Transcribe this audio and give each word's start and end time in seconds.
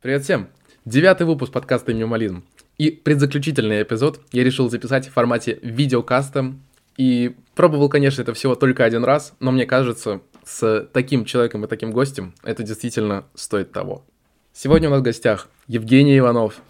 Привет 0.00 0.22
всем! 0.22 0.46
Девятый 0.84 1.26
выпуск 1.26 1.50
подкаста 1.50 1.92
«Минимализм». 1.92 2.44
И 2.78 2.92
предзаключительный 2.92 3.82
эпизод 3.82 4.20
я 4.30 4.44
решил 4.44 4.70
записать 4.70 5.08
в 5.08 5.12
формате 5.12 5.58
видеокаста. 5.60 6.54
И 6.96 7.34
пробовал, 7.56 7.88
конечно, 7.88 8.22
это 8.22 8.32
всего 8.32 8.54
только 8.54 8.84
один 8.84 9.02
раз, 9.02 9.34
но 9.40 9.50
мне 9.50 9.66
кажется, 9.66 10.20
с 10.44 10.88
таким 10.92 11.24
человеком 11.24 11.64
и 11.64 11.66
таким 11.66 11.90
гостем 11.90 12.32
это 12.44 12.62
действительно 12.62 13.24
стоит 13.34 13.72
того. 13.72 14.04
Сегодня 14.52 14.86
у 14.86 14.92
нас 14.92 15.00
в 15.00 15.02
гостях 15.02 15.48
Евгений 15.66 16.16
Иванов. 16.16 16.62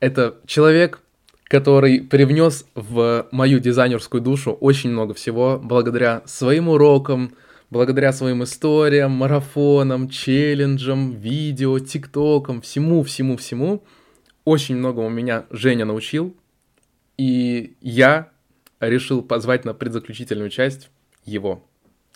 Это 0.00 0.34
человек, 0.44 1.02
который 1.44 2.00
привнес 2.00 2.66
в 2.74 3.28
мою 3.30 3.60
дизайнерскую 3.60 4.20
душу 4.20 4.50
очень 4.50 4.90
много 4.90 5.14
всего 5.14 5.60
благодаря 5.62 6.22
своим 6.26 6.68
урокам, 6.68 7.32
благодаря 7.70 8.12
своим 8.12 8.44
историям, 8.44 9.12
марафонам, 9.12 10.08
челленджам, 10.08 11.12
видео, 11.12 11.78
тиктокам, 11.78 12.60
всему-всему-всему, 12.60 13.82
очень 14.44 14.76
многому 14.76 15.08
меня 15.08 15.46
Женя 15.50 15.84
научил, 15.84 16.36
и 17.16 17.76
я 17.80 18.30
решил 18.80 19.22
позвать 19.22 19.64
на 19.64 19.74
предзаключительную 19.74 20.50
часть 20.50 20.90
его. 21.24 21.64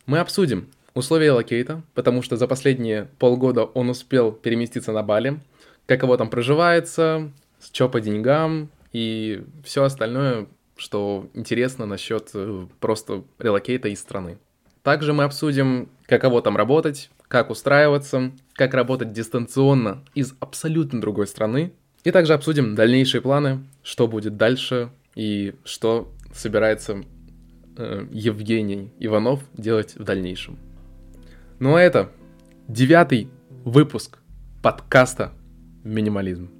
Мы 0.06 0.18
обсудим 0.18 0.68
условия 0.94 1.32
релокейта, 1.32 1.82
потому 1.94 2.22
что 2.22 2.36
за 2.36 2.46
последние 2.48 3.08
полгода 3.18 3.64
он 3.64 3.90
успел 3.90 4.32
переместиться 4.32 4.92
на 4.92 5.02
Бали, 5.02 5.40
как 5.86 6.02
его 6.02 6.16
там 6.16 6.30
проживается, 6.30 7.30
что 7.60 7.88
по 7.88 8.00
деньгам 8.00 8.70
и 8.92 9.44
все 9.64 9.84
остальное, 9.84 10.46
что 10.76 11.28
интересно 11.34 11.86
насчет 11.86 12.30
э, 12.34 12.66
просто 12.80 13.24
релокейта 13.38 13.88
из 13.88 14.00
страны. 14.00 14.38
Также 14.84 15.14
мы 15.14 15.24
обсудим, 15.24 15.88
каково 16.06 16.42
там 16.42 16.58
работать, 16.58 17.10
как 17.26 17.48
устраиваться, 17.48 18.32
как 18.52 18.74
работать 18.74 19.12
дистанционно 19.12 20.04
из 20.14 20.34
абсолютно 20.40 21.00
другой 21.00 21.26
страны. 21.26 21.72
И 22.04 22.10
также 22.10 22.34
обсудим 22.34 22.74
дальнейшие 22.74 23.22
планы, 23.22 23.64
что 23.82 24.06
будет 24.06 24.36
дальше 24.36 24.90
и 25.14 25.54
что 25.64 26.12
собирается 26.34 27.02
э, 27.78 28.06
Евгений 28.12 28.92
Иванов 28.98 29.40
делать 29.54 29.96
в 29.96 30.04
дальнейшем. 30.04 30.58
Ну 31.60 31.76
а 31.76 31.80
это 31.80 32.10
девятый 32.68 33.30
выпуск 33.64 34.18
подкаста 34.62 35.32
«Минимализм». 35.82 36.50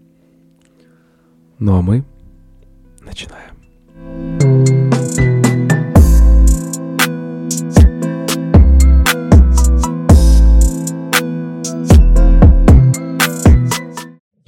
Ну 1.59 1.77
а 1.77 1.83
мы 1.83 2.05
начинаем. 3.03 4.54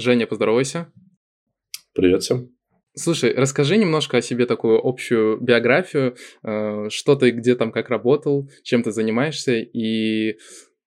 Женя, 0.07 0.29
поздоровайся. 0.29 0.87
Привет 1.93 2.23
всем. 2.23 2.51
Слушай, 2.95 3.35
расскажи 3.35 3.77
немножко 3.77 4.19
о 4.19 4.23
себе 4.23 4.47
такую 4.47 4.79
общую 4.81 5.41
биографию, 5.41 6.15
э, 6.45 6.89
что 6.91 7.17
ты 7.17 7.33
где 7.33 7.57
там 7.57 7.73
как 7.73 7.89
работал, 7.89 8.49
чем 8.63 8.85
ты 8.85 8.93
занимаешься 8.93 9.55
и 9.57 10.37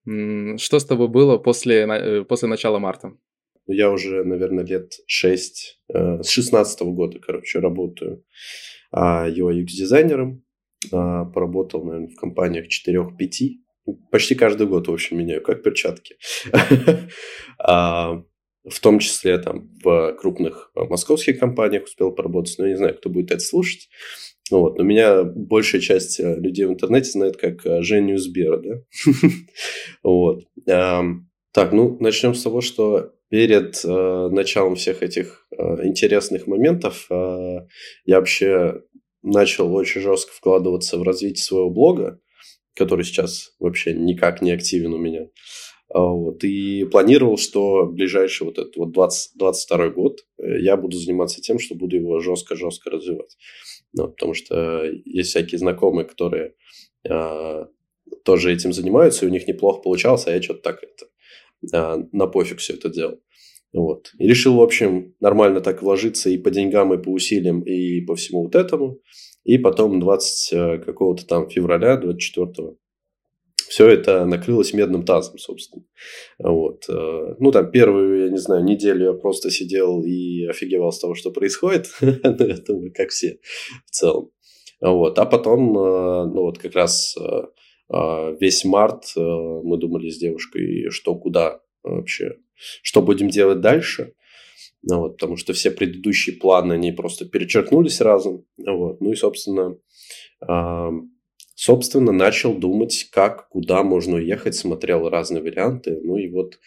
что 0.06 0.80
с 0.80 0.86
тобой 0.86 1.10
было 1.10 1.38
после, 1.38 1.80
э, 1.82 2.24
после 2.24 2.48
начала 2.48 2.80
марта? 2.80 3.12
Я 3.68 3.92
уже, 3.92 4.24
наверное, 4.24 4.64
лет 4.64 4.94
6, 5.06 5.82
э, 5.94 6.24
с 6.24 6.30
16 6.30 6.94
года, 6.94 7.20
короче, 7.20 7.60
работаю 7.60 8.24
UI-UX-дизайнером. 8.96 10.46
А, 10.94 11.26
поработал, 11.26 11.84
наверное, 11.84 12.08
в 12.08 12.16
компаниях 12.16 12.68
4-5. 12.70 13.60
Почти 14.12 14.36
каждый 14.36 14.66
год, 14.66 14.88
в 14.88 14.94
общем, 14.94 15.18
меняю, 15.18 15.44
как 15.44 15.62
перчатки. 15.62 16.16
В 18.70 18.80
том 18.80 19.00
числе 19.00 19.38
там 19.38 19.70
в 19.84 20.14
крупных 20.14 20.72
э, 20.76 20.84
московских 20.84 21.40
компаниях 21.40 21.86
успел 21.86 22.12
поработать, 22.12 22.56
но 22.58 22.66
я 22.66 22.72
не 22.72 22.78
знаю, 22.78 22.96
кто 22.96 23.10
будет 23.10 23.32
это 23.32 23.40
слушать. 23.40 23.90
Вот. 24.52 24.78
Но 24.78 24.84
меня 24.84 25.24
большая 25.24 25.82
часть 25.82 26.20
э, 26.20 26.36
людей 26.36 26.66
в 26.66 26.72
интернете 26.72 27.10
знает 27.10 27.38
как 27.38 27.66
э, 27.66 27.82
Женю 27.82 28.18
Сбера, 28.18 28.58
да? 28.58 28.82
Вот. 30.04 30.46
Так, 30.66 31.72
ну, 31.72 31.98
начнем 32.00 32.36
с 32.36 32.44
того, 32.44 32.62
что 32.62 33.14
перед 33.30 33.84
началом 33.84 34.76
всех 34.76 35.02
этих 35.02 35.48
интересных 35.52 36.46
моментов 36.46 37.08
я 37.10 38.20
вообще 38.20 38.82
начал 39.24 39.74
очень 39.74 40.02
жестко 40.02 40.32
вкладываться 40.32 40.98
в 40.98 41.04
развитие 41.04 41.44
своего 41.44 41.70
блога, 41.70 42.20
который 42.76 43.04
сейчас 43.04 43.56
вообще 43.60 43.94
никак 43.94 44.42
не 44.42 44.52
активен 44.52 44.94
у 44.94 44.98
меня. 44.98 45.28
А, 45.92 46.00
вот, 46.00 46.44
и 46.44 46.86
планировал, 46.86 47.38
что 47.38 47.86
ближайший 47.88 48.44
вот 48.44 48.60
этот 48.60 48.78
вот 48.78 48.92
20, 48.92 49.38
22 49.38 49.90
год 49.90 50.20
э, 50.38 50.60
я 50.62 50.78
буду 50.78 50.98
заниматься 50.98 51.42
тем, 51.42 51.58
что 51.58 51.76
буду 51.76 51.96
его 51.96 52.20
жестко-жестко 52.20 52.92
развивать. 52.92 53.38
Ну, 53.94 54.08
потому 54.08 54.36
что 54.36 54.84
есть 55.06 55.32
всякие 55.32 55.58
знакомые, 55.58 56.06
которые 56.06 56.54
э, 57.10 57.66
тоже 58.24 58.54
этим 58.54 58.72
занимаются, 58.72 59.26
и 59.26 59.30
у 59.30 59.32
них 59.32 59.48
неплохо 59.48 59.82
получалось, 59.82 60.28
а 60.28 60.32
я 60.32 60.42
что-то 60.42 60.62
так 60.62 60.84
это 60.84 61.06
э, 61.76 62.04
на 62.12 62.28
пофиг 62.28 62.60
все 62.60 62.74
это 62.74 62.90
делал. 62.90 63.20
Вот. 63.74 64.12
И 64.20 64.28
решил, 64.28 64.56
в 64.56 64.62
общем, 64.62 65.16
нормально 65.20 65.62
так 65.62 65.82
вложиться 65.82 66.30
и 66.30 66.38
по 66.38 66.52
деньгам, 66.52 66.94
и 66.94 67.02
по 67.02 67.10
усилиям, 67.10 67.62
и 67.62 68.02
по 68.02 68.16
всему 68.16 68.44
вот 68.44 68.56
этому. 68.56 69.00
И 69.44 69.58
потом 69.58 70.00
20 70.00 70.54
э, 70.54 70.78
какого-то 70.80 71.26
там 71.26 71.50
февраля, 71.50 71.98
24 71.98 72.76
все 73.70 73.88
это 73.88 74.26
накрылось 74.26 74.74
медным 74.74 75.06
тазом, 75.06 75.38
собственно. 75.38 75.86
Вот. 76.40 76.86
Э, 76.90 77.36
ну, 77.38 77.52
там 77.52 77.70
первую, 77.70 78.26
я 78.26 78.32
не 78.32 78.40
знаю, 78.40 78.64
неделю 78.64 79.06
я 79.06 79.14
просто 79.14 79.52
сидел 79.52 80.02
и 80.04 80.46
офигевал 80.46 80.92
с 80.92 81.00
того, 81.00 81.14
что 81.14 81.30
происходит. 81.30 81.88
Это 82.02 82.74
мы 82.74 82.90
как 82.90 83.10
все 83.10 83.40
в 83.86 83.92
целом. 83.92 84.32
Вот. 84.82 85.20
А 85.20 85.26
потом, 85.26 85.78
э, 85.78 86.26
ну, 86.26 86.42
вот 86.42 86.58
как 86.58 86.74
раз 86.74 87.16
э, 87.16 88.36
весь 88.40 88.66
март 88.66 89.04
мы 89.16 89.78
думали 89.78 90.10
с 90.10 90.18
девушкой, 90.18 90.90
что 90.90 91.16
куда 91.16 91.62
вообще, 91.84 92.38
что 92.82 93.04
будем 93.04 93.30
делать 93.30 93.62
дальше. 93.62 94.14
Ну, 94.82 95.00
вот, 95.00 95.18
потому 95.18 95.38
что 95.38 95.54
все 95.54 95.70
предыдущие 95.70 96.38
планы, 96.38 96.74
они 96.74 96.92
просто 96.92 97.26
перечеркнулись 97.26 98.02
разом. 98.02 98.46
Вот. 98.58 99.00
Ну 99.02 99.12
и, 99.12 99.16
собственно, 99.16 99.78
собственно, 101.60 102.14
начал 102.14 102.58
думать, 102.58 103.10
как, 103.12 103.50
куда 103.50 103.84
можно 103.84 104.16
уехать, 104.16 104.56
смотрел 104.56 105.10
разные 105.10 105.44
варианты. 105.44 106.00
Ну 106.02 106.16
и 106.16 106.30
вот 106.30 106.58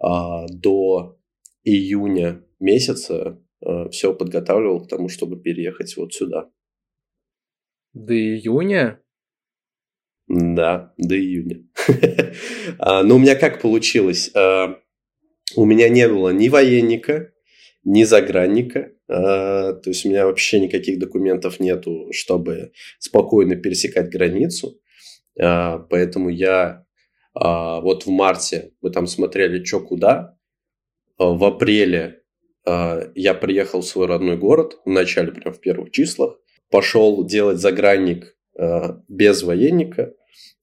а, 0.00 0.46
до 0.48 1.16
июня 1.62 2.44
месяца 2.58 3.40
а, 3.64 3.88
все 3.90 4.12
подготавливал 4.12 4.84
к 4.84 4.88
тому, 4.88 5.08
чтобы 5.08 5.40
переехать 5.40 5.96
вот 5.96 6.12
сюда. 6.12 6.50
До 7.92 8.14
июня? 8.14 9.00
Да, 10.26 10.92
до 10.96 11.16
июня. 11.16 11.64
А, 12.80 13.02
Но 13.02 13.10
ну, 13.10 13.16
у 13.16 13.18
меня 13.20 13.36
как 13.36 13.62
получилось? 13.62 14.32
А, 14.34 14.76
у 15.54 15.64
меня 15.64 15.88
не 15.88 16.08
было 16.08 16.30
ни 16.30 16.48
военника, 16.48 17.32
ни 17.84 18.02
загранника. 18.02 18.90
А, 19.12 19.74
то 19.74 19.90
есть 19.90 20.06
у 20.06 20.08
меня 20.08 20.24
вообще 20.24 20.58
никаких 20.58 20.98
документов 20.98 21.60
нету, 21.60 22.08
чтобы 22.12 22.72
спокойно 22.98 23.56
пересекать 23.56 24.10
границу. 24.10 24.80
А, 25.38 25.78
поэтому 25.78 26.30
я 26.30 26.86
а, 27.34 27.80
вот 27.80 28.06
в 28.06 28.10
марте 28.10 28.72
мы 28.80 28.90
там 28.90 29.06
смотрели, 29.06 29.62
что 29.62 29.80
куда. 29.80 30.38
В 31.18 31.44
апреле 31.44 32.22
я 32.64 33.34
приехал 33.34 33.82
в 33.82 33.86
свой 33.86 34.06
родной 34.06 34.36
город, 34.36 34.80
в 34.84 34.88
начале, 34.88 35.30
прям 35.30 35.52
в 35.52 35.60
первых 35.60 35.90
числах. 35.90 36.36
Пошел 36.70 37.24
делать 37.24 37.58
загранник 37.58 38.36
без 39.08 39.42
военника. 39.42 40.14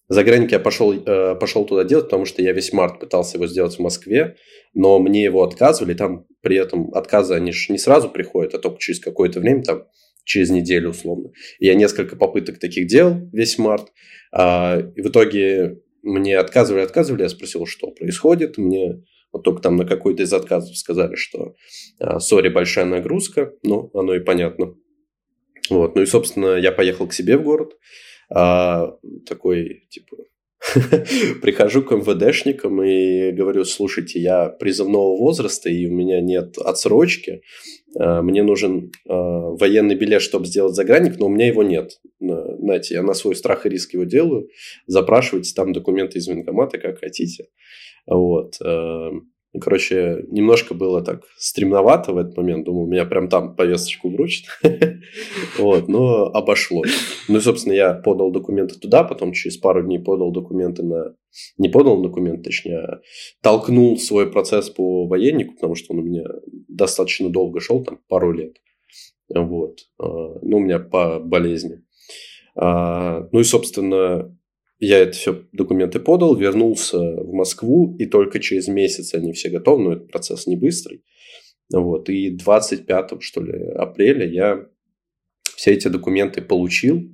Загранник 0.09 0.51
я 0.51 0.59
пошел, 0.59 0.93
пошел 1.39 1.65
туда 1.65 1.83
делать, 1.83 2.05
потому 2.05 2.25
что 2.25 2.41
я 2.41 2.51
весь 2.51 2.73
март 2.73 2.99
пытался 2.99 3.37
его 3.37 3.47
сделать 3.47 3.75
в 3.75 3.79
Москве, 3.79 4.35
но 4.73 4.99
мне 4.99 5.23
его 5.23 5.43
отказывали. 5.43 5.93
Там 5.93 6.25
при 6.41 6.57
этом 6.57 6.93
отказы, 6.93 7.35
они 7.35 7.51
же 7.51 7.71
не 7.71 7.77
сразу 7.77 8.09
приходят, 8.09 8.55
а 8.55 8.59
только 8.59 8.79
через 8.79 8.99
какое-то 8.99 9.39
время, 9.39 9.63
там, 9.63 9.83
через 10.29 10.49
неделю 10.49 10.91
условно. 10.91 11.31
Я 11.59 11.73
несколько 11.73 12.15
попыток 12.15 12.59
таких 12.59 12.87
делал 12.87 13.29
весь 13.33 13.57
март. 13.57 13.91
А, 14.31 14.79
и 14.95 15.01
в 15.01 15.07
итоге 15.07 15.79
мне 16.03 16.37
отказывали, 16.37 16.83
отказывали. 16.83 17.23
Я 17.23 17.29
спросил, 17.29 17.65
что 17.65 17.91
происходит. 17.91 18.57
Мне 18.57 19.03
вот 19.31 19.43
только 19.43 19.61
там 19.61 19.75
на 19.75 19.85
какой-то 19.85 20.23
из 20.23 20.31
отказов 20.31 20.77
сказали, 20.77 21.15
что 21.15 21.55
а, 21.99 22.19
сори, 22.19 22.49
большая 22.49 22.85
нагрузка. 22.85 23.53
Ну, 23.63 23.89
оно 23.93 24.15
и 24.15 24.19
понятно. 24.19 24.75
Вот. 25.69 25.95
Ну 25.95 26.01
и, 26.01 26.05
собственно, 26.05 26.55
я 26.55 26.71
поехал 26.71 27.07
к 27.07 27.13
себе 27.13 27.37
в 27.37 27.43
город. 27.43 27.73
А, 28.31 28.95
такой, 29.25 29.87
типа, 29.89 30.17
Прихожу 31.41 31.83
к 31.83 31.91
МВДшникам 31.91 32.83
и 32.83 33.31
говорю, 33.31 33.63
слушайте, 33.63 34.19
я 34.19 34.49
призывного 34.49 35.15
возраста, 35.17 35.69
и 35.69 35.85
у 35.87 35.93
меня 35.93 36.19
нет 36.19 36.57
отсрочки. 36.57 37.41
А, 37.97 38.21
мне 38.21 38.43
нужен 38.43 38.91
а, 39.07 39.51
военный 39.51 39.95
билет, 39.95 40.21
чтобы 40.21 40.45
сделать 40.45 40.75
загранник, 40.75 41.17
но 41.17 41.27
у 41.27 41.29
меня 41.29 41.47
его 41.47 41.63
нет. 41.63 41.99
Знаете, 42.19 42.95
я 42.95 43.03
на 43.03 43.13
свой 43.13 43.35
страх 43.35 43.65
и 43.65 43.69
риск 43.69 43.93
его 43.93 44.03
делаю. 44.03 44.49
Запрашивайте 44.85 45.53
там 45.55 45.71
документы 45.71 46.19
из 46.19 46.27
военкомата, 46.27 46.77
как 46.77 46.99
хотите. 46.99 47.47
Вот. 48.05 48.59
Ну, 49.51 49.59
короче, 49.59 50.25
немножко 50.29 50.75
было 50.75 51.01
так 51.01 51.23
стремновато 51.37 52.13
в 52.13 52.17
этот 52.17 52.37
момент. 52.37 52.65
Думал, 52.65 52.85
меня 52.85 53.05
прям 53.05 53.29
там 53.29 53.55
повесточку 53.55 54.09
вручат. 54.09 54.45
вот, 55.57 55.87
но 55.87 56.25
обошлось. 56.25 56.91
Ну, 57.27 57.37
и, 57.37 57.41
собственно, 57.41 57.73
я 57.73 57.93
подал 57.95 58.31
документы 58.31 58.79
туда, 58.79 59.03
потом 59.03 59.33
через 59.33 59.57
пару 59.57 59.83
дней 59.83 59.99
подал 59.99 60.31
документы 60.31 60.83
на... 60.83 61.15
Не 61.57 61.69
подал 61.69 62.01
документы, 62.01 62.43
точнее, 62.43 62.79
а 62.79 63.01
толкнул 63.41 63.97
свой 63.97 64.31
процесс 64.31 64.69
по 64.69 65.07
военнику, 65.07 65.55
потому 65.55 65.73
что 65.73 65.93
он 65.93 65.99
у 65.99 66.03
меня 66.03 66.25
достаточно 66.67 67.29
долго 67.29 67.59
шел, 67.59 67.83
там, 67.83 67.99
пару 68.07 68.31
лет. 68.31 68.57
Вот. 69.33 69.79
А, 69.97 70.05
ну, 70.43 70.57
у 70.57 70.59
меня 70.59 70.77
по 70.77 71.19
болезни. 71.19 71.83
А, 72.55 73.27
ну 73.31 73.39
и, 73.39 73.43
собственно, 73.43 74.35
я 74.79 74.99
это 74.99 75.11
все 75.11 75.43
документы 75.51 75.99
подал, 75.99 76.35
вернулся 76.35 76.97
в 76.97 77.33
Москву, 77.33 77.95
и 77.99 78.05
только 78.05 78.39
через 78.39 78.67
месяц 78.67 79.13
они 79.13 79.33
все 79.33 79.49
готовы, 79.49 79.83
но 79.83 79.93
этот 79.93 80.11
процесс 80.11 80.47
не 80.47 80.55
быстрый. 80.55 81.03
Вот, 81.71 82.09
и 82.09 82.31
25 82.31 83.21
что 83.21 83.43
ли, 83.43 83.53
апреля 83.75 84.25
я 84.25 84.65
все 85.55 85.71
эти 85.71 85.87
документы 85.89 86.41
получил, 86.41 87.11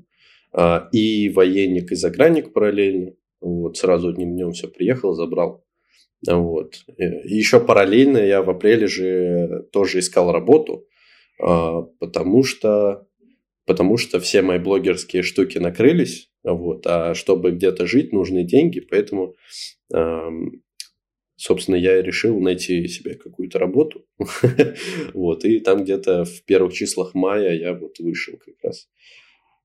а, 0.53 0.87
и 0.91 1.29
военник, 1.29 1.91
и 1.91 1.95
загранник 1.95 2.53
параллельно. 2.53 3.13
Вот, 3.41 3.77
сразу 3.77 4.09
одним 4.09 4.33
днем 4.33 4.51
все 4.51 4.67
приехал, 4.67 5.13
забрал. 5.13 5.65
Вот. 6.25 6.75
И 6.97 7.35
еще 7.35 7.59
параллельно 7.59 8.19
я 8.19 8.41
в 8.41 8.49
апреле 8.49 8.87
же 8.87 9.67
тоже 9.71 9.99
искал 9.99 10.31
работу, 10.31 10.87
а, 11.41 11.81
потому 11.99 12.43
что, 12.43 13.07
потому 13.65 13.97
что 13.97 14.19
все 14.19 14.41
мои 14.41 14.59
блогерские 14.59 15.23
штуки 15.23 15.57
накрылись, 15.57 16.29
вот. 16.53 16.85
А 16.87 17.13
чтобы 17.13 17.51
где-то 17.51 17.87
жить, 17.87 18.13
нужны 18.13 18.43
деньги, 18.43 18.79
поэтому, 18.79 19.35
собственно, 21.35 21.75
я 21.75 22.01
решил 22.01 22.39
найти 22.39 22.87
себе 22.87 23.15
какую-то 23.15 23.59
работу. 23.59 24.05
вот. 25.13 25.45
И 25.45 25.59
там 25.59 25.83
где-то 25.83 26.25
в 26.25 26.43
первых 26.45 26.73
числах 26.73 27.13
мая 27.13 27.53
я 27.55 27.73
вот 27.73 27.99
вышел 27.99 28.37
как 28.37 28.55
раз. 28.63 28.87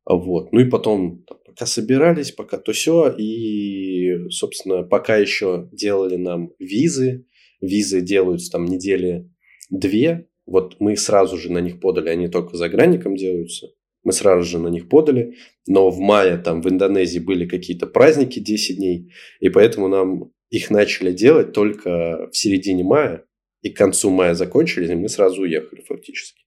Вот. 0.06 0.52
Ну 0.52 0.60
и 0.60 0.64
потом, 0.64 1.24
пока 1.46 1.66
собирались, 1.66 2.32
пока 2.32 2.58
то 2.58 2.72
все, 2.72 3.14
и, 3.16 4.28
собственно, 4.30 4.82
пока 4.82 5.16
еще 5.16 5.68
делали 5.72 6.16
нам 6.16 6.52
визы, 6.58 7.26
визы 7.60 8.00
делаются 8.00 8.50
там 8.50 8.64
недели 8.64 9.30
две, 9.68 10.26
вот 10.46 10.76
мы 10.80 10.96
сразу 10.96 11.36
же 11.36 11.52
на 11.52 11.58
них 11.58 11.78
подали, 11.78 12.08
они 12.08 12.28
только 12.28 12.56
за 12.56 12.68
гранником 12.68 13.14
делаются. 13.14 13.68
Мы 14.02 14.12
сразу 14.12 14.44
же 14.44 14.58
на 14.58 14.68
них 14.68 14.88
подали, 14.88 15.36
но 15.66 15.90
в 15.90 15.98
мае 15.98 16.38
там 16.38 16.62
в 16.62 16.68
Индонезии 16.68 17.18
были 17.18 17.46
какие-то 17.46 17.86
праздники 17.86 18.38
10 18.38 18.76
дней, 18.76 19.12
и 19.40 19.48
поэтому 19.50 19.88
нам 19.88 20.32
их 20.48 20.70
начали 20.70 21.12
делать 21.12 21.52
только 21.52 22.28
в 22.32 22.36
середине 22.36 22.82
мая, 22.82 23.24
и 23.62 23.70
к 23.70 23.76
концу 23.76 24.10
мая 24.10 24.34
закончились, 24.34 24.90
и 24.90 24.94
мы 24.94 25.08
сразу 25.08 25.42
уехали 25.42 25.82
фактически. 25.82 26.42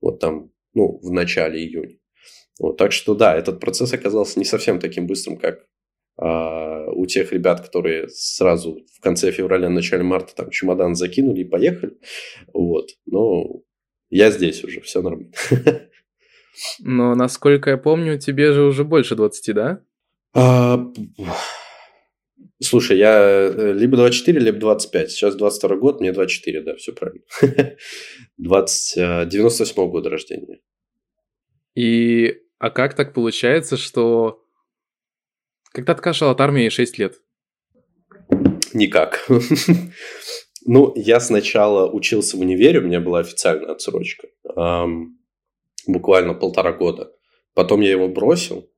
Вот 0.00 0.18
там, 0.20 0.50
ну, 0.74 0.98
в 1.02 1.10
начале 1.12 1.60
июня. 1.60 1.98
Вот, 2.58 2.76
так 2.76 2.92
что 2.92 3.14
да, 3.14 3.36
этот 3.36 3.60
процесс 3.60 3.92
оказался 3.92 4.38
не 4.38 4.44
совсем 4.44 4.80
таким 4.80 5.06
быстрым, 5.06 5.36
как 5.36 5.64
а, 6.16 6.86
у 6.90 7.06
тех 7.06 7.32
ребят, 7.32 7.60
которые 7.60 8.08
сразу 8.08 8.84
в 8.92 9.00
конце 9.00 9.30
февраля, 9.30 9.68
начале 9.68 10.02
марта 10.02 10.34
там 10.34 10.50
чемодан 10.50 10.96
закинули 10.96 11.42
и 11.42 11.48
поехали. 11.48 11.96
Вот, 12.52 12.90
но 13.06 13.62
я 14.10 14.30
здесь 14.30 14.64
уже, 14.64 14.80
все 14.80 15.02
нормально. 15.02 15.32
Но, 16.80 17.14
насколько 17.14 17.70
я 17.70 17.76
помню, 17.76 18.18
тебе 18.18 18.52
же 18.52 18.62
уже 18.62 18.84
больше 18.84 19.14
20, 19.16 19.54
да? 19.54 19.80
А, 20.34 20.78
слушай, 22.62 22.98
я 22.98 23.18
э, 23.20 23.72
либо 23.72 23.96
24, 23.96 24.40
либо 24.40 24.58
25. 24.58 25.10
Сейчас 25.10 25.36
22 25.36 25.76
год, 25.76 26.00
мне 26.00 26.12
24, 26.12 26.62
да, 26.62 26.76
все 26.76 26.92
правильно. 26.92 27.24
20, 28.38 29.28
98 29.28 29.74
-го 29.74 29.88
года 29.88 30.10
рождения. 30.10 30.60
И, 31.74 32.36
а 32.58 32.70
как 32.70 32.94
так 32.94 33.14
получается, 33.14 33.76
что... 33.76 34.42
Когда 35.72 35.94
ты 35.94 36.02
кашал 36.02 36.30
от 36.30 36.40
армии 36.40 36.68
6 36.68 36.98
лет? 36.98 37.20
Никак. 38.72 39.28
ну, 40.66 40.92
я 40.96 41.20
сначала 41.20 41.90
учился 41.90 42.36
в 42.36 42.40
универе, 42.40 42.80
у 42.80 42.82
меня 42.82 43.00
была 43.00 43.20
официальная 43.20 43.72
отсрочка 43.72 44.28
буквально 45.88 46.34
полтора 46.34 46.72
года. 46.72 47.12
Потом 47.54 47.80
я 47.80 47.90
его 47.90 48.08
бросил 48.08 48.70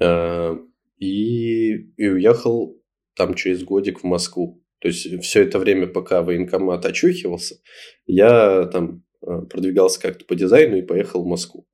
э, 0.00 0.56
и, 0.98 1.72
и 1.96 2.08
уехал 2.08 2.76
там 3.14 3.34
через 3.34 3.62
годик 3.62 4.00
в 4.00 4.04
Москву. 4.04 4.64
То 4.80 4.88
есть 4.88 5.22
все 5.22 5.42
это 5.42 5.58
время, 5.58 5.86
пока 5.86 6.22
военкомат 6.22 6.86
очухивался, 6.86 7.60
я 8.06 8.64
там 8.66 9.04
э, 9.22 9.42
продвигался 9.48 10.00
как-то 10.00 10.24
по 10.24 10.34
дизайну 10.34 10.78
и 10.78 10.82
поехал 10.82 11.22
в 11.22 11.26
Москву. 11.26 11.66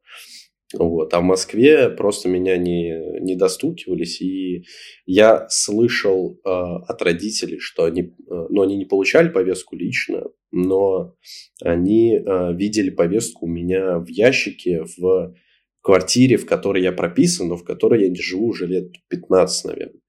Вот. 0.75 1.15
А 1.15 1.21
в 1.21 1.23
Москве 1.23 1.91
просто 1.91 2.29
меня 2.29 2.57
не, 2.57 3.21
не 3.21 3.37
достукивались, 3.37 4.21
и 4.21 4.65
я 5.05 5.47
слышал 5.49 6.41
э, 6.45 6.49
от 6.49 7.01
родителей, 7.03 7.61
что 7.61 7.85
они, 7.85 8.03
э, 8.03 8.47
ну, 8.51 8.63
они 8.63 8.77
не 8.77 8.85
получали 8.85 9.29
повестку 9.29 9.77
лично, 9.77 10.25
но 10.51 11.15
они 11.63 12.17
э, 12.17 12.55
видели 12.55 12.91
повестку 12.91 13.47
у 13.47 13.49
меня 13.49 13.99
в 14.01 14.09
ящике 14.09 14.85
в 14.97 15.35
квартире, 15.83 16.37
в 16.37 16.47
которой 16.47 16.83
я 16.83 16.91
прописан, 16.91 17.47
но 17.47 17.57
в 17.57 17.63
которой 17.63 18.03
я 18.03 18.09
не 18.09 18.21
живу 18.21 18.49
уже 18.49 18.67
лет 18.67 18.91
15, 19.09 19.67
наверное. 19.67 20.01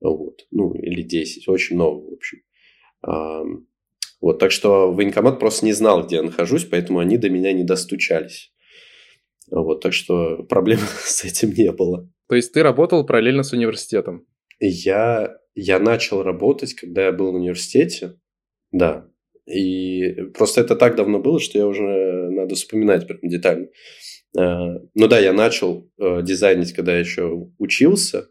Вот. 0.00 0.46
Ну, 0.50 0.72
или 0.72 1.02
10. 1.02 1.46
Очень 1.48 1.76
много, 1.76 2.00
в 2.00 2.12
общем. 2.14 2.38
А, 3.02 3.42
вот. 4.22 4.38
Так 4.38 4.52
что 4.52 4.90
военкомат 4.90 5.38
просто 5.38 5.66
не 5.66 5.74
знал, 5.74 6.06
где 6.06 6.16
я 6.16 6.22
нахожусь, 6.22 6.64
поэтому 6.64 7.00
они 7.00 7.18
до 7.18 7.28
меня 7.28 7.52
не 7.52 7.64
достучались. 7.64 8.52
Вот. 9.50 9.80
Так 9.80 9.92
что 9.92 10.42
проблем 10.44 10.78
с 11.04 11.24
этим 11.24 11.52
не 11.52 11.72
было. 11.72 12.08
То 12.28 12.36
есть 12.36 12.52
ты 12.52 12.62
работал 12.62 13.06
параллельно 13.06 13.42
с 13.42 13.52
университетом? 13.52 14.26
Я, 14.60 15.36
я 15.54 15.78
начал 15.78 16.22
работать, 16.22 16.74
когда 16.74 17.06
я 17.06 17.12
был 17.12 17.32
в 17.32 17.36
университете. 17.36 18.18
Да. 18.72 19.08
И 19.46 20.12
просто 20.36 20.60
это 20.60 20.76
так 20.76 20.96
давно 20.96 21.20
было, 21.20 21.40
что 21.40 21.58
я 21.58 21.66
уже 21.66 22.30
надо 22.30 22.54
вспоминать 22.54 23.06
прям 23.06 23.20
детально. 23.22 23.68
А, 24.36 24.74
ну 24.94 25.08
да, 25.08 25.18
я 25.18 25.32
начал 25.32 25.90
э, 25.98 26.22
дизайнить, 26.22 26.74
когда 26.74 26.92
я 26.92 27.00
еще 27.00 27.50
учился. 27.58 28.28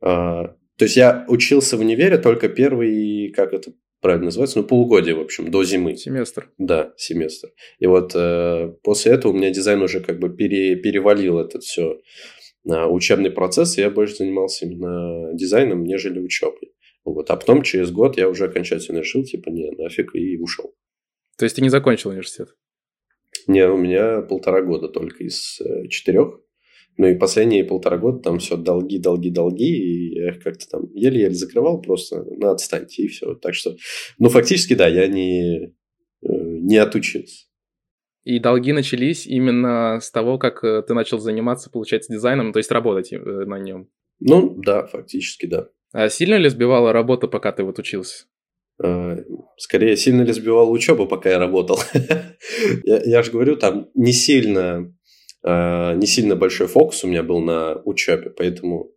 То 0.00 0.84
есть 0.84 0.96
я 0.96 1.24
учился 1.28 1.76
в 1.78 1.80
универе 1.80 2.18
только 2.18 2.50
первый, 2.50 3.32
как 3.34 3.54
это 3.54 3.72
правильно 4.06 4.26
называется, 4.26 4.60
ну 4.60 4.64
полугодие, 4.64 5.16
в 5.16 5.20
общем, 5.20 5.50
до 5.50 5.64
зимы. 5.64 5.96
Семестр. 5.96 6.48
Да, 6.58 6.94
семестр. 6.96 7.48
И 7.80 7.86
вот 7.88 8.12
э, 8.14 8.72
после 8.84 9.10
этого 9.10 9.32
у 9.32 9.34
меня 9.34 9.50
дизайн 9.50 9.82
уже 9.82 9.98
как 9.98 10.20
бы 10.20 10.28
пере, 10.28 10.76
перевалил 10.76 11.40
этот 11.40 11.64
все 11.64 12.00
учебный 12.64 13.30
процесс, 13.32 13.78
и 13.78 13.80
я 13.80 13.90
больше 13.90 14.16
занимался 14.16 14.64
именно 14.64 15.34
дизайном, 15.34 15.82
нежели 15.82 16.20
учебой. 16.20 16.72
Вот. 17.04 17.30
А 17.30 17.36
потом 17.36 17.62
через 17.62 17.90
год 17.90 18.16
я 18.16 18.28
уже 18.28 18.44
окончательно 18.44 18.98
решил, 18.98 19.24
типа, 19.24 19.50
не, 19.50 19.72
нафиг, 19.72 20.14
и 20.14 20.38
ушел. 20.38 20.72
То 21.36 21.44
есть 21.44 21.56
ты 21.56 21.62
не 21.62 21.68
закончил 21.68 22.10
университет? 22.10 22.50
Не, 23.48 23.68
у 23.68 23.76
меня 23.76 24.22
полтора 24.22 24.62
года 24.62 24.88
только 24.88 25.24
из 25.24 25.60
э, 25.60 25.88
четырех. 25.88 26.40
Ну 26.98 27.08
и 27.08 27.14
последние 27.14 27.64
полтора 27.64 27.98
года 27.98 28.18
там 28.20 28.38
все 28.38 28.56
долги, 28.56 28.98
долги, 28.98 29.30
долги, 29.30 29.64
и 29.64 30.14
я 30.14 30.30
их 30.30 30.42
как-то 30.42 30.66
там 30.68 30.90
еле-еле 30.94 31.34
закрывал, 31.34 31.80
просто 31.80 32.24
на 32.38 32.52
отстаньте, 32.52 33.02
и 33.02 33.08
все. 33.08 33.34
Так 33.34 33.54
что, 33.54 33.76
ну, 34.18 34.30
фактически, 34.30 34.74
да, 34.74 34.86
я 34.88 35.06
не, 35.06 35.66
э, 35.66 35.68
не 36.22 36.76
отучился. 36.78 37.46
И 38.24 38.38
долги 38.38 38.72
начались 38.72 39.26
именно 39.26 40.00
с 40.00 40.10
того, 40.10 40.38
как 40.38 40.64
э, 40.64 40.82
ты 40.82 40.94
начал 40.94 41.18
заниматься, 41.18 41.70
получается, 41.70 42.12
дизайном, 42.12 42.52
то 42.52 42.58
есть 42.58 42.70
работать 42.70 43.12
э, 43.12 43.18
на 43.18 43.58
нем. 43.58 43.88
Ну, 44.18 44.56
да, 44.56 44.86
фактически, 44.86 45.46
да. 45.46 45.68
А 45.92 46.08
сильно 46.08 46.36
ли 46.36 46.48
сбивала 46.48 46.92
работа, 46.92 47.28
пока 47.28 47.52
ты 47.52 47.62
вот 47.62 47.78
учился? 47.78 48.24
Скорее, 49.56 49.96
сильно 49.96 50.22
ли 50.22 50.32
сбивала 50.32 50.68
учеба, 50.68 51.06
пока 51.06 51.30
я 51.30 51.38
работал? 51.38 51.78
я, 52.84 53.02
я 53.04 53.22
же 53.22 53.32
говорю, 53.32 53.56
там 53.56 53.88
не 53.94 54.12
сильно, 54.12 54.94
не 55.46 56.06
сильно 56.06 56.36
большой 56.36 56.66
фокус 56.66 57.04
у 57.04 57.08
меня 57.08 57.22
был 57.22 57.40
на 57.40 57.80
учебе, 57.84 58.30
поэтому 58.30 58.90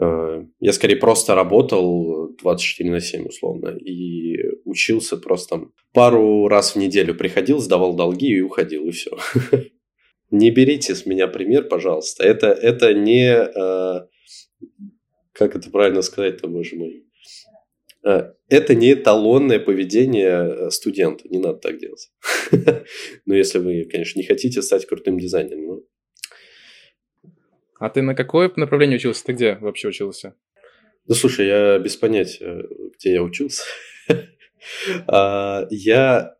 э, 0.00 0.44
я 0.60 0.72
скорее 0.72 0.96
просто 0.96 1.34
работал 1.34 2.34
24 2.40 2.90
на 2.90 3.00
7 3.00 3.26
условно 3.26 3.70
и 3.70 4.38
учился 4.64 5.16
просто 5.16 5.62
пару 5.92 6.46
раз 6.48 6.74
в 6.74 6.78
неделю 6.78 7.14
приходил, 7.14 7.58
сдавал 7.58 7.94
долги 7.94 8.28
и 8.28 8.40
уходил, 8.40 8.86
и 8.86 8.92
все. 8.92 9.10
не 10.30 10.50
берите 10.50 10.94
с 10.94 11.04
меня 11.06 11.26
пример, 11.26 11.64
пожалуйста. 11.64 12.24
Это, 12.24 12.48
это 12.48 12.94
не 12.94 13.48
как 15.36 15.54
это 15.54 15.70
правильно 15.70 16.02
сказать-то, 16.02 16.48
боже 16.48 16.76
мой? 16.76 17.05
Э, 18.06 18.34
это 18.48 18.76
не 18.76 18.92
эталонное 18.92 19.58
поведение 19.58 20.68
э, 20.68 20.70
студента, 20.70 21.28
не 21.28 21.38
надо 21.38 21.58
так 21.58 21.78
делать. 21.78 22.12
Но 23.26 23.34
если 23.34 23.58
вы, 23.58 23.84
конечно, 23.90 24.20
не 24.20 24.26
хотите 24.26 24.62
стать 24.62 24.86
крутым 24.86 25.18
дизайнером. 25.18 25.66
Но... 25.66 27.30
А 27.80 27.90
ты 27.90 28.02
на 28.02 28.14
какое 28.14 28.52
направление 28.54 28.96
учился? 28.96 29.24
Ты 29.24 29.32
где 29.32 29.56
вообще 29.56 29.88
учился? 29.88 30.34
Да 31.06 31.14
слушай, 31.16 31.46
я 31.46 31.78
без 31.80 31.96
понятия, 31.96 32.64
где 32.96 33.14
я 33.14 33.22
учился. 33.22 33.62
А, 35.06 35.68
я, 35.70 36.34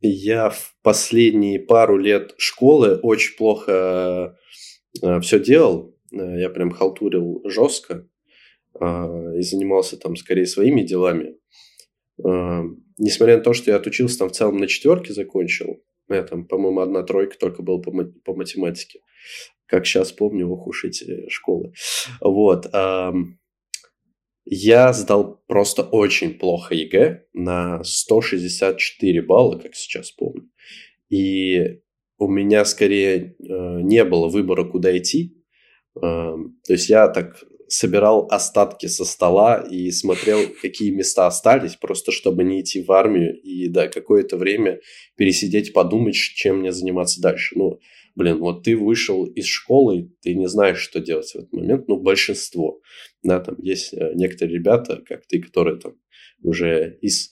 я 0.00 0.50
в 0.50 0.74
последние 0.82 1.60
пару 1.60 1.96
лет 1.96 2.34
школы 2.36 2.96
очень 2.96 3.36
плохо 3.36 4.36
все 5.20 5.38
делал. 5.38 5.96
Я 6.10 6.50
прям 6.50 6.72
халтурил 6.72 7.42
жестко 7.44 8.08
и 8.80 9.42
занимался 9.42 9.96
там 9.96 10.16
скорее 10.16 10.46
своими 10.46 10.82
делами. 10.82 11.36
Несмотря 12.98 13.38
на 13.38 13.42
то, 13.42 13.52
что 13.52 13.70
я 13.70 13.76
отучился 13.76 14.18
там 14.18 14.28
в 14.28 14.32
целом 14.32 14.58
на 14.58 14.66
четверке 14.66 15.12
закончил, 15.12 15.82
я 16.08 16.22
там, 16.22 16.46
по-моему, 16.46 16.80
одна 16.80 17.02
тройка 17.02 17.38
только 17.38 17.62
был 17.62 17.80
по, 17.80 17.90
по 18.24 18.34
математике. 18.34 19.00
Как 19.66 19.86
сейчас 19.86 20.12
помню, 20.12 20.48
ох 20.48 20.66
уж 20.66 20.84
эти 20.84 21.28
школы. 21.28 21.72
Вот. 22.20 22.66
Я 24.44 24.92
сдал 24.92 25.42
просто 25.46 25.82
очень 25.82 26.34
плохо 26.34 26.74
ЕГЭ 26.74 27.26
на 27.32 27.82
164 27.84 29.22
балла, 29.22 29.58
как 29.58 29.74
сейчас 29.74 30.10
помню. 30.10 30.50
И 31.08 31.80
у 32.18 32.28
меня 32.28 32.64
скорее 32.64 33.36
э, 33.38 33.80
не 33.82 34.04
было 34.04 34.28
выбора, 34.28 34.64
куда 34.64 34.96
идти. 34.96 35.36
То 35.94 36.52
есть 36.68 36.88
я 36.88 37.08
так 37.08 37.44
собирал 37.72 38.28
остатки 38.30 38.86
со 38.86 39.06
стола 39.06 39.56
и 39.56 39.90
смотрел, 39.90 40.40
какие 40.60 40.90
места 40.90 41.26
остались, 41.26 41.76
просто 41.76 42.12
чтобы 42.12 42.44
не 42.44 42.60
идти 42.60 42.82
в 42.82 42.92
армию 42.92 43.34
и, 43.40 43.66
да, 43.68 43.88
какое-то 43.88 44.36
время 44.36 44.80
пересидеть, 45.16 45.72
подумать, 45.72 46.14
чем 46.14 46.58
мне 46.58 46.70
заниматься 46.70 47.22
дальше. 47.22 47.56
Ну, 47.56 47.80
блин, 48.14 48.40
вот 48.40 48.62
ты 48.62 48.76
вышел 48.76 49.24
из 49.24 49.46
школы, 49.46 50.12
ты 50.20 50.34
не 50.34 50.50
знаешь, 50.50 50.80
что 50.80 51.00
делать 51.00 51.30
в 51.30 51.36
этот 51.36 51.52
момент, 51.54 51.88
ну, 51.88 51.96
большинство, 51.96 52.80
да, 53.22 53.40
там 53.40 53.56
есть 53.62 53.94
э, 53.94 54.12
некоторые 54.16 54.58
ребята, 54.58 55.02
как 55.08 55.26
ты, 55.26 55.40
которые 55.40 55.78
там 55.78 55.94
уже 56.42 56.98
из, 57.00 57.30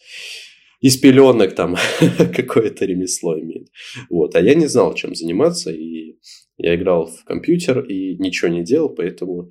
из 0.80 0.96
пеленок 0.96 1.54
там 1.54 1.76
какое-то 2.34 2.86
ремесло 2.86 3.38
имеют. 3.38 3.68
Вот, 4.08 4.34
а 4.34 4.40
я 4.40 4.54
не 4.54 4.68
знал, 4.68 4.94
чем 4.94 5.14
заниматься, 5.14 5.70
и 5.70 6.16
я 6.56 6.76
играл 6.76 7.06
в 7.08 7.24
компьютер 7.24 7.80
и 7.80 8.16
ничего 8.16 8.50
не 8.50 8.64
делал, 8.64 8.88
поэтому 8.88 9.50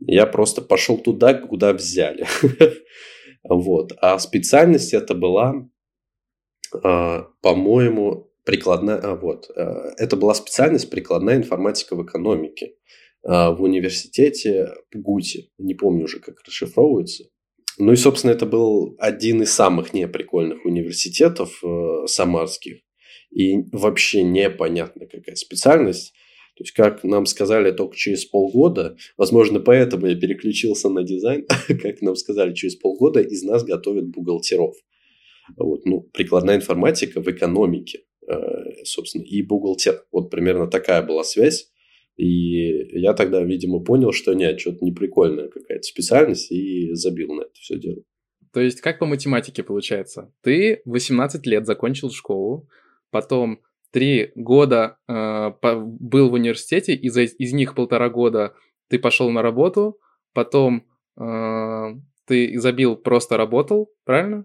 я 0.00 0.26
просто 0.26 0.62
пошел 0.62 0.98
туда, 0.98 1.34
куда 1.34 1.72
взяли. 1.72 2.26
вот. 3.48 3.92
А 4.00 4.18
специальность 4.18 4.94
это 4.94 5.14
была, 5.14 5.68
а, 6.82 7.28
по-моему, 7.42 8.30
прикладная... 8.44 8.98
А, 8.98 9.16
вот. 9.16 9.50
А, 9.56 9.92
это 9.96 10.16
была 10.16 10.34
специальность 10.34 10.90
прикладная 10.90 11.36
информатика 11.36 11.96
в 11.96 12.04
экономике 12.04 12.74
в 13.22 13.56
университете 13.58 14.72
ГУТе. 14.94 15.48
Не 15.58 15.74
помню 15.74 16.04
уже, 16.04 16.20
как 16.20 16.40
расшифровывается. 16.46 17.24
Ну 17.78 17.92
и, 17.92 17.96
собственно, 17.96 18.32
это 18.32 18.44
был 18.44 18.96
один 18.98 19.42
из 19.42 19.52
самых 19.52 19.94
неприкольных 19.94 20.64
университетов 20.64 21.62
э, 21.62 22.06
самарских. 22.06 22.80
И 23.30 23.62
вообще 23.72 24.24
непонятно, 24.24 25.06
какая 25.06 25.36
специальность. 25.36 26.12
То 26.58 26.64
есть, 26.64 26.72
как 26.72 27.04
нам 27.04 27.24
сказали 27.24 27.70
только 27.70 27.96
через 27.96 28.24
полгода, 28.24 28.96
возможно, 29.16 29.60
поэтому 29.60 30.06
я 30.08 30.16
переключился 30.16 30.88
на 30.88 31.04
дизайн, 31.04 31.46
как 31.68 32.02
нам 32.02 32.16
сказали, 32.16 32.52
через 32.52 32.74
полгода 32.74 33.20
из 33.20 33.44
нас 33.44 33.62
готовят 33.62 34.08
бухгалтеров. 34.08 34.74
Вот, 35.56 35.86
ну, 35.86 36.00
прикладная 36.00 36.56
информатика 36.56 37.20
в 37.20 37.30
экономике, 37.30 38.00
э, 38.26 38.82
собственно, 38.82 39.22
и 39.22 39.40
бухгалтер. 39.42 40.02
Вот 40.10 40.30
примерно 40.30 40.66
такая 40.66 41.00
была 41.06 41.22
связь. 41.22 41.70
И 42.16 42.98
я 42.98 43.14
тогда, 43.14 43.40
видимо, 43.44 43.78
понял, 43.78 44.10
что 44.10 44.34
нет, 44.34 44.58
что-то 44.58 44.84
неприкольная 44.84 45.46
какая-то 45.46 45.84
специальность, 45.84 46.50
и 46.50 46.92
забил 46.94 47.34
на 47.34 47.42
это 47.42 47.54
все 47.54 47.78
дело. 47.78 48.02
То 48.52 48.58
есть, 48.60 48.80
как 48.80 48.98
по 48.98 49.06
математике 49.06 49.62
получается? 49.62 50.34
Ты 50.42 50.82
18 50.86 51.46
лет 51.46 51.66
закончил 51.66 52.10
школу, 52.10 52.68
потом 53.12 53.60
три 53.90 54.32
года 54.34 54.98
э, 55.08 55.52
по, 55.60 55.76
был 55.76 56.30
в 56.30 56.34
университете, 56.34 56.94
из, 56.94 57.16
из 57.16 57.52
них 57.52 57.74
полтора 57.74 58.08
года 58.08 58.54
ты 58.88 58.98
пошел 58.98 59.30
на 59.30 59.42
работу, 59.42 59.98
потом 60.32 60.84
э, 61.18 61.94
ты 62.26 62.58
забил, 62.58 62.96
просто 62.96 63.36
работал, 63.36 63.90
правильно? 64.04 64.44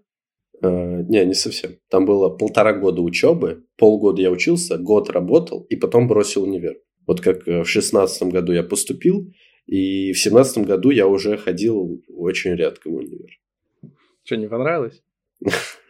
Э, 0.61 1.03
не, 1.03 1.25
не 1.25 1.33
совсем. 1.33 1.71
Там 1.89 2.05
было 2.05 2.29
полтора 2.29 2.73
года 2.73 3.01
учебы, 3.01 3.65
полгода 3.77 4.21
я 4.21 4.31
учился, 4.31 4.77
год 4.77 5.09
работал 5.09 5.65
и 5.69 5.75
потом 5.75 6.07
бросил 6.07 6.43
универ. 6.43 6.77
Вот 7.05 7.21
как 7.21 7.47
э, 7.47 7.63
в 7.63 7.69
шестнадцатом 7.69 8.29
году 8.29 8.53
я 8.53 8.63
поступил, 8.63 9.33
и 9.65 10.11
в 10.13 10.19
семнадцатом 10.19 10.63
году 10.63 10.89
я 10.89 11.07
уже 11.07 11.37
ходил 11.37 12.01
очень 12.09 12.55
редко 12.55 12.89
в 12.89 12.95
универ. 12.95 13.29
Что, 14.23 14.35
не 14.37 14.47
понравилось? 14.47 15.01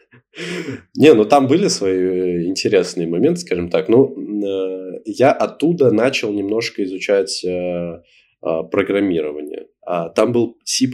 Не, 0.96 1.14
ну 1.14 1.24
там 1.24 1.46
были 1.46 1.68
свои 1.68 1.98
э, 1.98 2.44
интересные 2.46 3.06
моменты, 3.06 3.40
скажем 3.40 3.68
так. 3.68 3.88
Ну, 3.88 4.14
э, 4.16 5.00
я 5.04 5.32
оттуда 5.32 5.90
начал 5.90 6.32
немножко 6.32 6.82
изучать 6.84 7.44
э, 7.44 8.02
программирование. 8.40 9.68
А, 9.86 10.08
там 10.10 10.32
был 10.32 10.58
C++, 10.64 10.86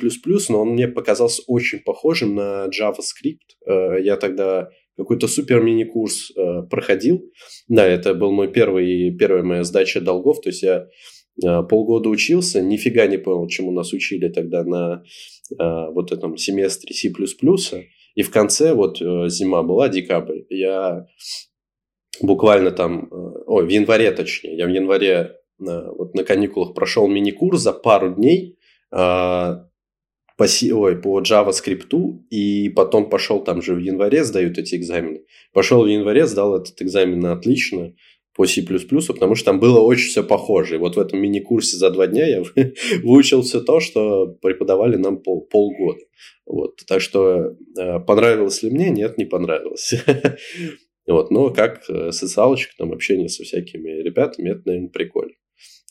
но 0.48 0.62
он 0.62 0.70
мне 0.70 0.88
показался 0.88 1.42
очень 1.46 1.80
похожим 1.80 2.34
на 2.36 2.68
JavaScript. 2.68 4.00
Я 4.02 4.16
тогда 4.16 4.68
какой-то 4.96 5.26
супер 5.26 5.60
мини-курс 5.60 6.32
проходил. 6.70 7.22
Да, 7.66 7.84
это 7.84 8.14
был 8.14 8.30
мой 8.30 8.52
первый, 8.52 9.10
первая 9.16 9.42
моя 9.42 9.64
сдача 9.64 10.00
долгов. 10.00 10.40
То 10.42 10.50
есть 10.50 10.62
я 10.62 10.86
полгода 11.62 12.08
учился, 12.08 12.60
нифига 12.60 13.06
не 13.08 13.18
понял, 13.18 13.48
чему 13.48 13.72
нас 13.72 13.92
учили 13.92 14.28
тогда 14.28 14.62
на 14.62 15.02
вот 15.58 16.12
этом 16.12 16.36
семестре 16.36 16.94
C++. 16.94 17.10
И 18.14 18.22
в 18.22 18.30
конце, 18.30 18.74
вот 18.74 19.00
э, 19.00 19.28
зима 19.28 19.62
была, 19.62 19.88
декабрь, 19.88 20.42
я 20.50 21.06
буквально 22.20 22.70
там, 22.70 23.08
э, 23.10 23.42
ой, 23.46 23.66
в 23.66 23.68
январе 23.68 24.10
точнее, 24.12 24.56
я 24.56 24.66
в 24.66 24.70
январе 24.70 25.36
э, 25.60 25.90
вот 25.96 26.14
на 26.14 26.24
каникулах 26.24 26.74
прошел 26.74 27.06
мини-курс 27.08 27.60
за 27.60 27.72
пару 27.72 28.14
дней 28.14 28.56
по, 30.40 30.46
ой, 30.72 30.96
по 30.96 31.20
JavaScript, 31.20 31.92
и 32.30 32.70
потом 32.70 33.10
пошел 33.10 33.44
там 33.44 33.60
же 33.60 33.74
в 33.74 33.78
январе 33.78 34.24
сдают 34.24 34.56
эти 34.56 34.74
экзамены. 34.74 35.20
Пошел 35.52 35.84
в 35.84 35.86
январе, 35.86 36.26
сдал 36.26 36.56
этот 36.56 36.80
экзамен 36.80 37.20
на 37.20 37.32
отлично, 37.32 37.92
по 38.34 38.46
C++, 38.46 38.62
потому 38.62 39.34
что 39.34 39.44
там 39.44 39.60
было 39.60 39.80
очень 39.80 40.08
все 40.08 40.24
похоже. 40.24 40.76
И 40.76 40.78
вот 40.78 40.96
в 40.96 40.98
этом 40.98 41.20
мини-курсе 41.20 41.76
за 41.76 41.90
два 41.90 42.06
дня 42.06 42.26
я 42.26 42.42
выучил 43.02 43.42
все 43.42 43.60
то, 43.60 43.80
что 43.80 44.28
преподавали 44.40 44.96
нам 44.96 45.18
пол, 45.18 45.42
полгода. 45.42 46.00
Вот. 46.46 46.76
Так 46.86 47.02
что 47.02 47.54
понравилось 47.74 48.62
ли 48.62 48.70
мне? 48.70 48.90
Нет, 48.90 49.18
не 49.18 49.24
понравилось. 49.24 49.94
вот. 51.06 51.30
Но 51.30 51.50
как 51.50 51.88
э, 51.88 52.12
социалочка, 52.12 52.72
там 52.78 52.92
общение 52.92 53.28
со 53.28 53.44
всякими 53.44 54.02
ребятами, 54.02 54.50
это, 54.50 54.62
наверное, 54.66 54.90
прикольно. 54.90 55.34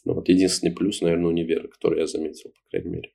Ну, 0.06 0.14
вот 0.14 0.30
единственный 0.30 0.72
плюс, 0.72 1.02
наверное, 1.02 1.28
универа, 1.28 1.68
который 1.68 2.00
я 2.00 2.08
заметил, 2.08 2.52
по 2.52 2.70
крайней 2.72 2.90
мере. 2.90 3.12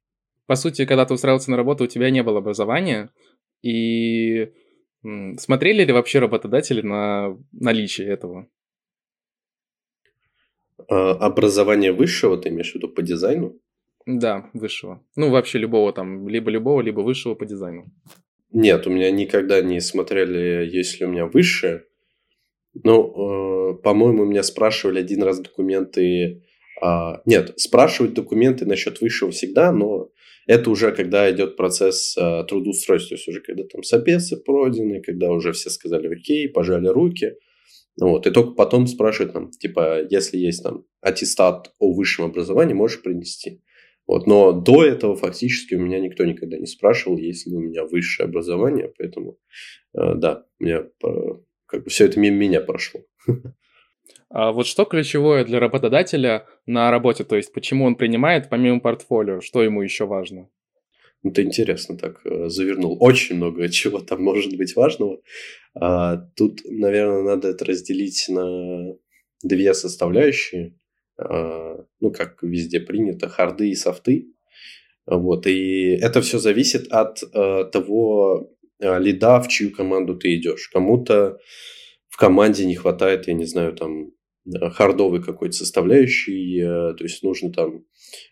По 0.47 0.57
сути, 0.57 0.85
когда 0.85 1.07
ты 1.07 1.15
устраивался 1.15 1.51
на 1.51 1.57
работу, 1.57 1.85
у 1.85 1.87
тебя 1.89 2.11
не 2.11 2.23
было 2.23 2.39
образования, 2.39 3.11
и 3.63 4.51
смотрели 5.39 5.85
ли 5.85 5.93
вообще 5.93 6.19
работодатели 6.19 6.83
на 6.83 7.39
наличие 7.53 8.09
этого? 8.09 8.49
А, 10.89 11.13
образование 11.13 11.93
высшего, 11.93 12.37
ты 12.37 12.51
имеешь 12.51 12.73
в 12.73 12.75
виду 12.75 12.89
по 12.89 13.03
дизайну? 13.03 13.59
Да, 14.07 14.51
высшего. 14.53 15.03
Ну, 15.17 15.31
вообще 15.31 15.59
любого 15.59 15.93
там, 15.93 16.29
либо 16.29 16.51
любого, 16.51 16.83
либо 16.83 17.01
высшего 17.01 17.35
по 17.35 17.47
дизайну. 17.47 17.87
Нет, 18.55 18.87
у 18.87 18.91
меня 18.91 19.11
никогда 19.11 19.61
не 19.63 19.81
смотрели, 19.81 20.65
есть 20.65 21.01
ли 21.01 21.07
у 21.07 21.09
меня 21.09 21.27
высшее. 21.27 21.87
Ну, 22.85 23.73
э, 23.73 23.83
по-моему, 23.83 24.25
меня 24.25 24.45
спрашивали 24.45 25.01
один 25.01 25.25
раз 25.25 25.41
документы. 25.41 26.45
Э, 26.81 27.15
нет, 27.27 27.59
спрашивают 27.59 28.15
документы 28.15 28.65
насчет 28.65 29.01
высшего 29.01 29.33
всегда, 29.33 29.73
но 29.73 30.11
это 30.47 30.71
уже 30.71 30.93
когда 30.93 31.29
идет 31.33 31.57
процесс 31.57 32.17
э, 32.17 32.45
трудоустройства, 32.49 33.09
то 33.09 33.15
есть 33.17 33.29
уже 33.29 33.41
когда 33.41 33.65
там 33.65 33.83
собесы 33.83 34.37
пройдены, 34.37 35.03
когда 35.03 35.33
уже 35.33 35.51
все 35.51 35.69
сказали 35.69 36.15
окей, 36.15 36.49
пожали 36.49 36.87
руки. 36.87 37.33
Вот, 38.01 38.25
и 38.29 38.31
только 38.31 38.53
потом 38.53 38.87
спрашивают 38.87 39.35
нам, 39.35 39.51
типа, 39.51 40.07
если 40.09 40.37
есть 40.37 40.63
там 40.63 40.85
аттестат 41.01 41.73
о 41.81 41.93
высшем 41.93 42.27
образовании, 42.27 42.75
можешь 42.75 43.03
принести. 43.03 43.63
Вот, 44.07 44.27
но 44.27 44.53
до 44.53 44.85
этого 44.85 45.17
фактически 45.17 45.75
у 45.75 45.81
меня 45.81 45.99
никто 45.99 46.25
никогда 46.25 46.59
не 46.59 46.67
спрашивал, 46.67 47.17
есть 47.17 47.47
ли 47.47 47.57
у 47.57 47.61
меня 47.61 47.85
высшее 47.85 48.27
образование, 48.27 48.93
поэтому 48.99 49.39
э, 49.97 50.15
да, 50.15 50.45
у 50.61 50.65
меня 50.65 50.85
как 51.67 51.85
бы 51.85 51.91
все 51.91 52.07
это 52.07 52.21
мимо 52.21 52.37
меня 52.37 52.61
прошло. 52.61 53.01
А 54.29 54.53
вот 54.53 54.67
что 54.67 54.85
ключевое 54.85 55.45
для 55.45 55.61
работодателя 55.61 56.47
на 56.67 56.91
работе, 56.91 57.25
то 57.25 57.37
есть 57.37 57.53
почему 57.53 57.85
он 57.85 57.95
принимает 57.95 58.51
помимо 58.51 58.81
портфолио, 58.81 59.41
что 59.41 59.63
ему 59.63 59.81
еще 59.81 60.07
важно? 60.07 60.49
Это 61.23 61.43
интересно 61.43 61.97
так 61.97 62.21
э, 62.27 62.49
завернул. 62.49 62.97
Очень 63.01 63.37
много 63.37 63.69
чего 63.71 64.01
там 64.01 64.23
может 64.23 64.57
быть 64.57 64.77
важного. 64.77 65.21
А, 65.75 66.17
тут, 66.37 66.61
наверное, 66.65 67.23
надо 67.23 67.49
это 67.49 67.65
разделить 67.65 68.27
на 68.29 68.97
две 69.43 69.73
составляющие. 69.73 70.75
А, 71.17 71.85
ну, 72.01 72.11
как 72.11 72.43
везде 72.43 72.81
принято, 72.81 73.29
харды 73.29 73.71
и 73.71 73.75
софты. 73.75 74.33
Вот, 75.07 75.47
и 75.47 75.97
это 76.01 76.23
все 76.23 76.39
зависит 76.39 76.89
от 76.91 77.23
э, 77.23 77.65
того, 77.71 78.51
лида, 78.81 79.41
в 79.41 79.49
чью 79.49 79.71
команду 79.71 80.17
ты 80.17 80.37
идешь. 80.37 80.69
Кому-то 80.73 81.39
в 82.09 82.17
команде 82.17 82.65
не 82.65 82.75
хватает, 82.75 83.29
я 83.29 83.35
не 83.35 83.45
знаю, 83.45 83.75
там 83.75 84.13
хардовой 84.73 85.23
какой-то 85.23 85.57
составляющей, 85.57 86.61
то 86.61 87.03
есть 87.03 87.23
нужно 87.23 87.53
там, 87.53 87.85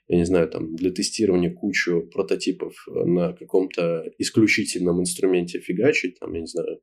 я 0.08 0.16
не 0.16 0.24
знаю, 0.24 0.48
там 0.48 0.76
для 0.76 0.90
тестирования 0.90 1.52
кучу 1.52 2.02
прототипов 2.12 2.74
на 2.86 3.32
каком-то 3.32 4.04
исключительном 4.18 5.00
инструменте 5.00 5.58
фигачить, 5.60 6.18
там, 6.20 6.34
я 6.34 6.40
не 6.40 6.46
знаю, 6.46 6.80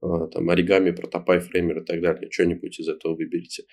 там, 0.00 0.50
оригами, 0.50 0.90
протопай, 0.90 1.40
фреймер 1.40 1.80
и 1.82 1.84
так 1.84 2.00
далее. 2.00 2.30
Что-нибудь 2.30 2.78
из 2.78 2.88
этого 2.88 3.14
выберите. 3.14 3.64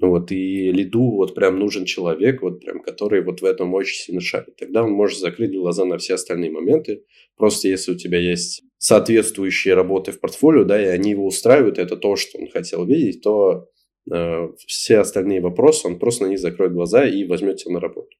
Вот, 0.00 0.32
и 0.32 0.72
лиду 0.72 1.16
вот 1.16 1.34
прям 1.34 1.58
нужен 1.58 1.84
человек, 1.84 2.40
вот 2.40 2.60
прям, 2.60 2.82
который 2.82 3.22
вот 3.22 3.42
в 3.42 3.44
этом 3.44 3.74
очень 3.74 3.96
сильно 3.96 4.20
шарит. 4.20 4.56
Тогда 4.56 4.84
он 4.84 4.92
может 4.92 5.18
закрыть 5.18 5.52
глаза 5.52 5.84
на 5.84 5.98
все 5.98 6.14
остальные 6.14 6.50
моменты. 6.50 7.04
Просто 7.36 7.68
если 7.68 7.92
у 7.92 7.96
тебя 7.96 8.18
есть 8.18 8.62
соответствующие 8.78 9.74
работы 9.74 10.12
в 10.12 10.20
портфолио, 10.20 10.64
да, 10.64 10.80
и 10.82 10.86
они 10.86 11.10
его 11.10 11.26
устраивают, 11.26 11.78
это 11.78 11.96
то, 11.96 12.16
что 12.16 12.38
он 12.38 12.48
хотел 12.48 12.86
видеть, 12.86 13.22
то 13.22 13.68
э, 14.10 14.48
все 14.66 14.98
остальные 14.98 15.42
вопросы 15.42 15.86
он 15.86 15.98
просто 15.98 16.24
на 16.24 16.30
них 16.30 16.38
закроет 16.38 16.72
глаза 16.72 17.06
и 17.06 17.26
возьмет 17.26 17.58
тебя 17.58 17.74
на 17.74 17.80
работу. 17.80 18.16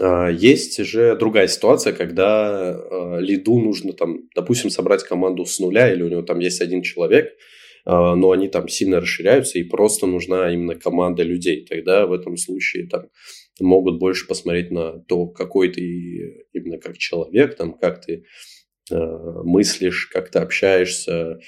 А, 0.00 0.28
есть 0.28 0.82
же 0.82 1.14
другая 1.16 1.46
ситуация, 1.46 1.92
когда 1.92 2.70
а, 2.70 3.18
лиду 3.18 3.60
нужно 3.60 3.92
там, 3.92 4.28
допустим, 4.34 4.70
собрать 4.70 5.04
команду 5.04 5.44
с 5.44 5.58
нуля, 5.58 5.92
или 5.92 6.02
у 6.02 6.08
него 6.08 6.22
там 6.22 6.38
есть 6.38 6.60
один 6.60 6.82
человек, 6.82 7.36
а, 7.84 8.14
но 8.16 8.30
они 8.30 8.48
там 8.48 8.68
сильно 8.68 9.00
расширяются, 9.00 9.58
и 9.58 9.64
просто 9.64 10.06
нужна 10.06 10.52
именно 10.52 10.74
команда 10.74 11.22
людей. 11.22 11.66
Тогда 11.66 12.06
в 12.06 12.12
этом 12.12 12.36
случае 12.36 12.88
там 12.88 13.08
могут 13.60 13.98
больше 13.98 14.26
посмотреть 14.26 14.70
на 14.70 15.00
то, 15.00 15.26
какой 15.26 15.68
ты 15.68 16.46
именно 16.52 16.78
как 16.78 16.96
человек, 16.96 17.56
там, 17.56 17.74
как 17.74 18.00
ты 18.04 18.24
мыслишь, 18.90 20.06
как 20.12 20.30
ты 20.30 20.38
общаешься, 20.38 21.38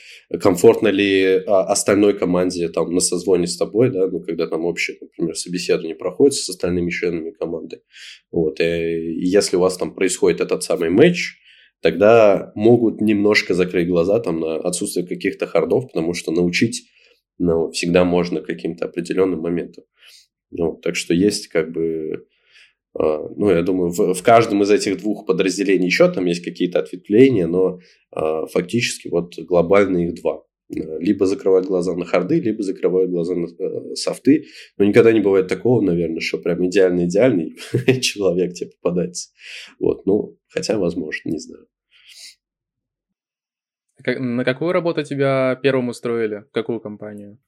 комфортно 0.40 0.88
ли 0.88 1.42
а, 1.46 1.64
остальной 1.64 2.18
команде 2.18 2.68
там 2.68 2.92
на 2.92 3.00
созвоне 3.00 3.46
с 3.46 3.56
тобой, 3.56 3.90
да, 3.90 4.06
ну, 4.08 4.20
когда 4.20 4.46
там 4.46 4.64
общее, 4.64 4.96
например, 5.00 5.36
собеседование 5.36 5.96
проходит 5.96 6.34
с 6.34 6.48
остальными 6.48 6.90
членами 6.90 7.30
команды. 7.30 7.82
Вот, 8.30 8.60
и 8.60 9.20
если 9.24 9.56
у 9.56 9.60
вас 9.60 9.76
там 9.76 9.94
происходит 9.94 10.40
этот 10.40 10.62
самый 10.62 10.90
матч, 10.90 11.36
тогда 11.80 12.52
могут 12.54 13.00
немножко 13.00 13.54
закрыть 13.54 13.88
глаза 13.88 14.20
там 14.20 14.40
на 14.40 14.56
отсутствие 14.56 15.06
каких-то 15.06 15.46
хардов, 15.46 15.88
потому 15.88 16.14
что 16.14 16.30
научить 16.30 16.88
ну, 17.38 17.70
всегда 17.72 18.04
можно 18.04 18.40
каким-то 18.40 18.86
определенным 18.86 19.40
моментом. 19.40 19.84
Ну, 20.50 20.76
так 20.76 20.96
что 20.96 21.14
есть 21.14 21.48
как 21.48 21.72
бы 21.72 22.26
ну, 22.98 23.50
я 23.50 23.62
думаю, 23.62 23.90
в, 23.90 24.14
в 24.14 24.22
каждом 24.22 24.62
из 24.62 24.70
этих 24.70 24.98
двух 24.98 25.26
подразделений 25.26 25.86
еще 25.86 26.10
там 26.10 26.26
есть 26.26 26.44
какие-то 26.44 26.78
ответвления, 26.78 27.46
но 27.46 27.80
э, 28.14 28.46
фактически 28.52 29.08
вот 29.08 29.38
глобально 29.38 29.98
их 29.98 30.14
два. 30.20 30.42
Либо 30.68 31.26
закрывают 31.26 31.66
глаза 31.66 31.94
на 31.94 32.06
харды, 32.06 32.40
либо 32.40 32.62
закрывают 32.62 33.10
глаза 33.10 33.34
на 33.34 33.46
э, 33.46 33.94
софты. 33.94 34.46
Но 34.78 34.84
никогда 34.84 35.12
не 35.12 35.20
бывает 35.20 35.48
такого, 35.48 35.80
наверное, 35.82 36.20
что 36.20 36.38
прям 36.38 36.66
идеальный-идеальный 36.66 37.56
человек 38.00 38.54
тебе 38.54 38.70
попадается. 38.80 39.30
Вот, 39.78 40.06
ну, 40.06 40.38
хотя, 40.48 40.78
возможно, 40.78 41.30
не 41.30 41.38
знаю. 41.38 41.66
Как, 44.02 44.18
на 44.18 44.44
какую 44.44 44.72
работу 44.72 45.02
тебя 45.02 45.58
первым 45.62 45.88
устроили? 45.88 46.44
В 46.50 46.52
какую 46.52 46.80
компанию? 46.80 47.38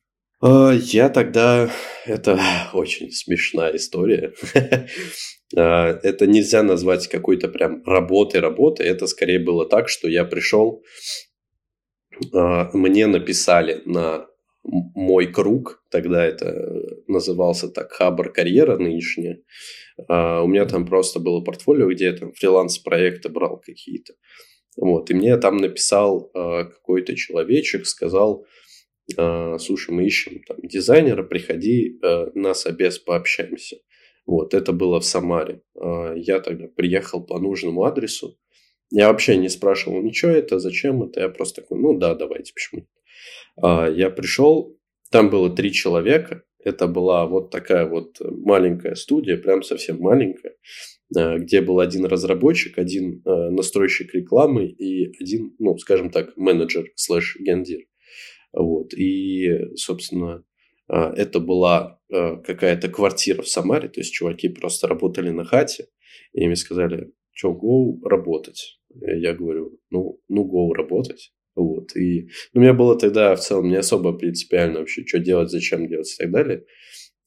А, 0.40 0.72
я 0.72 1.08
тогда... 1.08 1.70
Это 2.06 2.38
очень 2.72 3.10
смешная 3.10 3.76
история. 3.76 4.32
А, 5.56 6.00
это 6.02 6.26
нельзя 6.26 6.64
назвать 6.64 7.06
какой-то 7.06 7.46
прям 7.46 7.84
работой-работой. 7.84 8.86
Это 8.86 9.06
скорее 9.06 9.38
было 9.38 9.68
так, 9.68 9.88
что 9.88 10.08
я 10.08 10.24
пришел, 10.24 10.82
а, 12.32 12.70
мне 12.72 13.06
написали 13.06 13.80
на 13.84 14.26
мой 14.64 15.26
круг, 15.26 15.84
тогда 15.90 16.24
это 16.24 16.82
назывался 17.06 17.68
так 17.68 17.92
Хабр 17.92 18.32
карьера 18.32 18.78
нынешняя. 18.78 19.42
У 20.09 20.46
меня 20.48 20.64
там 20.64 20.87
просто 20.87 21.20
было 21.20 21.40
портфолио, 21.42 21.88
где 21.92 22.06
я 22.06 22.12
там 22.14 22.32
фриланс-проекты 22.32 23.28
брал 23.28 23.61
какие-то. 23.64 24.14
Вот, 24.76 25.11
и 25.11 25.14
мне 25.14 25.37
там 25.37 25.59
написал 25.59 26.30
какой-то 26.32 27.14
человечек, 27.14 27.87
сказал, 27.87 28.44
слушай, 29.58 29.90
мы 29.90 30.06
ищем 30.06 30.42
там 30.46 30.56
дизайнера, 30.62 31.22
приходи 31.22 31.98
э, 32.02 32.26
на 32.34 32.54
собес, 32.54 32.98
пообщаемся. 32.98 33.76
Вот, 34.26 34.54
это 34.54 34.72
было 34.72 35.00
в 35.00 35.04
Самаре. 35.04 35.62
А, 35.78 36.14
я 36.14 36.40
тогда 36.40 36.66
приехал 36.68 37.22
по 37.22 37.38
нужному 37.38 37.84
адресу. 37.84 38.38
Я 38.90 39.08
вообще 39.08 39.36
не 39.36 39.48
спрашивал, 39.48 40.02
ничего 40.02 40.30
это, 40.30 40.58
зачем 40.58 41.02
это. 41.02 41.20
Я 41.20 41.28
просто 41.28 41.62
такой, 41.62 41.78
ну 41.78 41.98
да, 41.98 42.14
давайте, 42.14 42.52
почему. 42.54 42.86
А, 43.60 43.88
я 43.88 44.10
пришел, 44.10 44.78
там 45.10 45.30
было 45.30 45.54
три 45.54 45.72
человека. 45.72 46.44
Это 46.58 46.86
была 46.86 47.26
вот 47.26 47.50
такая 47.50 47.86
вот 47.86 48.16
маленькая 48.20 48.94
студия, 48.94 49.36
прям 49.36 49.62
совсем 49.62 49.98
маленькая, 49.98 50.56
где 51.10 51.60
был 51.60 51.78
один 51.78 52.06
разработчик, 52.06 52.78
один 52.78 53.20
настройщик 53.26 54.14
рекламы 54.14 54.64
и 54.68 55.14
один, 55.20 55.54
ну, 55.58 55.76
скажем 55.76 56.08
так, 56.08 56.34
менеджер 56.38 56.90
слэш 56.94 57.36
гендир. 57.38 57.80
Вот. 58.54 58.94
И, 58.94 59.74
собственно, 59.76 60.44
а, 60.88 61.12
это 61.14 61.40
была 61.40 62.00
а, 62.12 62.36
какая-то 62.36 62.88
квартира 62.88 63.42
в 63.42 63.48
Самаре, 63.48 63.88
то 63.88 64.00
есть 64.00 64.12
чуваки 64.12 64.48
просто 64.48 64.88
работали 64.88 65.30
на 65.30 65.44
хате, 65.44 65.88
и 66.32 66.46
мне 66.46 66.56
сказали, 66.56 67.12
что, 67.32 67.52
гоу 67.52 68.00
работать. 68.04 68.80
Я 68.94 69.34
говорю, 69.34 69.78
ну, 69.90 70.20
ну, 70.28 70.44
гоу 70.44 70.72
работать. 70.72 71.32
Вот. 71.56 71.96
И 71.96 72.28
ну, 72.52 72.60
у 72.60 72.62
меня 72.62 72.74
было 72.74 72.98
тогда 72.98 73.34
в 73.34 73.40
целом 73.40 73.68
не 73.68 73.76
особо 73.76 74.12
принципиально 74.12 74.80
вообще, 74.80 75.04
что 75.06 75.18
делать, 75.18 75.50
зачем 75.50 75.88
делать 75.88 76.12
и 76.12 76.22
так 76.22 76.32
далее. 76.32 76.64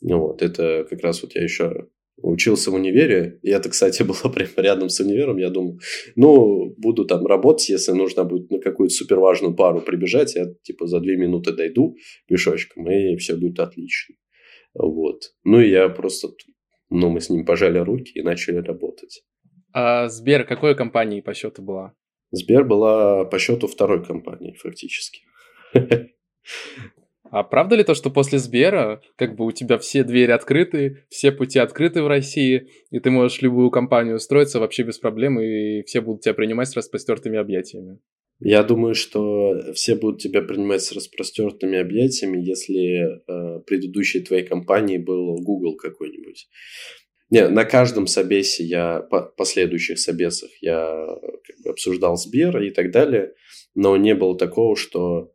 Вот. 0.01 0.41
Это 0.41 0.85
как 0.89 1.01
раз 1.01 1.21
вот 1.23 1.35
я 1.35 1.43
еще 1.43 1.89
учился 2.21 2.71
в 2.71 2.75
универе, 2.75 3.39
и 3.43 3.49
это, 3.49 3.69
кстати, 3.69 4.03
было 4.03 4.31
прямо 4.31 4.51
рядом 4.57 4.89
с 4.89 4.99
универом, 4.99 5.37
я 5.37 5.49
думал, 5.49 5.79
ну, 6.15 6.73
буду 6.77 7.05
там 7.05 7.25
работать, 7.25 7.69
если 7.69 7.91
нужно 7.91 8.23
будет 8.23 8.49
на 8.51 8.59
какую-то 8.59 8.93
суперважную 8.93 9.55
пару 9.55 9.81
прибежать, 9.81 10.35
я 10.35 10.45
типа 10.63 10.87
за 10.87 10.99
две 10.99 11.17
минуты 11.17 11.53
дойду 11.53 11.95
пешочком, 12.27 12.89
и 12.89 13.15
все 13.17 13.35
будет 13.35 13.59
отлично. 13.59 14.15
Вот. 14.73 15.31
Ну, 15.43 15.59
и 15.59 15.69
я 15.69 15.89
просто, 15.89 16.29
ну, 16.89 17.09
мы 17.09 17.21
с 17.21 17.29
ним 17.29 17.45
пожали 17.45 17.79
руки 17.79 18.11
и 18.13 18.21
начали 18.21 18.57
работать. 18.57 19.23
А 19.73 20.07
Сбер 20.07 20.45
какой 20.45 20.75
компании 20.75 21.21
по 21.21 21.33
счету 21.33 21.61
была? 21.61 21.93
Сбер 22.31 22.65
была 22.65 23.25
по 23.25 23.39
счету 23.39 23.67
второй 23.67 24.03
компании, 24.03 24.55
фактически. 24.59 25.21
А 27.31 27.43
правда 27.43 27.75
ли 27.75 27.83
то, 27.83 27.93
что 27.93 28.09
после 28.09 28.39
Сбера, 28.39 29.01
как 29.15 29.35
бы 29.35 29.45
у 29.45 29.51
тебя 29.51 29.77
все 29.77 30.03
двери 30.03 30.31
открыты, 30.31 31.05
все 31.09 31.31
пути 31.31 31.59
открыты 31.59 32.01
в 32.03 32.07
России, 32.07 32.69
и 32.91 32.99
ты 32.99 33.11
можешь 33.11 33.41
любую 33.41 33.71
компанию 33.71 34.15
устроиться 34.15 34.59
вообще 34.59 34.83
без 34.83 34.97
проблем, 34.97 35.39
и 35.39 35.83
все 35.83 36.01
будут 36.01 36.21
тебя 36.21 36.33
принимать 36.33 36.69
с 36.69 36.75
распростертыми 36.75 37.37
объятиями? 37.37 37.99
Я 38.39 38.63
думаю, 38.63 38.93
что 38.93 39.73
все 39.73 39.95
будут 39.95 40.21
тебя 40.21 40.41
принимать 40.41 40.83
с 40.83 40.91
распростертыми 40.91 41.79
объятиями, 41.79 42.39
если 42.39 43.17
э, 43.17 43.61
предыдущей 43.61 44.19
твоей 44.19 44.45
компанией 44.45 44.99
был 44.99 45.35
Google 45.37 45.75
какой-нибудь. 45.75 46.47
Не, 47.29 47.49
на 47.49 47.65
каждом 47.65 48.05
собесе 48.07 48.63
я, 48.63 49.01
по 49.01 49.21
последующих 49.21 49.99
собесах 49.99 50.51
я 50.61 50.87
как 51.45 51.55
бы 51.63 51.71
обсуждал 51.71 52.15
Сбер 52.15 52.61
и 52.61 52.69
так 52.69 52.91
далее, 52.91 53.33
но 53.73 53.97
не 53.97 54.13
было 54.13 54.37
такого, 54.37 54.75
что 54.75 55.33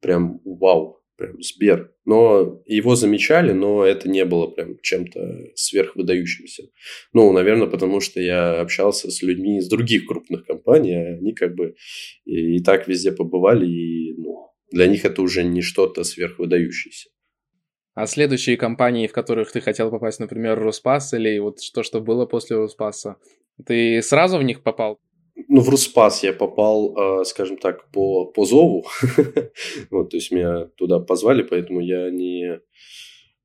прям 0.00 0.40
вау, 0.44 0.99
прям 1.20 1.42
Сбер. 1.42 1.92
Но 2.06 2.62
его 2.66 2.96
замечали, 2.96 3.52
но 3.52 3.84
это 3.84 4.08
не 4.08 4.24
было 4.24 4.46
прям 4.46 4.78
чем-то 4.80 5.50
сверхвыдающимся. 5.54 6.64
Ну, 7.12 7.30
наверное, 7.32 7.68
потому 7.68 8.00
что 8.00 8.20
я 8.20 8.60
общался 8.60 9.10
с 9.10 9.22
людьми 9.22 9.58
из 9.58 9.68
других 9.68 10.06
крупных 10.06 10.46
компаний, 10.46 10.94
а 10.94 11.18
они 11.18 11.34
как 11.34 11.54
бы 11.54 11.74
и, 12.24 12.56
и 12.56 12.62
так 12.62 12.88
везде 12.88 13.12
побывали, 13.12 13.66
и 13.66 14.14
ну, 14.16 14.48
для 14.72 14.86
них 14.86 15.04
это 15.04 15.20
уже 15.20 15.44
не 15.44 15.60
что-то 15.60 16.04
сверхвыдающееся. 16.04 17.10
А 17.94 18.06
следующие 18.06 18.56
компании, 18.56 19.06
в 19.06 19.12
которых 19.12 19.52
ты 19.52 19.60
хотел 19.60 19.90
попасть, 19.90 20.20
например, 20.20 20.58
Роспас 20.58 21.12
или 21.12 21.38
вот 21.38 21.58
то, 21.74 21.82
что 21.82 22.00
было 22.00 22.24
после 22.24 22.56
Роспаса, 22.56 23.16
ты 23.66 24.00
сразу 24.00 24.38
в 24.38 24.42
них 24.42 24.62
попал? 24.62 24.98
Ну, 25.48 25.60
в 25.60 25.68
Руспас 25.68 26.22
я 26.22 26.32
попал, 26.32 27.20
э, 27.20 27.24
скажем 27.24 27.56
так, 27.56 27.90
по, 27.90 28.26
по 28.26 28.44
зову. 28.44 28.86
вот, 29.90 30.10
то 30.10 30.16
есть 30.16 30.30
меня 30.30 30.66
туда 30.76 31.00
позвали, 31.00 31.42
поэтому 31.42 31.80
я 31.80 32.10
не, 32.10 32.60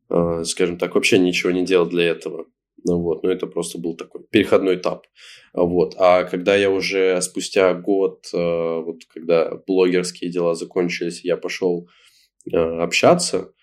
э, 0.10 0.44
скажем 0.44 0.78
так, 0.78 0.96
вообще 0.96 1.20
ничего 1.20 1.52
не 1.52 1.66
делал 1.66 1.88
для 1.88 2.06
этого. 2.06 2.46
Ну, 2.84 3.02
вот, 3.02 3.24
но 3.24 3.32
это 3.32 3.48
просто 3.48 3.80
был 3.80 3.96
такой 3.96 4.24
переходной 4.30 4.76
этап. 4.76 5.08
Вот. 5.54 5.96
А 5.98 6.24
когда 6.24 6.56
я 6.56 6.70
уже 6.70 7.20
спустя 7.22 7.74
год, 7.74 8.28
э, 8.34 8.38
вот 8.38 9.02
когда 9.08 9.56
блогерские 9.68 10.30
дела 10.30 10.56
закончились, 10.56 11.24
я 11.24 11.38
пошел 11.38 11.88
общаться, 12.52 13.54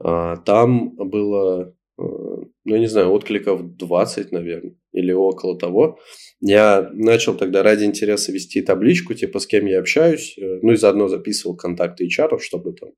там 0.00 0.96
было 0.96 1.76
ну, 1.98 2.76
не 2.76 2.86
знаю, 2.86 3.10
откликов 3.12 3.76
20, 3.76 4.32
наверное, 4.32 4.74
или 4.92 5.12
около 5.12 5.58
того. 5.58 5.98
Я 6.40 6.90
начал 6.92 7.36
тогда 7.36 7.62
ради 7.62 7.84
интереса 7.84 8.32
вести 8.32 8.62
табличку, 8.62 9.14
типа, 9.14 9.38
с 9.38 9.46
кем 9.46 9.66
я 9.66 9.80
общаюсь, 9.80 10.36
э, 10.38 10.60
ну, 10.62 10.72
и 10.72 10.76
заодно 10.76 11.08
записывал 11.08 11.56
контакты 11.56 12.06
HR, 12.06 12.38
чтобы 12.38 12.72
там, 12.72 12.90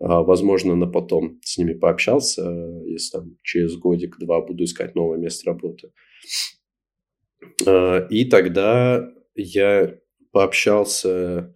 а, 0.00 0.22
возможно, 0.22 0.74
на 0.76 0.86
потом 0.86 1.40
с 1.42 1.58
ними 1.58 1.74
пообщался, 1.74 2.42
если 2.86 3.18
там 3.18 3.36
через 3.42 3.76
годик-два 3.76 4.40
буду 4.40 4.64
искать 4.64 4.94
новое 4.94 5.18
место 5.18 5.50
работы. 5.50 5.92
И 8.10 8.24
тогда 8.24 9.08
я 9.34 9.94
пообщался, 10.32 11.54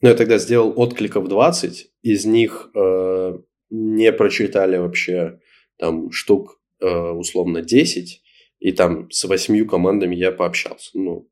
ну, 0.00 0.08
я 0.08 0.14
тогда 0.14 0.38
сделал 0.38 0.72
откликов 0.76 1.28
20, 1.28 1.90
из 2.02 2.24
них 2.24 2.70
э, 2.74 3.38
не 3.70 4.12
прочитали 4.12 4.76
вообще 4.76 5.40
там 5.78 6.10
штук 6.10 6.60
э, 6.80 6.88
условно 6.88 7.62
10, 7.62 8.22
и 8.58 8.72
там 8.72 9.10
с 9.10 9.24
восьмью 9.24 9.66
командами 9.66 10.14
я 10.14 10.32
пообщался. 10.32 10.90
Ну, 10.94 11.28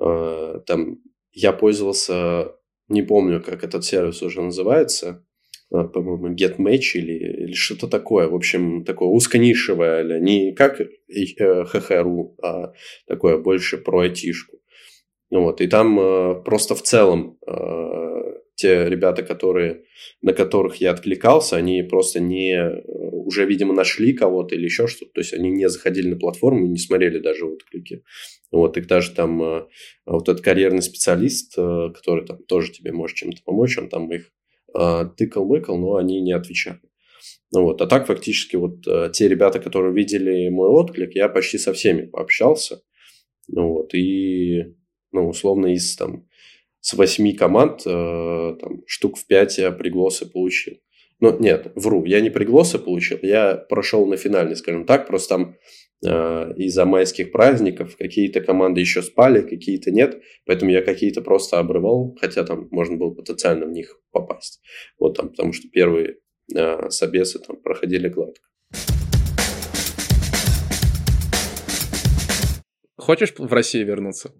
э, 0.00 0.60
там 0.66 0.98
я 1.32 1.52
пользовался, 1.52 2.52
не 2.88 3.02
помню, 3.02 3.42
как 3.42 3.64
этот 3.64 3.84
сервис 3.84 4.22
уже 4.22 4.40
называется, 4.40 5.24
э, 5.72 5.84
по-моему, 5.84 6.34
GetMatch 6.34 6.94
или, 6.94 7.44
или 7.44 7.52
что-то 7.52 7.88
такое. 7.88 8.28
В 8.28 8.34
общем, 8.34 8.84
такое 8.84 9.08
узконишевое, 9.08 10.20
не 10.20 10.52
как 10.54 10.80
ХХРУ, 11.08 12.36
а 12.42 12.72
такое 13.06 13.38
больше 13.38 13.78
про 13.78 14.00
айтишку. 14.00 14.58
Вот, 15.30 15.60
и 15.60 15.66
там 15.66 15.98
э, 15.98 16.42
просто 16.44 16.74
в 16.74 16.82
целом 16.82 17.38
те 18.54 18.88
ребята, 18.88 19.22
которые, 19.22 19.84
на 20.22 20.32
которых 20.32 20.76
я 20.76 20.92
откликался, 20.92 21.56
они 21.56 21.82
просто 21.82 22.20
не 22.20 22.82
уже, 23.24 23.46
видимо, 23.46 23.74
нашли 23.74 24.12
кого-то 24.12 24.54
или 24.54 24.64
еще 24.64 24.86
что-то. 24.86 25.12
То 25.12 25.20
есть 25.20 25.32
они 25.32 25.50
не 25.50 25.68
заходили 25.68 26.08
на 26.08 26.16
платформу 26.16 26.66
и 26.66 26.68
не 26.68 26.78
смотрели 26.78 27.18
даже 27.18 27.46
отклики. 27.46 28.04
Вот, 28.52 28.76
и 28.76 28.82
даже 28.82 29.12
там 29.12 29.42
э, 29.42 29.66
вот 30.06 30.28
этот 30.28 30.44
карьерный 30.44 30.82
специалист, 30.82 31.54
э, 31.58 31.90
который 31.94 32.24
там 32.24 32.38
тоже 32.44 32.70
тебе 32.70 32.92
может 32.92 33.16
чем-то 33.16 33.42
помочь, 33.44 33.76
он 33.78 33.88
там 33.88 34.12
их 34.12 34.30
э, 34.78 35.04
тыкал-мыкал, 35.16 35.78
но 35.78 35.96
они 35.96 36.20
не 36.20 36.32
отвечали. 36.32 36.80
Вот. 37.52 37.80
А 37.80 37.86
так 37.86 38.06
фактически 38.06 38.56
вот 38.56 38.82
те 39.12 39.28
ребята, 39.28 39.60
которые 39.60 39.94
видели 39.94 40.48
мой 40.48 40.68
отклик, 40.68 41.14
я 41.14 41.28
почти 41.28 41.56
со 41.56 41.72
всеми 41.72 42.06
пообщался. 42.06 42.82
Вот. 43.48 43.94
И, 43.94 44.74
ну, 45.12 45.28
условно, 45.28 45.66
из 45.68 45.94
там 45.96 46.26
с 46.84 46.92
восьми 46.92 47.32
команд 47.32 47.82
там, 47.84 48.82
штук 48.86 49.16
в 49.16 49.26
пять 49.26 49.56
я 49.56 49.70
пригласы 49.72 50.30
получил. 50.30 50.74
Ну, 51.18 51.38
нет, 51.38 51.72
вру, 51.76 52.04
я 52.04 52.20
не 52.20 52.28
приглосы 52.28 52.78
получил, 52.78 53.18
я 53.22 53.54
прошел 53.54 54.04
на 54.06 54.18
финальный, 54.18 54.54
скажем 54.54 54.84
так, 54.84 55.06
просто 55.06 55.28
там 55.36 55.56
э, 56.04 56.52
из-за 56.58 56.84
майских 56.84 57.32
праздников 57.32 57.96
какие-то 57.96 58.42
команды 58.42 58.82
еще 58.82 59.00
спали, 59.00 59.40
какие-то 59.40 59.90
нет, 59.90 60.20
поэтому 60.44 60.72
я 60.72 60.82
какие-то 60.82 61.22
просто 61.22 61.58
обрывал, 61.58 62.14
хотя 62.20 62.44
там 62.44 62.68
можно 62.70 62.98
было 62.98 63.14
потенциально 63.14 63.64
в 63.64 63.70
них 63.70 63.98
попасть. 64.10 64.60
Вот 64.98 65.16
там, 65.16 65.30
потому 65.30 65.54
что 65.54 65.66
первые 65.70 66.18
э, 66.54 66.90
собесы 66.90 67.38
там 67.38 67.56
проходили 67.62 68.08
гладко. 68.08 68.46
Хочешь 72.98 73.32
в 73.38 73.50
Россию 73.50 73.86
вернуться? 73.86 74.34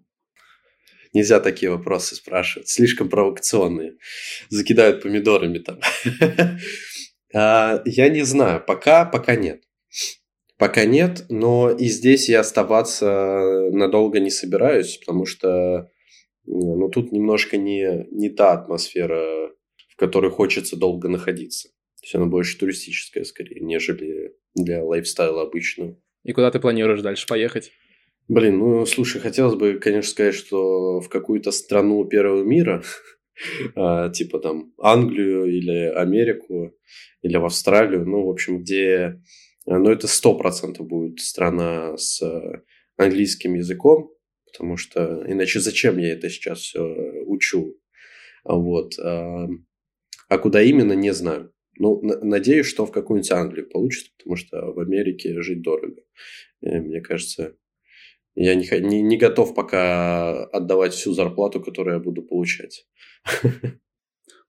Нельзя 1.15 1.39
такие 1.41 1.71
вопросы 1.71 2.17
спрашивать. 2.17 2.69
Слишком 2.69 3.09
провокационные. 3.09 3.97
Закидают 4.51 5.03
помидорами 5.03 5.59
там. 5.59 5.81
А, 7.37 7.83
я 7.85 8.11
не 8.11 8.23
знаю. 8.23 8.63
Пока, 8.65 9.05
пока 9.05 9.35
нет. 9.35 9.65
Пока 10.57 10.85
нет, 10.85 11.25
но 11.29 11.69
и 11.69 11.87
здесь 11.87 12.29
я 12.29 12.41
оставаться 12.41 13.71
надолго 13.73 14.21
не 14.21 14.31
собираюсь, 14.31 14.99
потому 14.99 15.27
что 15.27 15.91
ну, 16.47 16.89
тут 16.91 17.11
немножко 17.11 17.57
не, 17.57 18.07
не 18.13 18.29
та 18.31 18.53
атмосфера, 18.53 19.51
в 19.89 19.97
которой 19.97 20.31
хочется 20.31 20.77
долго 20.77 21.09
находиться. 21.09 21.71
То 21.71 22.05
есть 22.05 22.15
она 22.15 22.27
больше 22.27 22.57
туристическая 22.57 23.25
скорее, 23.25 23.61
нежели 23.61 24.37
для 24.55 24.85
лайфстайла 24.85 25.43
обычного. 25.43 25.97
И 26.23 26.33
куда 26.33 26.53
ты 26.53 26.61
планируешь 26.61 27.03
дальше 27.03 27.27
поехать? 27.27 27.73
Блин, 28.29 28.59
ну, 28.59 28.87
слушай, 28.87 29.21
хотелось 29.21 29.55
бы, 29.55 29.79
конечно, 29.79 30.11
сказать, 30.11 30.35
что 30.35 31.01
в 31.01 31.11
какую-то 31.11 31.51
страну 31.51 32.07
первого 32.07 32.43
мира, 32.43 32.83
а, 33.77 34.09
типа 34.09 34.39
там 34.39 34.73
Англию 34.79 35.45
или 35.45 35.93
Америку, 35.95 36.75
или 37.21 37.37
в 37.37 37.45
Австралию, 37.45 38.07
ну, 38.07 38.25
в 38.25 38.31
общем, 38.31 38.61
где, 38.61 39.21
ну, 39.67 39.91
это 39.91 40.09
сто 40.09 40.39
процентов 40.39 40.87
будет 40.87 41.21
страна 41.21 41.99
с 41.99 42.23
английским 42.97 43.55
языком, 43.55 44.11
потому 44.47 44.79
что 44.79 45.23
иначе 45.27 45.61
зачем 45.61 45.99
я 45.99 46.15
это 46.15 46.31
сейчас 46.31 46.61
все 46.61 46.81
учу, 47.27 47.77
вот, 48.43 48.99
а, 48.99 49.49
а 50.31 50.39
куда 50.39 50.63
именно, 50.63 50.95
не 50.95 51.13
знаю. 51.13 51.53
Ну, 51.79 52.01
надеюсь, 52.03 52.67
что 52.67 52.87
в 52.87 52.93
какую-нибудь 52.93 53.33
Англию 53.33 53.69
получится, 53.69 54.13
потому 54.17 54.37
что 54.37 54.73
в 54.73 54.79
Америке 54.79 55.43
жить 55.43 55.61
дорого. 55.61 56.01
И, 56.63 56.71
мне 56.71 57.01
кажется, 57.01 57.57
я 58.35 58.55
не, 58.55 58.67
не, 58.81 59.03
не 59.03 59.17
готов 59.17 59.55
пока 59.55 60.45
отдавать 60.47 60.93
всю 60.95 61.13
зарплату, 61.13 61.61
которую 61.61 61.95
я 61.95 62.01
буду 62.01 62.23
получать. 62.23 62.87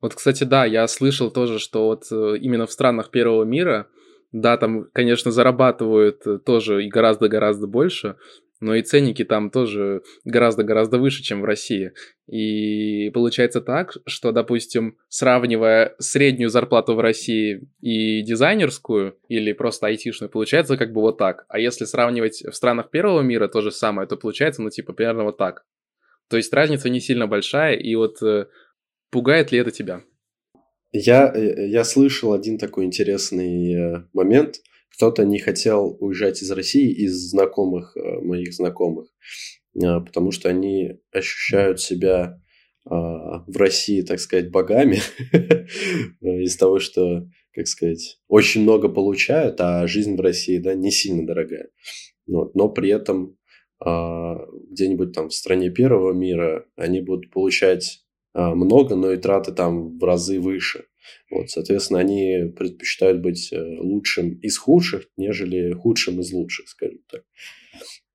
Вот, 0.02 0.14
кстати, 0.14 0.44
да, 0.44 0.66
я 0.66 0.88
слышал 0.88 1.32
тоже, 1.32 1.58
что 1.58 1.86
вот 1.86 2.04
э, 2.12 2.38
именно 2.40 2.68
в 2.68 2.72
странах 2.72 3.10
первого 3.10 3.44
мира, 3.44 3.88
да, 4.32 4.58
там, 4.58 4.88
конечно, 4.94 5.32
зарабатывают 5.32 6.28
э, 6.28 6.38
тоже 6.38 6.86
и 6.86 6.90
гораздо-гораздо 6.90 7.66
больше, 7.66 8.18
но 8.66 8.74
и 8.74 8.82
ценники 8.82 9.24
там 9.24 9.52
тоже 9.52 10.02
гораздо-гораздо 10.24 10.98
выше, 10.98 11.22
чем 11.22 11.42
в 11.42 11.46
России. 11.46 11.92
И 12.26 13.12
получается 13.12 13.62
так, 13.62 13.98
что, 14.08 14.32
допустим, 14.32 14.98
сравнивая 15.08 15.94
среднюю 16.00 16.50
зарплату 16.50 16.96
в 16.96 17.00
России 17.00 17.70
и 17.80 18.24
дизайнерскую, 18.24 19.20
или 19.28 19.54
просто 19.54 19.86
айтишную, 19.86 20.32
получается 20.32 20.78
как 20.78 20.94
бы 20.94 21.02
вот 21.02 21.20
так. 21.20 21.46
А 21.48 21.60
если 21.60 21.86
сравнивать 21.86 22.42
в 22.44 22.54
странах 22.54 22.90
первого 22.90 23.22
мира 23.22 23.48
то 23.48 23.62
же 23.62 23.72
самое, 23.72 24.08
то 24.08 24.18
получается, 24.18 24.64
ну, 24.64 24.72
типа, 24.72 24.94
примерно 24.94 25.26
вот 25.26 25.38
так. 25.38 25.64
То 26.28 26.38
есть 26.38 26.52
разница 26.52 26.90
не 26.90 27.00
сильно 27.00 27.28
большая, 27.28 27.76
и 27.76 27.94
вот 27.94 28.20
э, 28.24 28.48
пугает 29.12 29.52
ли 29.52 29.60
это 29.60 29.70
тебя? 29.70 30.02
Я, 30.92 31.32
я 31.36 31.84
слышал 31.84 32.34
один 32.34 32.58
такой 32.58 32.86
интересный 32.86 33.74
э, 33.76 34.04
момент– 34.12 34.56
кто-то 34.96 35.26
не 35.26 35.40
хотел 35.40 35.98
уезжать 36.00 36.42
из 36.42 36.52
России 36.52 36.92
из 36.92 37.14
знакомых, 37.30 37.96
э, 37.98 38.22
моих 38.22 38.54
знакомых, 38.54 39.10
э, 39.76 40.00
потому 40.00 40.32
что 40.32 40.50
они 40.50 41.00
ощущают 41.12 41.82
себя 41.82 42.42
а, 42.88 43.44
в 43.48 43.58
России, 43.58 44.04
так 44.04 44.20
сказать, 44.20 44.52
богами 44.52 45.00
из 46.22 46.56
того, 46.56 46.78
что, 46.78 47.28
как 47.52 47.68
сказать, 47.68 48.20
очень 48.28 48.62
много 48.62 48.90
получают, 48.90 49.60
а 49.60 49.88
жизнь 49.88 50.16
в 50.16 50.22
России, 50.22 50.60
да, 50.60 50.76
не 50.76 50.92
сильно 50.92 51.26
дорогая. 51.26 51.70
Вот. 52.28 52.54
Но 52.54 52.70
при 52.70 52.92
этом 52.92 53.38
где-нибудь 53.82 55.14
там 55.14 55.30
в 55.30 55.34
стране 55.34 55.72
первого 55.72 56.14
мира 56.14 56.68
они 56.76 57.02
будут 57.02 57.32
получать 57.32 58.06
много, 58.36 58.96
но 58.96 59.12
и 59.12 59.18
траты 59.18 59.52
там 59.52 59.98
в 59.98 60.04
разы 60.04 60.40
выше. 60.40 60.86
Вот, 61.30 61.50
соответственно, 61.50 62.00
они 62.00 62.52
предпочитают 62.56 63.22
быть 63.22 63.52
э, 63.52 63.62
лучшим 63.80 64.40
из 64.40 64.58
худших, 64.58 65.10
нежели 65.18 65.74
худшим 65.74 66.20
из 66.20 66.32
лучших, 66.32 66.70
скажем 66.70 67.00
так. 67.10 67.24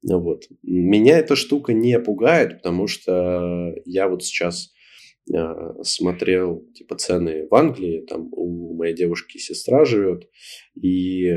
Вот. 0.02 0.44
Меня 0.62 1.18
эта 1.18 1.36
штука 1.36 1.72
не 1.72 1.98
пугает, 1.98 2.58
потому 2.58 2.86
что 2.86 3.74
я 3.84 4.08
вот 4.08 4.24
сейчас 4.24 4.72
э, 5.32 5.36
смотрел 5.82 6.66
типа 6.74 6.96
цены 6.96 7.46
в 7.48 7.54
Англии, 7.54 8.06
там 8.06 8.28
у 8.32 8.74
моей 8.74 8.94
девушки 8.94 9.38
сестра 9.38 9.84
живет, 9.84 10.28
и 10.80 11.36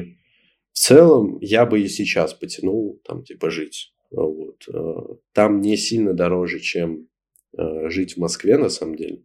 в 0.71 0.79
целом 0.79 1.39
я 1.41 1.65
бы 1.65 1.81
и 1.81 1.87
сейчас 1.87 2.33
потянул 2.33 3.01
там 3.03 3.23
типа 3.23 3.49
жить. 3.49 3.93
Вот. 4.11 4.63
Э, 4.73 5.15
там 5.33 5.59
не 5.59 5.75
сильно 5.75 6.13
дороже, 6.13 6.59
чем 6.59 7.07
жить 7.55 8.15
в 8.15 8.17
Москве 8.17 8.57
на 8.57 8.69
самом 8.69 8.95
деле. 8.95 9.23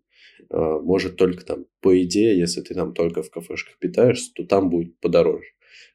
А, 0.50 0.78
может 0.78 1.16
только 1.16 1.44
там, 1.44 1.66
по 1.80 2.00
идее, 2.02 2.38
если 2.38 2.60
ты 2.60 2.74
там 2.74 2.94
только 2.94 3.22
в 3.22 3.30
кафешках 3.30 3.78
питаешься, 3.78 4.32
то 4.34 4.44
там 4.44 4.70
будет 4.70 4.98
подороже. 5.00 5.46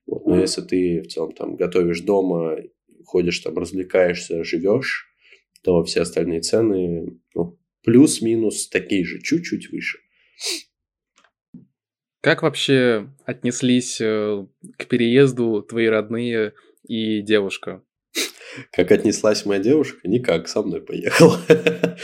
Вот. 0.06 0.26
Но 0.26 0.40
если 0.40 0.62
ты 0.62 1.02
в 1.02 1.08
целом 1.08 1.34
там 1.34 1.56
готовишь 1.56 2.02
дома, 2.02 2.58
ходишь 3.06 3.40
там, 3.40 3.58
развлекаешься, 3.58 4.44
живешь, 4.44 5.08
то 5.64 5.84
все 5.84 6.02
остальные 6.02 6.42
цены 6.42 7.20
ну, 7.34 7.58
плюс-минус 7.84 8.68
такие 8.70 9.06
же, 9.06 9.22
чуть-чуть 9.22 9.72
выше. 9.72 10.00
Как 12.22 12.42
вообще 12.42 13.10
отнеслись 13.26 14.00
э, 14.00 14.46
к 14.78 14.86
переезду 14.88 15.62
твои 15.62 15.88
родные 15.88 16.54
и 16.88 17.22
девушка? 17.22 17.84
Как 18.72 18.92
отнеслась 18.92 19.46
моя 19.46 19.62
девушка? 19.62 20.08
Никак, 20.08 20.48
со 20.48 20.62
мной 20.62 20.82
поехала. 20.82 21.40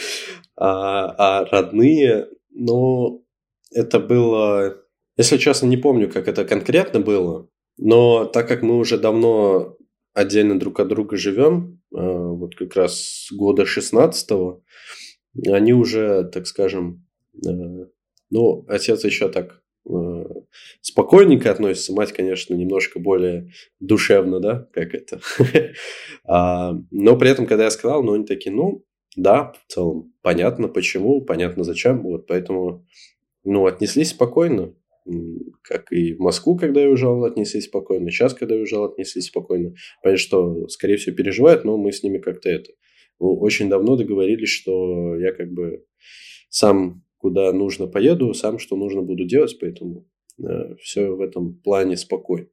А, 0.61 1.15
а 1.17 1.45
родные, 1.45 2.27
ну, 2.51 3.25
это 3.71 3.99
было... 3.99 4.83
Если 5.17 5.37
честно, 5.37 5.67
не 5.67 5.77
помню, 5.77 6.09
как 6.09 6.27
это 6.27 6.45
конкретно 6.45 6.99
было. 6.99 7.49
Но 7.77 8.25
так 8.25 8.47
как 8.47 8.61
мы 8.61 8.77
уже 8.77 8.97
давно 8.97 9.77
отдельно 10.13 10.59
друг 10.59 10.79
от 10.79 10.87
друга 10.87 11.17
живем, 11.17 11.81
э, 11.93 11.97
вот 11.97 12.55
как 12.55 12.75
раз 12.75 13.27
года 13.31 13.63
16-го, 13.63 14.63
они 15.47 15.73
уже, 15.73 16.25
так 16.25 16.47
скажем, 16.47 17.05
э, 17.45 17.49
ну, 18.29 18.65
отец 18.67 19.03
еще 19.03 19.29
так 19.29 19.61
э, 19.89 20.23
спокойненько 20.81 21.51
относится, 21.51 21.93
мать, 21.93 22.11
конечно, 22.11 22.53
немножко 22.53 22.99
более 22.99 23.51
душевно, 23.79 24.39
да, 24.39 24.67
как 24.73 24.93
это. 24.93 25.19
А, 26.31 26.73
но 26.91 27.17
при 27.17 27.31
этом, 27.31 27.47
когда 27.47 27.63
я 27.63 27.71
сказал, 27.71 28.03
ну, 28.03 28.13
они 28.13 28.23
такие, 28.23 28.53
ну, 28.53 28.85
да, 29.15 29.53
в 29.53 29.71
целом, 29.71 30.13
понятно 30.21 30.67
почему, 30.67 31.21
понятно 31.21 31.63
зачем, 31.63 32.01
вот, 32.03 32.27
поэтому, 32.27 32.85
ну, 33.43 33.65
отнеслись 33.65 34.09
спокойно, 34.09 34.73
как 35.63 35.91
и 35.91 36.13
в 36.13 36.19
Москву, 36.19 36.57
когда 36.57 36.81
я 36.81 36.89
уезжал, 36.89 37.23
отнеслись 37.23 37.65
спокойно, 37.65 38.11
сейчас, 38.11 38.33
когда 38.33 38.55
я 38.55 38.61
уезжал, 38.61 38.85
отнеслись 38.85 39.25
спокойно. 39.25 39.73
Понятно, 40.03 40.17
что, 40.17 40.67
скорее 40.67 40.97
всего, 40.97 41.15
переживают, 41.15 41.65
но 41.65 41.77
мы 41.77 41.91
с 41.91 42.03
ними 42.03 42.19
как-то 42.19 42.49
это... 42.49 42.71
Очень 43.17 43.67
давно 43.67 43.97
договорились, 43.97 44.49
что 44.49 45.17
я 45.17 45.33
как 45.33 45.51
бы 45.51 45.83
сам 46.49 47.03
куда 47.17 47.51
нужно 47.51 47.87
поеду, 47.87 48.33
сам 48.33 48.59
что 48.59 48.77
нужно 48.77 49.01
буду 49.01 49.25
делать, 49.25 49.57
поэтому 49.59 50.07
э, 50.41 50.75
все 50.81 51.09
в 51.09 51.19
этом 51.19 51.59
плане 51.59 51.97
спокойно. 51.97 52.47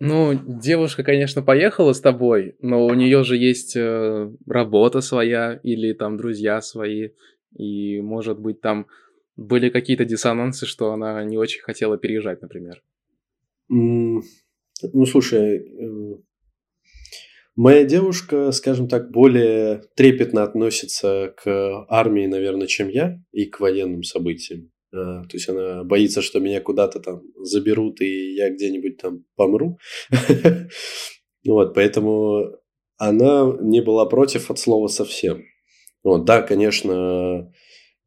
Ну, 0.00 0.32
девушка, 0.34 1.02
конечно, 1.02 1.42
поехала 1.42 1.92
с 1.92 2.00
тобой, 2.00 2.54
но 2.60 2.86
у 2.86 2.94
нее 2.94 3.24
же 3.24 3.36
есть 3.36 3.74
э, 3.74 4.30
работа 4.46 5.00
своя 5.00 5.58
или 5.64 5.92
там 5.92 6.16
друзья 6.16 6.60
свои, 6.60 7.10
и, 7.56 8.00
может 8.00 8.38
быть, 8.38 8.60
там 8.60 8.86
были 9.34 9.70
какие-то 9.70 10.04
диссонансы, 10.04 10.66
что 10.66 10.92
она 10.92 11.24
не 11.24 11.36
очень 11.36 11.62
хотела 11.62 11.98
переезжать, 11.98 12.42
например? 12.42 12.82
Ну, 14.82 15.04
слушай, 15.04 15.58
э, 15.58 16.14
моя 17.56 17.84
девушка, 17.84 18.52
скажем 18.52 18.86
так, 18.86 19.10
более 19.10 19.82
трепетно 19.96 20.44
относится 20.44 21.34
к 21.36 21.86
армии, 21.88 22.26
наверное, 22.26 22.68
чем 22.68 22.88
я, 22.88 23.20
и 23.32 23.46
к 23.46 23.58
военным 23.58 24.04
событиям. 24.04 24.70
Э, 24.92 25.22
то 25.22 25.30
есть 25.32 25.48
она 25.48 25.84
боится, 25.84 26.22
что 26.22 26.40
меня 26.40 26.60
куда-то 26.60 27.00
там 27.00 27.22
заберут, 27.36 28.00
и 28.00 28.34
я 28.34 28.50
где-нибудь 28.50 28.98
там 28.98 29.24
помру. 29.36 29.78
Вот, 31.46 31.72
поэтому 31.72 32.56
она 32.98 33.56
не 33.60 33.80
была 33.80 34.04
против 34.04 34.50
от 34.50 34.58
слова 34.58 34.88
совсем. 34.88 35.44
Вот, 36.02 36.24
да, 36.24 36.42
конечно, 36.42 37.50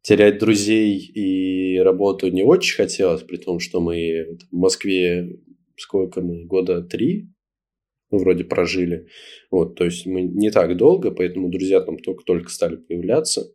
терять 0.02 0.38
друзей 0.38 0.98
и 0.98 1.78
работу 1.78 2.28
не 2.28 2.44
очень 2.44 2.76
хотелось, 2.76 3.22
при 3.22 3.38
том, 3.38 3.58
что 3.58 3.80
мы 3.80 4.38
в 4.50 4.54
Москве 4.54 5.40
сколько 5.76 6.20
мы, 6.20 6.44
года 6.44 6.82
три 6.82 7.28
вроде 8.10 8.44
прожили. 8.44 9.08
Вот, 9.50 9.74
то 9.74 9.84
есть 9.84 10.06
мы 10.06 10.22
не 10.22 10.50
так 10.50 10.76
долго, 10.76 11.10
поэтому 11.10 11.50
друзья 11.50 11.80
там 11.80 11.98
только-только 11.98 12.50
стали 12.50 12.76
появляться. 12.76 13.54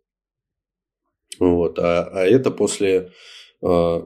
Вот, 1.40 1.80
а, 1.80 2.10
а 2.14 2.26
это 2.26 2.52
после... 2.52 3.12
Э, 3.62 4.02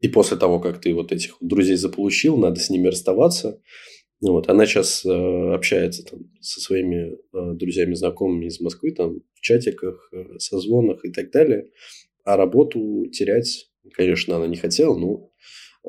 и 0.00 0.08
после 0.08 0.36
того, 0.36 0.58
как 0.58 0.80
ты 0.80 0.94
вот 0.94 1.12
этих 1.12 1.36
друзей 1.40 1.76
заполучил, 1.76 2.36
надо 2.36 2.58
с 2.58 2.70
ними 2.70 2.88
расставаться. 2.88 3.60
Вот, 4.20 4.48
она 4.48 4.66
сейчас 4.66 5.04
э, 5.04 5.54
общается 5.54 6.04
там 6.04 6.20
со 6.40 6.60
своими 6.60 7.12
э, 7.12 7.54
друзьями, 7.54 7.94
знакомыми 7.94 8.46
из 8.46 8.60
Москвы, 8.60 8.92
там 8.92 9.20
в 9.34 9.40
чатиках, 9.40 10.08
э, 10.12 10.38
созвонах 10.38 11.04
и 11.04 11.10
так 11.10 11.30
далее. 11.30 11.68
А 12.24 12.36
работу 12.36 13.06
терять, 13.12 13.68
конечно, 13.94 14.36
она 14.36 14.46
не 14.46 14.56
хотела, 14.56 14.96
но 14.96 15.30
э, 15.84 15.88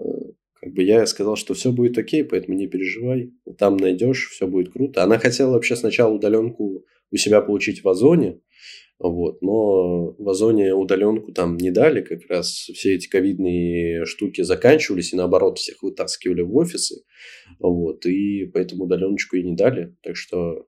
как 0.54 0.74
бы 0.74 0.82
я 0.82 1.06
сказал, 1.06 1.36
что 1.36 1.54
все 1.54 1.72
будет 1.72 1.98
окей, 1.98 2.24
поэтому 2.24 2.58
не 2.58 2.68
переживай, 2.68 3.34
там 3.60 3.78
найдешь, 3.78 4.30
все 4.30 4.48
будет 4.48 4.74
круто. 4.74 5.04
Она 5.04 5.20
хотела 5.20 5.52
вообще 5.52 5.76
сначала 5.76 6.12
удаленку 6.12 6.86
у 7.12 7.18
себя 7.18 7.42
получить 7.42 7.84
в 7.84 7.90
Озоне, 7.90 8.40
вот. 9.10 9.42
Но 9.42 10.14
в 10.18 10.30
Озоне 10.30 10.74
удаленку 10.74 11.32
там 11.34 11.58
не 11.58 11.72
дали, 11.72 12.02
как 12.02 12.22
раз 12.30 12.48
все 12.50 12.96
эти 12.96 13.10
ковидные 13.10 14.06
штуки 14.06 14.42
заканчивались, 14.42 15.14
и 15.14 15.18
наоборот 15.18 15.58
всех 15.58 15.84
вытаскивали 15.84 16.42
в 16.42 16.56
офисы. 16.56 17.04
Вот. 17.60 18.06
И 18.06 18.46
поэтому 18.46 18.86
удаленочку 18.86 19.36
и 19.36 19.44
не 19.44 19.56
дали. 19.56 19.96
Так 20.02 20.16
что 20.16 20.68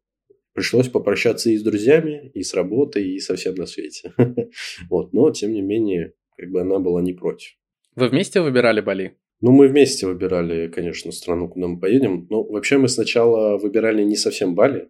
пришлось 0.53 0.89
попрощаться 0.89 1.49
и 1.49 1.57
с 1.57 1.63
друзьями, 1.63 2.29
и 2.33 2.43
с 2.43 2.53
работой, 2.53 3.07
и 3.07 3.19
со 3.19 3.35
всем 3.35 3.55
на 3.55 3.65
свете. 3.65 4.13
Вот. 4.89 5.13
Но, 5.13 5.31
тем 5.31 5.53
не 5.53 5.61
менее, 5.61 6.13
как 6.37 6.49
бы 6.49 6.61
она 6.61 6.79
была 6.79 7.01
не 7.01 7.13
против. 7.13 7.55
Вы 7.95 8.09
вместе 8.09 8.41
выбирали 8.41 8.81
Бали? 8.81 9.17
Ну, 9.39 9.51
мы 9.51 9.67
вместе 9.67 10.07
выбирали, 10.07 10.67
конечно, 10.67 11.11
страну, 11.11 11.49
куда 11.49 11.67
мы 11.67 11.79
поедем. 11.79 12.27
Но 12.29 12.43
вообще 12.43 12.77
мы 12.77 12.89
сначала 12.89 13.57
выбирали 13.57 14.03
не 14.03 14.15
совсем 14.15 14.55
Бали, 14.55 14.89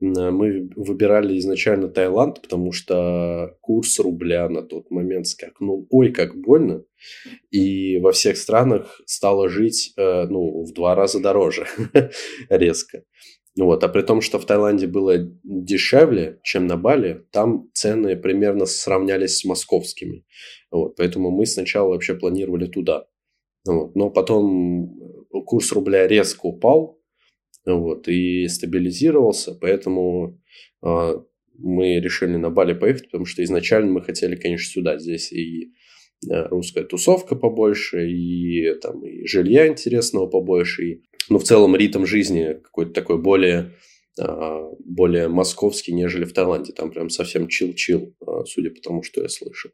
мы 0.00 0.68
выбирали 0.76 1.38
изначально 1.38 1.88
Таиланд, 1.88 2.42
потому 2.42 2.72
что 2.72 3.56
курс 3.60 3.98
рубля 3.98 4.48
на 4.48 4.62
тот 4.62 4.90
момент 4.90 5.26
скакнул, 5.26 5.86
ой, 5.90 6.12
как 6.12 6.36
больно, 6.36 6.84
и 7.50 7.98
во 7.98 8.12
всех 8.12 8.36
странах 8.36 9.00
стало 9.06 9.48
жить, 9.48 9.94
э, 9.96 10.26
ну, 10.26 10.64
в 10.64 10.72
два 10.74 10.94
раза 10.94 11.20
дороже 11.20 11.66
резко. 12.50 13.04
Вот. 13.58 13.82
А 13.84 13.88
при 13.88 14.02
том, 14.02 14.20
что 14.20 14.38
в 14.38 14.44
Таиланде 14.44 14.86
было 14.86 15.16
дешевле, 15.42 16.40
чем 16.42 16.66
на 16.66 16.76
Бали, 16.76 17.24
там 17.32 17.70
цены 17.72 18.16
примерно 18.16 18.66
сравнялись 18.66 19.38
с 19.38 19.44
московскими. 19.44 20.24
Вот. 20.70 20.96
Поэтому 20.96 21.30
мы 21.30 21.46
сначала 21.46 21.88
вообще 21.88 22.14
планировали 22.14 22.66
туда. 22.66 23.06
Вот. 23.66 23.96
Но 23.96 24.10
потом 24.10 25.00
курс 25.46 25.72
рубля 25.72 26.06
резко 26.06 26.46
упал, 26.46 27.00
вот, 27.66 28.08
и 28.08 28.46
стабилизировался, 28.46 29.52
поэтому 29.60 30.40
э, 30.84 31.12
мы 31.58 32.00
решили 32.00 32.36
на 32.36 32.50
Бали 32.50 32.74
поехать, 32.74 33.06
потому 33.06 33.26
что 33.26 33.42
изначально 33.42 33.90
мы 33.90 34.02
хотели, 34.02 34.36
конечно, 34.36 34.70
сюда, 34.70 34.98
здесь 34.98 35.32
и 35.32 35.72
э, 36.30 36.46
русская 36.48 36.84
тусовка 36.84 37.34
побольше, 37.34 38.08
и 38.08 38.72
там 38.80 39.04
и 39.04 39.26
жилья 39.26 39.66
интересного 39.66 40.28
побольше, 40.28 40.84
и, 40.84 41.02
ну, 41.28 41.38
в 41.38 41.44
целом 41.44 41.74
ритм 41.74 42.04
жизни 42.04 42.54
какой-то 42.62 42.92
такой 42.92 43.20
более 43.20 43.72
а, 44.18 44.70
более 44.78 45.28
московский, 45.28 45.92
нежели 45.92 46.24
в 46.24 46.32
Таиланде. 46.32 46.72
Там 46.72 46.90
прям 46.90 47.10
совсем 47.10 47.48
чил-чил, 47.48 48.16
судя 48.46 48.70
по 48.70 48.80
тому, 48.80 49.02
что 49.02 49.20
я 49.20 49.28
слышал. 49.28 49.72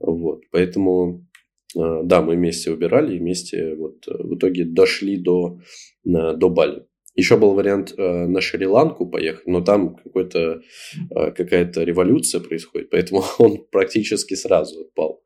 Вот. 0.00 0.40
Поэтому, 0.50 1.26
да, 1.74 2.22
мы 2.22 2.36
вместе 2.36 2.70
выбирали 2.70 3.18
вместе 3.18 3.74
вот 3.74 4.06
в 4.06 4.36
итоге 4.36 4.64
дошли 4.64 5.18
до, 5.18 5.60
до 6.02 6.48
Бали. 6.48 6.86
Еще 7.14 7.36
был 7.36 7.54
вариант 7.54 7.94
э, 7.96 8.02
на 8.26 8.40
Шри-Ланку 8.40 9.06
поехать, 9.06 9.46
но 9.46 9.60
там 9.60 9.96
какой-то, 9.96 10.62
э, 11.10 11.30
какая-то 11.30 11.84
революция 11.84 12.40
происходит, 12.40 12.90
поэтому 12.90 13.22
он 13.38 13.64
практически 13.70 14.34
сразу 14.34 14.80
отпал. 14.80 15.22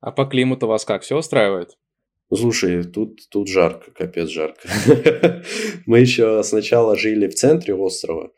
А 0.00 0.12
по 0.12 0.26
климату 0.26 0.66
вас 0.66 0.84
как, 0.84 1.02
все 1.02 1.16
устраивает? 1.16 1.78
Слушай, 2.34 2.84
тут, 2.84 3.20
тут 3.30 3.48
жарко, 3.48 3.90
капец 3.92 4.28
жарко. 4.28 4.68
Мы 5.86 6.00
еще 6.00 6.42
сначала 6.42 6.96
жили 6.96 7.28
в 7.28 7.34
центре 7.34 7.74
острова, 7.74 8.32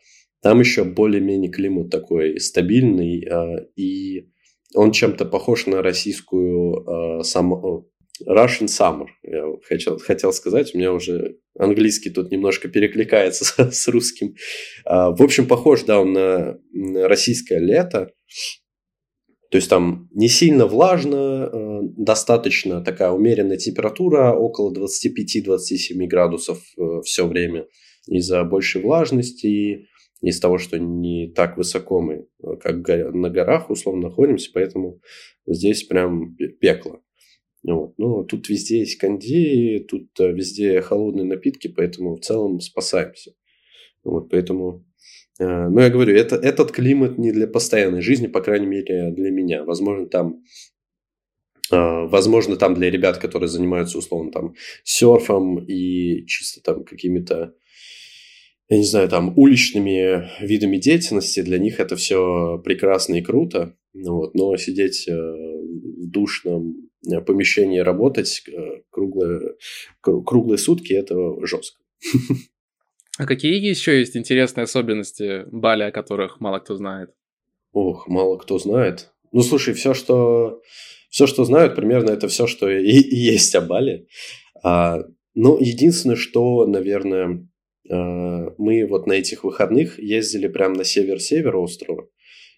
там 0.45 0.61
еще 0.61 0.85
более-менее 0.85 1.51
климат 1.51 1.91
такой 1.91 2.39
стабильный, 2.39 3.25
э, 3.25 3.67
и 3.77 4.29
он 4.75 4.93
чем-то 4.93 5.25
похож 5.25 5.67
на 5.67 5.81
российскую 5.81 7.21
э, 7.21 7.23
сам, 7.23 7.87
Russian 8.23 8.67
Summer, 8.67 9.07
я 9.23 9.45
хотел, 9.67 9.99
хотел 9.99 10.33
сказать. 10.33 10.75
У 10.75 10.79
меня 10.79 10.93
уже 10.93 11.39
английский 11.59 12.11
тут 12.11 12.31
немножко 12.31 12.69
перекликается 12.69 13.45
с, 13.45 13.71
с 13.73 13.89
русским. 13.89 14.35
А, 14.85 15.11
в 15.11 15.23
общем, 15.23 15.47
похож, 15.47 15.83
да, 15.83 16.01
он 16.01 16.13
на, 16.13 16.59
на 16.73 17.09
российское 17.09 17.59
лето. 17.59 18.13
То 19.51 19.59
есть 19.59 19.71
там 19.71 20.09
не 20.13 20.29
сильно 20.29 20.67
влажно, 20.67 21.49
э, 21.53 21.81
достаточно 21.97 22.83
такая 22.83 23.11
умеренная 23.13 23.57
температура, 23.57 24.33
около 24.33 24.73
25-27 24.75 26.07
градусов 26.07 26.59
э, 26.77 27.01
все 27.05 27.27
время 27.27 27.67
из-за 28.09 28.43
большей 28.43 28.83
влажности 28.83 29.47
и 29.47 29.87
из 30.23 30.41
того, 30.41 30.59
что 30.59 30.79
не 30.79 31.31
так 31.33 31.57
высоко 31.57 32.01
мы, 32.01 32.27
э, 32.43 32.57
как 32.61 32.77
на 33.15 33.31
горах 33.31 33.71
условно 33.71 34.09
находимся, 34.09 34.51
поэтому 34.53 35.01
здесь 35.47 35.85
прям 35.85 36.35
пекло. 36.61 37.01
Вот. 37.67 37.95
Ну, 37.97 38.25
тут 38.25 38.49
везде 38.49 38.81
есть 38.81 38.99
кондеи, 38.99 39.79
тут 39.79 40.09
э, 40.21 40.33
везде 40.33 40.83
холодные 40.83 41.25
напитки, 41.25 41.69
поэтому 41.69 42.17
в 42.17 42.21
целом 42.21 42.61
спасаемся. 42.61 43.33
Вот, 44.05 44.29
поэтому, 44.29 44.85
э, 45.39 45.69
ну, 45.69 45.81
я 45.81 45.89
говорю, 45.89 46.15
это, 46.15 46.37
этот 46.37 46.73
климат 46.73 47.17
не 47.17 47.33
для 47.33 47.47
постоянной 47.47 48.03
жизни, 48.03 48.27
по 48.27 48.43
крайней 48.43 48.67
мере, 48.67 49.11
для 49.13 49.31
меня. 49.31 49.65
Возможно, 49.65 50.07
там 50.07 50.43
э, 51.73 52.07
Возможно, 52.07 52.57
там 52.57 52.75
для 52.75 52.91
ребят, 52.91 53.17
которые 53.17 53.49
занимаются 53.49 53.97
условно 53.97 54.31
там 54.31 54.55
серфом 54.83 55.65
и 55.65 56.27
чисто 56.27 56.61
там 56.61 56.85
какими-то, 56.85 57.55
я 58.69 58.77
не 58.77 58.85
знаю, 58.85 59.09
там 59.09 59.33
уличными 59.39 60.29
видами 60.45 60.77
деятельности, 60.77 61.41
для 61.41 61.59
них 61.59 61.81
это 61.81 61.97
все 61.97 62.61
прекрасно 62.63 63.15
и 63.15 63.23
круто. 63.23 63.75
Вот. 63.95 64.35
Но 64.35 64.55
сидеть 64.59 65.09
в 65.09 66.11
душном 66.11 66.91
помещении 67.21 67.79
работать 67.79 68.43
э, 68.49 68.83
круглые, 68.91 69.55
круглые 70.01 70.59
сутки, 70.59 70.93
это 70.93 71.15
жестко. 71.47 71.81
А 73.17 73.27
какие 73.27 73.65
еще 73.65 73.99
есть 73.99 74.17
интересные 74.17 74.65
особенности 74.65 75.45
Бали, 75.53 75.85
о 75.85 75.93
которых 75.93 76.41
мало 76.41 76.59
кто 76.59 76.75
знает? 76.75 77.11
Ох, 77.73 78.09
мало 78.09 78.39
кто 78.39 78.59
знает. 78.59 79.13
Ну, 79.31 79.43
слушай, 79.43 79.75
все, 79.75 79.95
что, 79.95 80.61
все, 81.11 81.27
что 81.27 81.45
знают, 81.45 81.77
примерно 81.77 82.11
это 82.11 82.29
все, 82.29 82.47
что 82.47 82.69
и, 82.69 82.91
и 82.91 83.17
есть 83.17 83.55
о 83.55 83.61
Бали. 83.61 84.09
А, 84.63 84.99
ну, 85.35 85.59
единственное, 85.61 86.17
что, 86.17 86.67
наверное, 86.67 87.49
а, 87.89 88.55
мы 88.59 88.87
вот 88.87 89.07
на 89.07 89.13
этих 89.13 89.45
выходных 89.45 89.99
ездили 89.99 90.49
прямо 90.49 90.77
на 90.77 90.85
север-север 90.85 91.57
острова. 91.57 92.09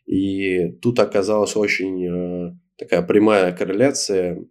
И 0.06 0.68
тут 0.80 1.00
оказалась 1.00 1.56
очень 1.56 2.58
такая 2.78 3.02
прямая 3.02 3.52
корреляция. 3.52 4.44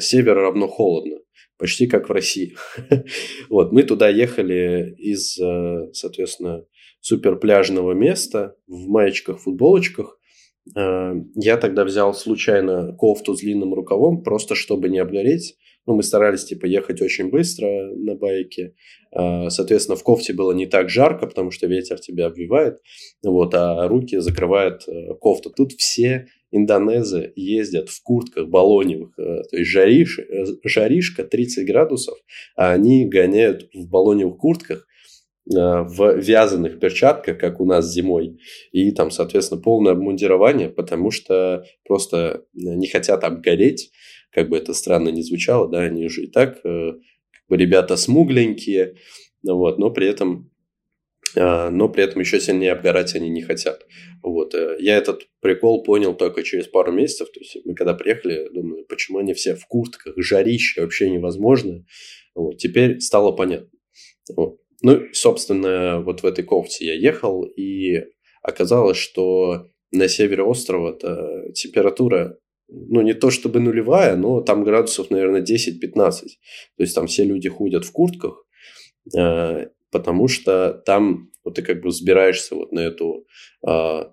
Север 0.00 0.36
равно 0.36 0.68
холодно 0.68 1.18
почти 1.58 1.86
как 1.86 2.08
в 2.08 2.12
России. 2.12 2.56
вот, 3.48 3.72
мы 3.72 3.82
туда 3.82 4.08
ехали 4.08 4.94
из, 4.98 5.38
э, 5.38 5.92
соответственно, 5.92 6.64
супер 7.00 7.36
пляжного 7.36 7.92
места 7.92 8.56
в 8.66 8.88
маечках, 8.88 9.40
футболочках. 9.40 10.18
Э, 10.76 11.14
я 11.34 11.56
тогда 11.56 11.84
взял 11.84 12.14
случайно 12.14 12.94
кофту 12.94 13.34
с 13.34 13.40
длинным 13.40 13.74
рукавом, 13.74 14.22
просто 14.22 14.54
чтобы 14.54 14.88
не 14.88 14.98
обгореть. 14.98 15.56
Ну, 15.86 15.94
мы 15.94 16.02
старались, 16.02 16.44
типа, 16.44 16.66
ехать 16.66 17.00
очень 17.00 17.30
быстро 17.30 17.68
на 17.94 18.16
байке. 18.16 18.74
Э, 19.16 19.48
соответственно, 19.48 19.96
в 19.96 20.02
кофте 20.02 20.32
было 20.32 20.52
не 20.52 20.66
так 20.66 20.90
жарко, 20.90 21.26
потому 21.26 21.50
что 21.50 21.66
ветер 21.66 22.00
тебя 22.00 22.26
обвивает, 22.26 22.80
вот, 23.22 23.54
а 23.54 23.86
руки 23.88 24.18
закрывает 24.18 24.82
кофта. 25.20 25.50
Тут 25.50 25.72
все 25.72 26.26
индонезы 26.50 27.32
ездят 27.36 27.88
в 27.88 28.02
куртках 28.02 28.48
баллоневых, 28.48 29.18
э, 29.18 29.42
то 29.50 29.56
есть 29.56 29.70
жариш, 29.70 30.18
э, 30.18 30.44
жаришка 30.64 31.24
30 31.24 31.66
градусов, 31.66 32.18
а 32.56 32.72
они 32.72 33.06
гоняют 33.06 33.68
в 33.74 33.88
баллоневых 33.88 34.38
куртках, 34.38 34.86
э, 35.48 35.54
в 35.54 36.16
вязаных 36.18 36.78
перчатках, 36.78 37.38
как 37.38 37.60
у 37.60 37.66
нас 37.66 37.92
зимой, 37.92 38.38
и 38.72 38.90
там, 38.92 39.10
соответственно, 39.10 39.60
полное 39.60 39.92
обмундирование, 39.92 40.68
потому 40.68 41.10
что 41.10 41.64
просто 41.84 42.44
не 42.54 42.88
хотят 42.88 43.24
обгореть, 43.24 43.90
как 44.30 44.48
бы 44.48 44.56
это 44.56 44.74
странно 44.74 45.08
не 45.08 45.22
звучало, 45.22 45.68
да, 45.68 45.80
они 45.80 46.06
уже 46.06 46.24
и 46.24 46.26
так 46.26 46.62
как 46.62 47.48
бы 47.48 47.56
ребята 47.56 47.96
смугленькие, 47.96 48.96
вот, 49.42 49.78
но 49.78 49.90
при 49.90 50.08
этом 50.08 50.50
но 51.34 51.88
при 51.88 52.04
этом 52.04 52.20
еще 52.20 52.40
сильнее 52.40 52.72
обгорать 52.72 53.14
они 53.14 53.28
не 53.28 53.42
хотят. 53.42 53.86
Вот. 54.22 54.54
Э, 54.54 54.76
я 54.78 54.96
этот 54.96 55.28
прикол 55.40 55.82
понял 55.82 56.14
только 56.14 56.42
через 56.42 56.66
пару 56.66 56.92
месяцев. 56.92 57.30
То 57.32 57.40
есть 57.40 57.58
мы 57.64 57.74
когда 57.74 57.94
приехали, 57.94 58.48
думаю, 58.52 58.84
почему 58.86 59.18
они 59.18 59.34
все 59.34 59.54
в 59.54 59.66
куртках, 59.66 60.14
жарище 60.16 60.80
вообще 60.80 61.10
невозможно. 61.10 61.84
Вот. 62.34 62.58
Теперь 62.58 63.00
стало 63.00 63.32
понятно. 63.32 63.70
Вот. 64.34 64.58
Ну, 64.82 65.02
собственно, 65.12 66.00
вот 66.00 66.22
в 66.22 66.26
этой 66.26 66.44
кофте 66.44 66.86
я 66.86 66.94
ехал, 66.94 67.44
и 67.44 68.04
оказалось, 68.42 68.98
что 68.98 69.68
на 69.90 70.08
севере 70.08 70.42
острова 70.42 70.98
температура 71.54 72.38
ну, 72.68 73.00
не 73.02 73.14
то 73.14 73.30
чтобы 73.30 73.60
нулевая, 73.60 74.16
но 74.16 74.40
там 74.40 74.64
градусов, 74.64 75.10
наверное, 75.10 75.42
10-15. 75.42 75.92
То 75.94 76.22
есть 76.78 76.94
там 76.94 77.06
все 77.06 77.24
люди 77.24 77.48
ходят 77.48 77.84
в 77.84 77.92
куртках, 77.92 78.44
э, 79.16 79.66
потому 79.96 80.28
что 80.28 80.72
там 80.84 81.30
вот 81.44 81.54
ты 81.54 81.62
как 81.62 81.80
бы 81.80 81.88
взбираешься 81.88 82.54
вот 82.54 82.72
на 82.72 82.80
эту 82.80 83.26
а, 83.66 84.12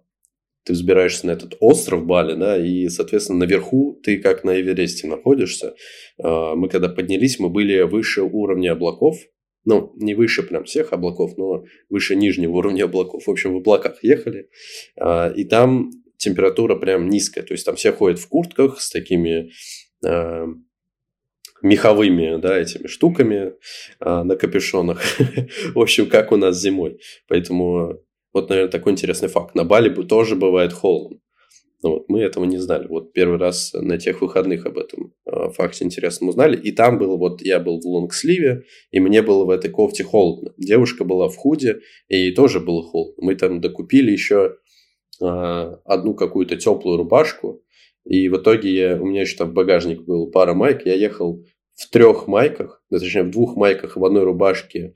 ты 0.63 0.73
взбираешься 0.73 1.27
на 1.27 1.31
этот 1.31 1.57
остров 1.59 2.05
Бали, 2.05 2.35
да, 2.35 2.57
и, 2.57 2.87
соответственно, 2.87 3.39
наверху 3.39 3.99
ты 4.01 4.17
как 4.17 4.45
на 4.45 4.59
Эвересте 4.59 5.07
находишься. 5.07 5.75
А, 6.21 6.55
мы 6.55 6.69
когда 6.69 6.87
поднялись, 6.87 7.39
мы 7.39 7.49
были 7.49 7.81
выше 7.81 8.21
уровня 8.23 8.71
облаков, 8.71 9.17
ну, 9.65 9.93
не 9.95 10.13
выше 10.13 10.43
прям 10.43 10.63
всех 10.63 10.93
облаков, 10.93 11.37
но 11.37 11.65
выше 11.89 12.15
нижнего 12.15 12.53
уровня 12.53 12.85
облаков. 12.85 13.27
В 13.27 13.31
общем, 13.31 13.53
в 13.53 13.57
облаках 13.57 14.03
ехали, 14.03 14.49
а, 14.97 15.29
и 15.35 15.43
там 15.43 15.91
температура 16.17 16.75
прям 16.75 17.09
низкая, 17.09 17.43
то 17.43 17.53
есть 17.53 17.65
там 17.65 17.75
все 17.75 17.91
ходят 17.91 18.19
в 18.19 18.27
куртках 18.29 18.79
с 18.79 18.89
такими 18.89 19.51
а, 20.05 20.45
меховыми, 21.63 22.39
да, 22.39 22.59
этими 22.59 22.87
штуками 22.87 23.53
а, 23.99 24.23
на 24.23 24.35
капюшонах. 24.35 25.01
в 25.73 25.79
общем, 25.79 26.07
как 26.07 26.31
у 26.31 26.37
нас 26.37 26.61
зимой. 26.61 26.99
Поэтому 27.27 27.99
вот, 28.33 28.49
наверное, 28.49 28.71
такой 28.71 28.91
интересный 28.91 29.29
факт. 29.29 29.55
На 29.55 29.63
Бали 29.63 29.89
тоже 30.03 30.35
бывает 30.35 30.73
холодно. 30.73 31.19
Ну, 31.83 31.89
вот, 31.91 32.05
мы 32.07 32.21
этого 32.21 32.45
не 32.45 32.57
знали. 32.57 32.87
Вот 32.87 33.11
первый 33.13 33.37
раз 33.37 33.73
на 33.73 33.97
тех 33.97 34.21
выходных 34.21 34.65
об 34.65 34.77
этом 34.77 35.13
э, 35.25 35.49
факте 35.51 35.83
интересном 35.83 36.29
узнали. 36.29 36.55
И 36.55 36.71
там 36.71 36.97
было, 36.97 37.17
вот 37.17 37.41
я 37.41 37.59
был 37.59 37.79
в 37.79 37.85
лонгсливе, 37.85 38.63
и 38.91 38.99
мне 39.01 39.21
было 39.21 39.43
в 39.43 39.49
этой 39.49 39.69
кофте 39.69 40.03
холодно. 40.03 40.53
Девушка 40.57 41.03
была 41.03 41.27
в 41.27 41.35
худе, 41.35 41.81
и 42.07 42.15
ей 42.15 42.33
тоже 42.33 42.61
было 42.61 42.81
холодно. 42.83 43.15
Мы 43.17 43.35
там 43.35 43.59
докупили 43.59 44.11
еще 44.11 44.55
э, 45.21 45.25
одну 45.25 46.13
какую-то 46.13 46.55
теплую 46.55 46.97
рубашку. 46.97 47.61
И 48.05 48.29
в 48.29 48.37
итоге 48.37 48.73
я, 48.73 49.01
у 49.01 49.05
меня 49.05 49.21
еще 49.21 49.37
там 49.37 49.49
в 49.49 49.53
багажнике 49.53 50.01
был 50.01 50.31
пара 50.31 50.53
майк. 50.53 50.85
Я 50.85 50.95
ехал 50.95 51.43
в 51.83 51.89
трех 51.89 52.27
майках, 52.27 52.81
точнее 52.89 53.23
в 53.23 53.31
двух 53.31 53.57
майках, 53.57 53.97
в 53.97 54.05
одной 54.05 54.23
рубашке, 54.23 54.95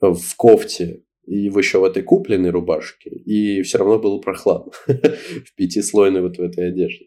в 0.00 0.36
кофте 0.36 1.02
и 1.24 1.38
еще 1.38 1.80
в 1.80 1.84
этой 1.84 2.02
купленной 2.02 2.50
рубашке, 2.50 3.10
и 3.10 3.62
все 3.62 3.78
равно 3.78 3.98
было 3.98 4.18
прохладно 4.18 4.72
в 4.86 5.54
пятислойной 5.56 6.20
вот 6.20 6.36
в 6.36 6.42
этой 6.42 6.68
одежде. 6.68 7.06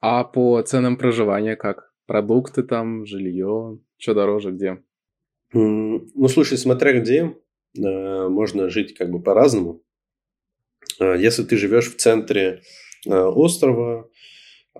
А 0.00 0.22
по 0.24 0.62
ценам 0.62 0.96
проживания 0.96 1.56
как? 1.56 1.92
Продукты 2.06 2.62
там, 2.62 3.04
жилье, 3.04 3.80
что 3.98 4.14
дороже, 4.14 4.52
где? 4.52 4.78
Ну, 5.52 6.28
слушай, 6.28 6.56
смотря 6.56 6.98
где, 7.00 7.34
э, 7.76 8.28
можно 8.28 8.68
жить 8.68 8.94
как 8.94 9.10
бы 9.10 9.20
по-разному. 9.20 9.82
Э, 11.00 11.16
если 11.18 11.42
ты 11.42 11.56
живешь 11.56 11.92
в 11.92 11.96
центре 11.96 12.62
э, 13.06 13.10
острова, 13.10 14.08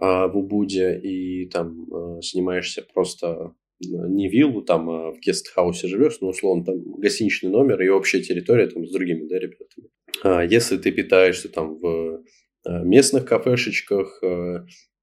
в 0.01 0.37
Убуде 0.37 0.99
и 0.99 1.49
там 1.49 1.87
а, 1.93 2.21
снимаешься 2.23 2.87
просто 2.95 3.29
а, 3.29 3.55
не 3.81 4.29
виллу, 4.29 4.63
там 4.63 4.89
а 4.91 5.13
в 5.13 5.19
гестхаусе 5.21 5.89
живешь, 5.89 6.21
но 6.21 6.29
условно 6.29 6.65
там 6.65 6.81
гостиничный 6.99 7.51
номер 7.51 7.81
и 7.83 7.89
общая 7.89 8.21
территория 8.21 8.69
там 8.69 8.87
с 8.87 8.93
другими 8.93 9.27
да, 9.29 9.39
ребятами. 9.39 9.89
А 10.23 10.45
если 10.45 10.77
ты 10.79 10.93
питаешься 10.93 11.49
там 11.49 11.77
в 11.79 12.23
местных 12.65 13.25
кафешечках 13.25 14.21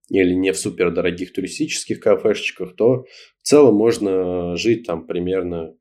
или 0.09 0.33
не 0.33 0.51
в 0.51 0.57
супер 0.57 0.91
дорогих 0.93 1.33
туристических 1.33 1.99
кафешечках, 1.99 2.75
то 2.75 3.05
в 3.41 3.47
целом 3.47 3.75
можно 3.75 4.55
жить 4.55 4.85
там 4.85 5.07
примерно 5.07 5.73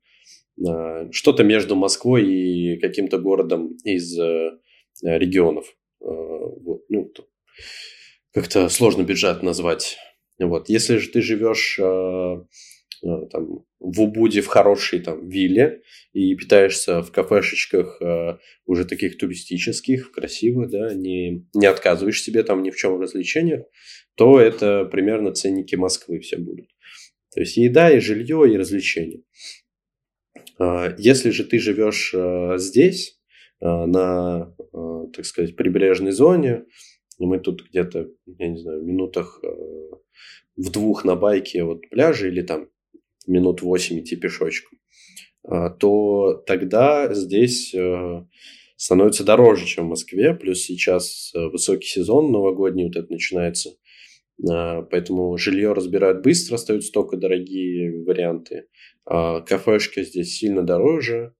что-то 1.11 1.43
между 1.43 1.75
Москвой 1.75 2.25
и 2.25 2.79
каким-то 2.79 3.19
городом 3.19 3.75
из 3.83 4.17
регионов. 5.03 5.65
Вот, 5.99 6.85
ну, 6.89 7.11
как-то 8.35 8.67
сложно 8.67 9.03
бюджет 9.03 9.43
назвать. 9.43 9.97
Вот. 10.39 10.67
Если 10.67 10.97
же 10.97 11.09
ты 11.09 11.21
живешь 11.21 11.79
э, 11.79 11.83
э, 11.83 13.07
там, 13.31 13.65
в 13.79 14.01
Убуде 14.01 14.41
в 14.41 14.47
хорошей 14.47 14.99
там, 14.99 15.25
вилле 15.29 15.83
и 16.11 16.35
питаешься 16.35 17.01
в 17.01 17.13
кафешечках 17.13 18.01
э, 18.01 18.37
уже 18.65 18.83
таких 18.83 19.17
туристических, 19.17 20.11
красивых, 20.11 20.69
да, 20.69 20.93
не, 20.93 21.47
не 21.53 21.65
отказываешь 21.65 22.21
себе 22.21 22.43
там 22.43 22.61
ни 22.61 22.71
в 22.71 22.75
чем 22.75 22.97
в 22.97 22.99
развлечениях, 22.99 23.63
то 24.15 24.37
это 24.37 24.83
примерно 24.83 25.31
ценники 25.31 25.75
Москвы 25.75 26.19
все 26.19 26.37
будут. 26.37 26.67
То 27.33 27.39
есть 27.39 27.55
еда 27.55 27.89
и 27.89 28.01
жилье 28.01 28.51
и 28.51 28.57
развлечения. 28.57 29.21
Э, 30.59 30.93
если 30.97 31.29
же 31.29 31.45
ты 31.45 31.57
живешь 31.57 32.13
э, 32.13 32.57
здесь, 32.57 33.17
э, 33.61 33.65
на, 33.65 34.53
э, 34.59 35.05
так 35.13 35.25
сказать, 35.25 35.55
прибрежной 35.55 36.11
зоне, 36.11 36.65
и 37.17 37.25
мы 37.25 37.39
тут 37.39 37.63
где-то, 37.69 38.09
я 38.25 38.47
не 38.47 38.57
знаю, 38.57 38.81
в 38.81 38.85
минутах 38.85 39.39
э, 39.43 39.47
в 40.57 40.71
двух 40.71 41.05
на 41.05 41.15
байке 41.15 41.63
от 41.63 41.89
пляжа 41.89 42.27
или 42.27 42.41
там 42.41 42.69
минут 43.27 43.61
восемь 43.61 43.99
идти 43.99 44.15
пешочком, 44.15 44.77
э, 45.49 45.69
то 45.79 46.43
тогда 46.45 47.13
здесь 47.13 47.73
э, 47.73 48.25
становится 48.75 49.23
дороже, 49.23 49.65
чем 49.65 49.85
в 49.85 49.89
Москве. 49.89 50.33
Плюс 50.33 50.61
сейчас 50.61 51.31
э, 51.33 51.47
высокий 51.47 51.87
сезон 51.87 52.31
новогодний 52.31 52.85
вот 52.85 52.95
это 52.97 53.11
начинается. 53.11 53.71
Э, 54.43 54.83
поэтому 54.89 55.37
жилье 55.37 55.73
разбирают 55.73 56.21
быстро, 56.21 56.55
остаются 56.55 56.91
только 56.91 57.17
дорогие 57.17 58.03
варианты. 58.03 58.67
Э, 59.09 59.41
кафешки 59.45 60.03
здесь 60.03 60.37
сильно 60.37 60.63
дороже. 60.63 61.33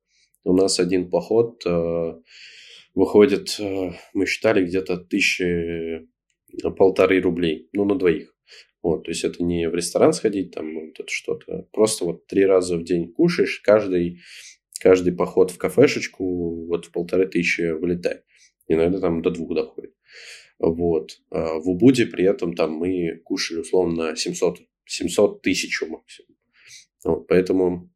У 0.44 0.54
нас 0.54 0.80
один 0.80 1.10
поход... 1.10 1.64
Выходит, 2.96 3.58
э, 3.60 3.92
мы 4.14 4.26
считали, 4.26 4.66
где-то 4.66 4.98
тысячи 4.98 5.44
э, 5.44 6.06
полторы 6.78 7.20
рублей, 7.20 7.70
ну, 7.74 7.84
на 7.84 7.96
двоих. 7.96 8.34
Вот, 8.82 9.04
то 9.04 9.12
есть 9.12 9.24
это 9.24 9.44
не 9.44 9.68
в 9.68 9.76
ресторан 9.76 10.14
сходить, 10.14 10.52
там 10.52 10.74
вот 10.76 11.00
это 11.00 11.12
что-то. 11.12 11.68
Просто 11.74 12.06
вот 12.06 12.28
три 12.28 12.46
раза 12.46 12.78
в 12.78 12.84
день 12.84 13.12
кушаешь, 13.12 13.60
каждый, 13.60 14.20
каждый 14.80 15.14
поход 15.14 15.52
в 15.52 15.58
кафешечку 15.58 16.68
вот 16.68 16.86
в 16.86 16.92
полторы 16.92 17.28
тысячи 17.28 17.72
вылетает. 17.72 18.24
Иногда 18.68 19.00
там 19.00 19.22
до 19.22 19.32
двух 19.32 19.54
доходит. 19.56 19.94
Вот. 20.60 21.20
А 21.32 21.60
в 21.60 21.68
Убуде 21.68 22.06
при 22.06 22.26
этом 22.26 22.54
там 22.54 22.74
мы 22.74 23.20
кушали 23.24 23.60
условно 23.60 24.16
700, 24.16 24.60
700 24.86 25.42
тысяч 25.42 25.82
максимум. 25.82 26.38
Вот. 27.04 27.28
Поэтому 27.28 27.90
а, 27.90 27.95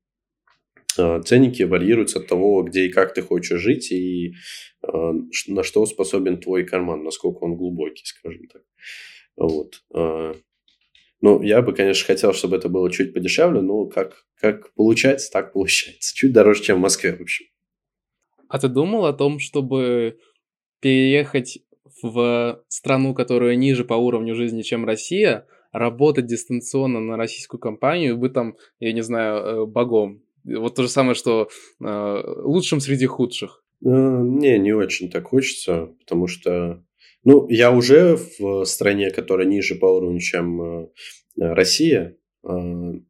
ценники 0.96 1.64
варьируются 1.64 2.20
от 2.20 2.28
того, 2.28 2.64
где 2.64 2.86
и 2.86 2.92
как 2.92 3.14
ты 3.14 3.22
хочешь 3.22 3.62
жить, 3.62 3.92
и 3.92 4.34
а, 4.82 5.14
на 5.48 5.64
что 5.64 5.86
способен 5.86 6.40
твой 6.40 6.66
карман, 6.66 7.04
насколько 7.04 7.44
он 7.44 7.56
глубокий, 7.56 8.06
скажем 8.06 8.48
так. 8.48 8.64
Вот. 9.36 9.82
А, 9.94 10.34
ну, 11.22 11.42
я 11.42 11.62
бы, 11.62 11.74
конечно, 11.74 12.06
хотел, 12.06 12.34
чтобы 12.34 12.56
это 12.56 12.70
было 12.70 12.92
чуть 12.92 13.14
подешевле, 13.14 13.62
но 13.62 13.86
как, 13.86 14.26
как 14.40 14.74
получается, 14.74 15.32
так 15.32 15.54
получается. 15.54 16.16
Чуть 16.16 16.34
дороже, 16.34 16.64
чем 16.64 16.78
в 16.78 16.82
Москве, 16.82 17.16
в 17.16 17.22
общем. 17.22 17.46
А 18.48 18.58
ты 18.58 18.68
думал 18.68 19.06
о 19.06 19.14
том, 19.14 19.40
чтобы 19.40 20.18
переехать 20.80 21.60
в 22.02 22.64
страну, 22.68 23.14
которая 23.14 23.56
ниже 23.56 23.84
по 23.84 23.96
уровню 23.96 24.34
жизни, 24.34 24.62
чем 24.62 24.86
Россия, 24.86 25.46
работать 25.72 26.26
дистанционно 26.26 27.00
на 27.00 27.18
российскую 27.18 27.60
компанию, 27.60 28.18
быть 28.18 28.34
там, 28.34 28.56
я 28.80 28.94
не 28.94 29.02
знаю, 29.02 29.36
э, 29.36 29.66
богом? 29.66 30.24
Вот 30.44 30.76
то 30.76 30.84
же 30.84 30.90
самое, 30.90 31.16
что 31.16 31.50
э, 31.84 32.24
лучшим 32.44 32.80
среди 32.80 33.06
худших. 33.06 33.64
Э, 33.84 33.88
не, 33.90 34.58
не 34.60 34.74
очень 34.74 35.10
так 35.10 35.28
хочется, 35.28 35.96
потому 36.00 36.28
что, 36.28 36.84
ну, 37.24 37.48
я 37.50 37.72
уже 37.72 38.18
в 38.40 38.66
стране, 38.66 39.12
которая 39.12 39.48
ниже 39.48 39.76
по 39.76 39.86
уровню, 39.86 40.20
чем 40.20 40.62
э, 40.62 40.88
Россия, 41.38 42.18
э, 42.44 42.50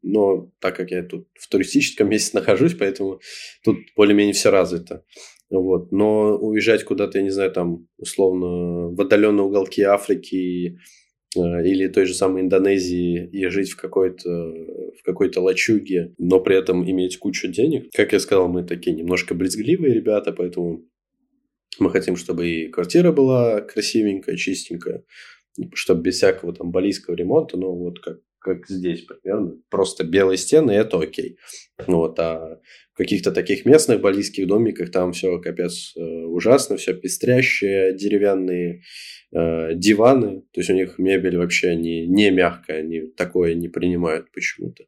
но 0.02 0.50
так 0.60 0.76
как 0.76 0.90
я 0.90 1.02
тут 1.02 1.28
в 1.34 1.48
туристическом 1.48 2.08
месте 2.10 2.38
нахожусь, 2.38 2.74
поэтому 2.74 3.20
тут 3.64 3.78
более-менее 3.96 4.34
все 4.34 4.50
развито. 4.50 5.04
Вот. 5.50 5.90
Но 5.90 6.36
уезжать 6.36 6.84
куда-то, 6.84 7.18
я 7.18 7.24
не 7.24 7.30
знаю, 7.30 7.50
там, 7.50 7.88
условно, 7.98 8.94
в 8.94 9.00
отдаленные 9.00 9.44
уголки 9.44 9.82
Африки 9.82 10.78
или 11.34 11.88
той 11.88 12.06
же 12.06 12.14
самой 12.14 12.42
Индонезии 12.42 13.28
и 13.32 13.46
жить 13.48 13.70
в 13.70 13.76
какой-то 13.76 14.28
в 14.28 15.02
какой-то 15.04 15.40
лачуге, 15.40 16.14
но 16.18 16.40
при 16.40 16.56
этом 16.56 16.88
иметь 16.88 17.18
кучу 17.18 17.48
денег. 17.48 17.90
Как 17.94 18.12
я 18.12 18.20
сказал, 18.20 18.48
мы 18.48 18.64
такие 18.64 18.94
немножко 18.94 19.34
брезгливые 19.34 19.94
ребята, 19.94 20.32
поэтому 20.32 20.84
мы 21.78 21.90
хотим, 21.90 22.16
чтобы 22.16 22.48
и 22.48 22.68
квартира 22.68 23.12
была 23.12 23.60
красивенькая, 23.60 24.36
чистенькая, 24.36 25.04
чтобы 25.74 26.02
без 26.02 26.16
всякого 26.16 26.52
там 26.52 26.70
балийского 26.70 27.14
ремонта, 27.14 27.56
но 27.56 27.74
вот 27.74 28.00
как 28.00 28.18
как 28.40 28.66
здесь 28.68 29.02
примерно. 29.02 29.56
Просто 29.70 30.04
белые 30.04 30.38
стены, 30.38 30.72
это 30.72 30.98
окей. 30.98 31.36
Вот, 31.86 32.18
а 32.18 32.60
в 32.92 32.96
каких-то 32.96 33.32
таких 33.32 33.64
местных 33.64 34.00
балийских 34.00 34.46
домиках 34.46 34.90
там 34.90 35.12
все 35.12 35.38
капец 35.38 35.94
э, 35.96 36.00
ужасно, 36.00 36.76
все 36.76 36.94
пестрящее, 36.94 37.94
деревянные 37.94 38.82
э, 39.32 39.74
диваны. 39.74 40.42
То 40.52 40.60
есть 40.60 40.70
у 40.70 40.74
них 40.74 40.98
мебель 40.98 41.36
вообще 41.36 41.76
не, 41.76 42.06
не 42.06 42.30
мягкая, 42.30 42.80
они 42.80 43.02
такое 43.16 43.54
не 43.54 43.68
принимают 43.68 44.32
почему-то. 44.32 44.84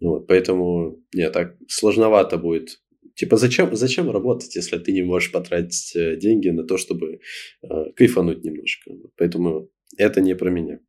Вот, 0.00 0.26
поэтому, 0.26 1.02
нет, 1.14 1.32
так 1.32 1.56
сложновато 1.68 2.36
будет 2.36 2.78
Типа, 3.14 3.36
зачем, 3.36 3.74
зачем 3.76 4.10
работать, 4.10 4.56
если 4.56 4.76
ты 4.78 4.92
не 4.92 5.02
можешь 5.02 5.30
потратить 5.30 5.94
э, 5.94 6.16
деньги 6.16 6.48
на 6.48 6.64
то, 6.64 6.76
чтобы 6.76 7.20
э, 7.62 7.68
кайфануть 7.94 8.42
немножко? 8.42 8.90
Поэтому 9.16 9.70
это 9.96 10.20
не 10.20 10.34
про 10.34 10.50
меня. 10.50 10.80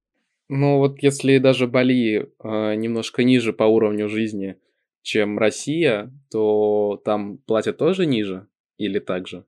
Ну 0.48 0.78
вот 0.78 1.02
если 1.02 1.38
даже 1.40 1.68
Бали 1.68 2.18
э, 2.44 2.76
немножко 2.76 3.24
ниже 3.24 3.52
по 3.52 3.64
уровню 3.64 4.10
жизни, 4.10 4.58
чем 5.02 5.38
Россия, 5.40 6.12
то 6.30 7.02
там 7.04 7.38
платят 7.38 7.78
тоже 7.78 8.06
ниже 8.06 8.48
или 8.78 9.00
так 9.00 9.28
же? 9.28 9.46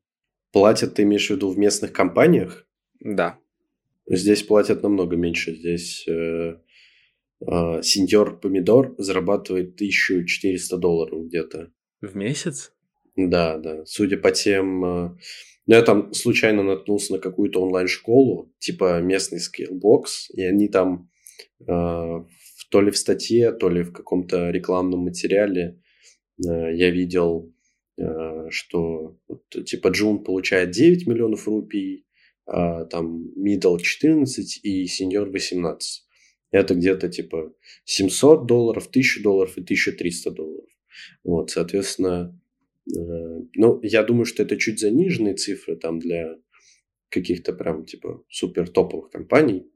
Платят, 0.51 0.95
ты 0.95 1.03
имеешь 1.03 1.27
в 1.27 1.31
виду 1.31 1.49
в 1.49 1.57
местных 1.57 1.93
компаниях? 1.93 2.67
Да. 2.99 3.37
Здесь 4.07 4.43
платят 4.43 4.83
намного 4.83 5.15
меньше. 5.15 5.53
Здесь 5.53 6.07
э, 6.07 6.57
э, 7.41 7.81
сеньор 7.83 8.39
помидор 8.39 8.95
зарабатывает 8.97 9.75
1400 9.75 10.77
долларов 10.77 11.25
где-то. 11.25 11.71
В 12.01 12.15
месяц? 12.15 12.71
Да, 13.15 13.57
да. 13.57 13.85
Судя 13.85 14.17
по 14.17 14.31
тем... 14.31 14.85
Э, 14.85 15.17
ну, 15.67 15.75
я 15.75 15.81
там 15.81 16.13
случайно 16.13 16.63
наткнулся 16.63 17.13
на 17.13 17.19
какую-то 17.19 17.61
онлайн-школу, 17.61 18.53
типа 18.59 19.01
местный 19.01 19.39
Skillbox, 19.39 20.29
и 20.29 20.41
они 20.41 20.69
там 20.69 21.09
э, 21.59 21.65
то 22.69 22.81
ли 22.81 22.91
в 22.91 22.97
статье, 22.97 23.51
то 23.51 23.69
ли 23.69 23.83
в 23.83 23.91
каком-то 23.91 24.49
рекламном 24.49 25.01
материале 25.01 25.81
э, 26.39 26.73
я 26.73 26.89
видел, 26.89 27.53
э, 27.97 28.49
что 28.49 29.17
вот, 29.27 29.43
типа 29.65 29.89
Джун 29.89 30.23
получает 30.23 30.71
9 30.71 31.05
миллионов 31.05 31.47
рупий, 31.49 32.05
а 32.45 32.85
там 32.85 33.25
middle 33.37 33.77
14 33.77 34.61
и 34.63 34.85
сеньор 34.85 35.29
18. 35.29 36.05
Это 36.51 36.75
где-то 36.75 37.09
типа 37.09 37.51
700 37.83 38.45
долларов, 38.45 38.87
1000 38.87 39.21
долларов 39.21 39.57
и 39.57 39.61
1300 39.61 40.31
долларов. 40.31 40.69
Вот, 41.25 41.49
соответственно, 41.49 42.39
ну, 42.93 43.79
я 43.83 44.03
думаю, 44.03 44.25
что 44.25 44.43
это 44.43 44.57
чуть 44.57 44.79
заниженные 44.79 45.35
цифры 45.35 45.75
там 45.75 45.99
для 45.99 46.37
каких-то 47.09 47.53
прям 47.53 47.85
типа 47.85 48.23
супер 48.29 48.69
топовых 48.69 49.09
компаний, 49.09 49.69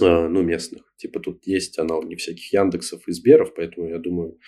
э, 0.00 0.28
ну, 0.28 0.42
местных. 0.42 0.92
Типа 0.96 1.20
тут 1.20 1.46
есть 1.46 1.78
аналоги 1.78 2.14
всяких 2.16 2.52
Яндексов 2.52 3.06
и 3.08 3.12
Сберов, 3.12 3.54
поэтому 3.54 3.88
я 3.88 3.98
думаю, 3.98 4.38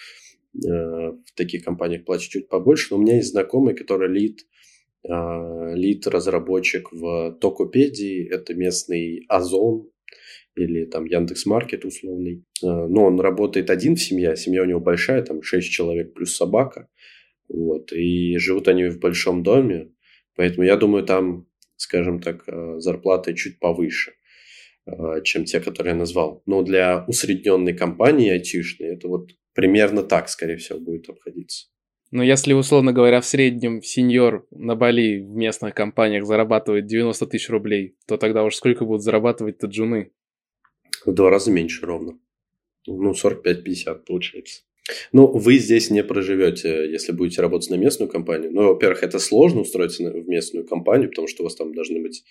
э, 0.55 0.68
в 0.68 1.33
таких 1.35 1.64
компаниях 1.64 2.05
платят 2.05 2.28
чуть 2.28 2.49
побольше. 2.49 2.89
Но 2.91 2.99
у 2.99 3.03
меня 3.03 3.16
есть 3.16 3.31
знакомый, 3.31 3.74
который 3.74 4.09
лид, 4.09 4.47
лид 5.03 6.07
разработчик 6.07 6.93
в 6.93 7.39
Токопедии, 7.41 8.28
это 8.28 8.53
местный 8.53 9.24
Озон, 9.28 9.89
или 10.57 10.85
там 10.85 11.07
Яндекс 11.07 11.47
Маркет 11.47 11.87
условный. 11.87 12.45
Но 12.62 13.07
он 13.07 13.18
работает 13.18 13.70
один 13.70 13.97
в 13.97 14.03
семье, 14.03 14.33
а 14.33 14.37
семья 14.37 14.62
у 14.62 14.66
него 14.66 14.81
большая, 14.81 15.22
там 15.22 15.43
6 15.43 15.70
человек 15.70 16.12
плюс 16.12 16.37
собака. 16.37 16.89
Вот. 17.51 17.92
И 17.92 18.38
живут 18.38 18.68
они 18.68 18.84
в 18.84 19.01
большом 19.01 19.42
доме, 19.42 19.90
поэтому 20.36 20.64
я 20.64 20.76
думаю, 20.76 21.05
там, 21.05 21.46
скажем 21.76 22.20
так, 22.20 22.44
э, 22.46 22.78
зарплаты 22.78 23.34
чуть 23.34 23.59
повыше, 23.59 24.12
э, 24.86 25.22
чем 25.24 25.44
те, 25.44 25.61
которые 25.61 25.92
я 25.92 25.98
назвал. 25.98 26.42
Но 26.46 26.62
для 26.62 27.05
усредненной 27.09 27.74
компании 27.74 28.30
айтишной 28.30 28.90
это 28.90 29.09
вот 29.09 29.30
примерно 29.53 30.03
так, 30.05 30.28
скорее 30.28 30.57
всего, 30.59 30.78
будет 30.78 31.09
обходиться. 31.09 31.66
Но 32.12 32.22
если, 32.22 32.53
условно 32.53 32.92
говоря, 32.92 33.20
в 33.20 33.26
среднем 33.26 33.82
сеньор 33.82 34.46
на 34.51 34.74
Бали 34.74 35.20
в 35.20 35.30
местных 35.30 35.74
компаниях 35.74 36.26
зарабатывает 36.26 36.86
90 36.86 37.26
тысяч 37.26 37.48
рублей, 37.51 37.96
то 38.07 38.16
тогда 38.16 38.44
уж 38.44 38.57
сколько 38.57 38.84
будут 38.84 39.03
зарабатывать-то 39.03 39.66
джуны? 39.66 40.12
В 41.05 41.12
два 41.12 41.30
раза 41.30 41.51
меньше 41.51 41.86
ровно. 41.86 42.18
Ну, 42.86 43.12
45-50 43.12 44.05
получается. 44.07 44.62
Ну, 45.12 45.26
вы 45.26 45.59
здесь 45.59 45.91
не 45.91 46.03
проживете, 46.03 46.91
если 46.91 47.12
будете 47.12 47.43
работать 47.43 47.70
на 47.70 47.76
местную 47.76 48.09
компанию. 48.09 48.51
Ну, 48.53 48.68
во-первых, 48.68 49.03
это 49.03 49.18
сложно 49.18 49.61
устроиться 49.61 50.11
в 50.11 50.28
местную 50.28 50.66
компанию, 50.66 51.09
потому 51.09 51.28
что 51.28 51.43
у 51.43 51.45
вас 51.45 51.55
там 51.55 51.74
должны 51.74 52.01
быть... 52.01 52.24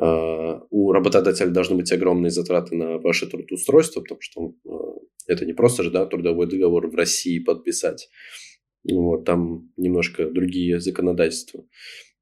Э, 0.00 0.60
у 0.70 0.92
работодателя 0.92 1.48
должны 1.48 1.76
быть 1.76 1.92
огромные 1.92 2.30
затраты 2.30 2.74
на 2.74 2.98
ваше 2.98 3.26
трудоустройство, 3.26 4.00
потому 4.00 4.20
что 4.20 4.54
э, 4.64 5.32
это 5.32 5.44
не 5.44 5.52
просто 5.52 5.82
же, 5.82 5.90
да, 5.90 6.06
трудовой 6.06 6.46
договор 6.46 6.88
в 6.88 6.94
России 6.94 7.38
подписать. 7.38 8.08
Вот, 8.90 9.24
там 9.24 9.70
немножко 9.76 10.28
другие 10.28 10.80
законодательства. 10.80 11.64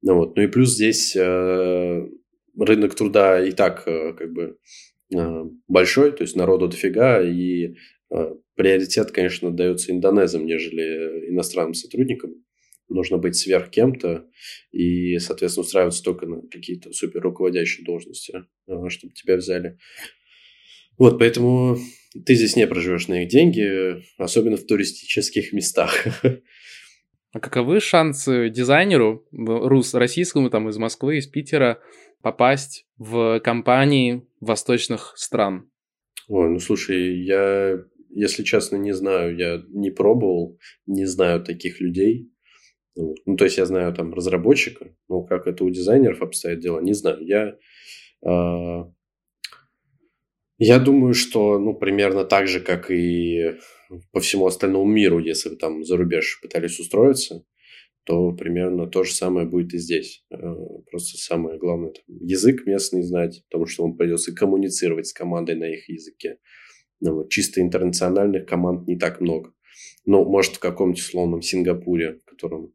Ну, 0.02 0.16
вот. 0.16 0.36
ну 0.36 0.42
и 0.42 0.46
плюс 0.46 0.74
здесь 0.74 1.14
э, 1.16 2.08
рынок 2.58 2.94
труда 2.94 3.42
и 3.42 3.52
так 3.52 3.84
э, 3.86 4.14
как 4.14 4.32
бы 4.32 4.56
большой, 5.66 6.12
то 6.12 6.22
есть 6.22 6.36
народу 6.36 6.68
дофига, 6.68 7.20
и 7.20 7.74
приоритет, 8.54 9.10
конечно, 9.12 9.50
дается 9.50 9.92
индонезам, 9.92 10.46
нежели 10.46 11.30
иностранным 11.30 11.74
сотрудникам. 11.74 12.44
Нужно 12.88 13.18
быть 13.18 13.36
сверх 13.36 13.70
кем-то 13.70 14.26
и, 14.72 15.18
соответственно, 15.18 15.64
устраиваться 15.64 16.02
только 16.02 16.26
на 16.26 16.42
какие-то 16.48 16.92
супер 16.92 17.20
руководящие 17.22 17.84
должности, 17.84 18.44
а, 18.66 18.88
чтобы 18.90 19.14
тебя 19.14 19.36
взяли. 19.36 19.78
Вот, 20.98 21.18
поэтому 21.18 21.78
ты 22.26 22.34
здесь 22.34 22.56
не 22.56 22.66
проживешь 22.66 23.06
на 23.06 23.22
их 23.22 23.28
деньги, 23.28 24.02
особенно 24.18 24.56
в 24.56 24.66
туристических 24.66 25.52
местах. 25.52 26.06
А 27.32 27.38
каковы 27.38 27.78
шансы 27.78 28.50
дизайнеру, 28.50 29.24
рус, 29.30 29.94
российскому, 29.94 30.50
там, 30.50 30.68
из 30.68 30.78
Москвы, 30.78 31.18
из 31.18 31.28
Питера, 31.28 31.80
попасть 32.22 32.86
в 32.98 33.38
компании 33.38 34.26
восточных 34.40 35.12
стран? 35.16 35.70
Ой, 36.26 36.50
ну 36.50 36.58
слушай, 36.58 37.22
я 37.22 37.84
если 38.10 38.42
честно, 38.42 38.76
не 38.76 38.92
знаю. 38.92 39.36
Я 39.36 39.62
не 39.68 39.90
пробовал, 39.90 40.58
не 40.86 41.06
знаю 41.06 41.42
таких 41.42 41.80
людей. 41.80 42.30
Ну, 42.96 43.36
то 43.36 43.44
есть 43.44 43.58
я 43.58 43.66
знаю 43.66 43.94
там 43.94 44.12
разработчика, 44.14 44.94
но 45.08 45.22
как 45.22 45.46
это 45.46 45.64
у 45.64 45.70
дизайнеров 45.70 46.22
обстоит 46.22 46.60
дело, 46.60 46.80
не 46.80 46.92
знаю. 46.92 47.18
Я, 47.24 47.56
э, 48.26 48.84
я 50.58 50.78
думаю, 50.78 51.14
что 51.14 51.58
ну, 51.58 51.74
примерно 51.74 52.24
так 52.24 52.48
же, 52.48 52.60
как 52.60 52.90
и 52.90 53.56
по 54.12 54.20
всему 54.20 54.46
остальному 54.46 54.84
миру, 54.84 55.18
если 55.18 55.50
вы 55.50 55.56
там 55.56 55.84
за 55.84 55.96
рубеж 55.96 56.40
пытались 56.42 56.78
устроиться, 56.78 57.44
то 58.04 58.32
примерно 58.32 58.86
то 58.86 59.04
же 59.04 59.12
самое 59.12 59.46
будет 59.46 59.72
и 59.72 59.78
здесь. 59.78 60.24
Э, 60.30 60.36
просто 60.90 61.16
самое 61.18 61.58
главное 61.58 61.92
там, 61.92 62.04
язык 62.08 62.66
местный 62.66 63.02
знать, 63.02 63.42
потому 63.48 63.66
что 63.66 63.84
вам 63.84 63.96
придется 63.96 64.34
коммуницировать 64.34 65.06
с 65.06 65.12
командой 65.12 65.54
на 65.54 65.72
их 65.72 65.88
языке. 65.88 66.38
Ну, 67.00 67.14
вот, 67.14 67.30
чисто 67.30 67.60
интернациональных 67.60 68.46
команд 68.46 68.86
не 68.86 68.96
так 68.96 69.20
много. 69.20 69.52
Ну, 70.04 70.24
может, 70.24 70.56
в 70.56 70.58
каком-нибудь 70.60 71.00
условном 71.00 71.42
Сингапуре, 71.42 72.14
в 72.14 72.24
котором 72.24 72.74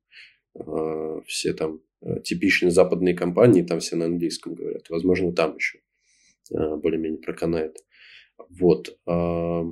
э, 0.56 1.22
все 1.28 1.54
там 1.54 1.82
э, 2.02 2.22
типичные 2.22 2.72
западные 2.72 3.16
компании, 3.16 3.62
там 3.62 3.80
все 3.80 3.96
на 3.96 4.06
английском 4.06 4.56
говорят. 4.56 4.90
Возможно, 4.90 5.32
там 5.32 5.56
еще 5.56 5.80
э, 6.52 6.76
более-менее 6.76 7.22
проканает. 7.22 7.78
Вот. 8.50 8.98
Э, 9.08 9.64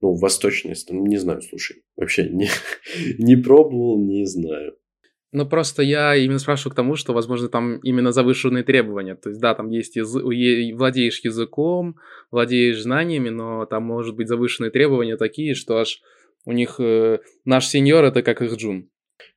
ну, 0.00 0.14
восточные 0.14 0.76
страны, 0.76 1.08
не 1.08 1.16
знаю, 1.16 1.42
слушай, 1.42 1.82
вообще 1.96 2.28
не, 2.28 2.48
не 3.18 3.36
пробовал, 3.36 3.98
не 3.98 4.24
знаю. 4.24 4.76
Ну, 5.30 5.46
просто 5.46 5.82
я 5.82 6.16
именно 6.16 6.38
спрашиваю 6.38 6.72
к 6.72 6.76
тому, 6.76 6.96
что, 6.96 7.12
возможно, 7.12 7.48
там 7.48 7.78
именно 7.78 8.12
завышенные 8.12 8.64
требования. 8.64 9.14
То 9.14 9.28
есть, 9.28 9.40
да, 9.40 9.54
там 9.54 9.68
есть 9.68 9.96
язык, 9.96 10.24
владеешь 10.24 11.20
языком, 11.22 11.96
владеешь 12.30 12.80
знаниями, 12.80 13.28
но 13.28 13.66
там 13.66 13.84
может 13.84 14.16
быть 14.16 14.28
завышенные 14.28 14.70
требования 14.70 15.16
такие, 15.16 15.54
что 15.54 15.78
аж 15.78 16.00
у 16.46 16.52
них 16.52 16.76
э, 16.80 17.18
наш 17.44 17.66
сеньор 17.66 18.04
это 18.04 18.22
как 18.22 18.40
их 18.40 18.54
джун. 18.54 18.90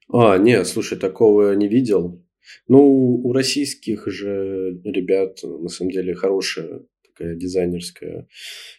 А, 0.08 0.38
нет, 0.38 0.66
слушай, 0.66 0.98
такого 0.98 1.54
не 1.56 1.68
видел. 1.68 2.24
Ну, 2.68 3.22
у 3.24 3.34
российских 3.34 4.08
же 4.08 4.80
ребят, 4.84 5.40
на 5.44 5.68
самом 5.68 5.92
деле, 5.92 6.16
хорошая 6.16 6.84
такая 7.06 7.36
дизайнерская 7.36 8.28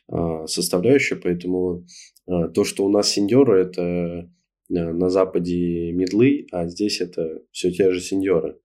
а, 0.09 0.47
составляющая, 0.47 1.17
поэтому 1.17 1.87
а, 2.27 2.49
то, 2.49 2.65
что 2.65 2.85
у 2.85 2.91
нас 2.91 3.11
сеньоры, 3.11 3.63
это 3.63 4.31
на 4.73 5.11
Западе 5.11 5.93
медлы, 5.93 6.47
а 6.51 6.67
здесь 6.69 7.01
это 7.01 7.43
все 7.51 7.71
те 7.71 7.93
же 7.93 8.01
сеньоры. 8.01 8.59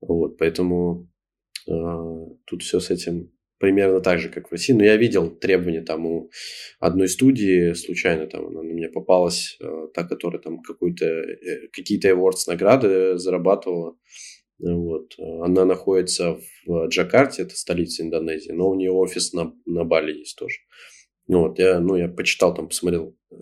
Вот, 0.00 0.38
поэтому 0.38 1.08
тут 1.66 2.62
все 2.62 2.80
с 2.80 2.90
этим 2.90 3.30
примерно 3.58 4.00
так 4.00 4.18
же, 4.20 4.28
как 4.28 4.48
в 4.48 4.52
России. 4.52 4.72
Но 4.72 4.84
я 4.84 4.96
видел 4.96 5.30
требования 5.30 5.82
там 5.82 6.06
у 6.06 6.30
одной 6.80 7.08
студии, 7.08 7.72
случайно 7.74 8.26
там 8.26 8.46
она 8.46 8.62
на 8.62 8.72
меня 8.72 8.88
попалась, 8.88 9.58
та, 9.94 10.04
которая 10.04 10.40
там 10.40 10.62
какую-то, 10.62 11.04
э, 11.04 11.68
какие-то 11.72 12.08
awards 12.08 12.44
награды 12.46 13.18
зарабатывала. 13.18 13.96
Вот. 14.60 15.14
Она 15.18 15.64
находится 15.64 16.38
в 16.66 16.88
Джакарте, 16.88 17.42
это 17.42 17.56
столица 17.56 18.02
Индонезии, 18.02 18.52
но 18.52 18.68
у 18.68 18.74
нее 18.74 18.90
офис 18.90 19.32
на, 19.32 19.52
на 19.66 19.84
Бали 19.84 20.18
есть 20.18 20.36
тоже. 20.36 20.58
Вот, 21.28 21.58
я, 21.58 21.78
ну, 21.78 21.96
я 21.96 22.08
почитал, 22.08 22.54
там, 22.54 22.68
посмотрел, 22.68 23.14
э, 23.30 23.36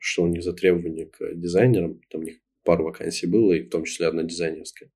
что 0.00 0.24
у 0.24 0.26
них 0.26 0.42
за 0.42 0.52
требования 0.52 1.06
к 1.06 1.34
дизайнерам. 1.34 2.00
Там 2.10 2.22
у 2.22 2.24
них 2.24 2.38
пару 2.64 2.84
вакансий 2.84 3.26
было, 3.26 3.52
и 3.52 3.62
в 3.62 3.68
том 3.68 3.84
числе 3.84 4.06
одна 4.06 4.22
дизайнерская. 4.22 4.90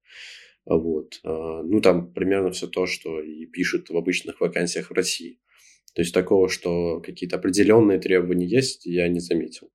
Вот. 0.64 1.20
А, 1.22 1.62
ну, 1.62 1.80
там 1.80 2.12
примерно 2.12 2.50
все 2.50 2.66
то, 2.66 2.86
что 2.86 3.20
и 3.20 3.46
пишут 3.46 3.90
в 3.90 3.96
обычных 3.96 4.40
вакансиях 4.40 4.90
в 4.90 4.94
России. 4.94 5.38
То 5.94 6.02
есть 6.02 6.12
такого, 6.12 6.48
что 6.48 7.00
какие-то 7.00 7.36
определенные 7.36 8.00
требования 8.00 8.46
есть, 8.46 8.86
я 8.86 9.06
не 9.08 9.20
заметил. 9.20 9.70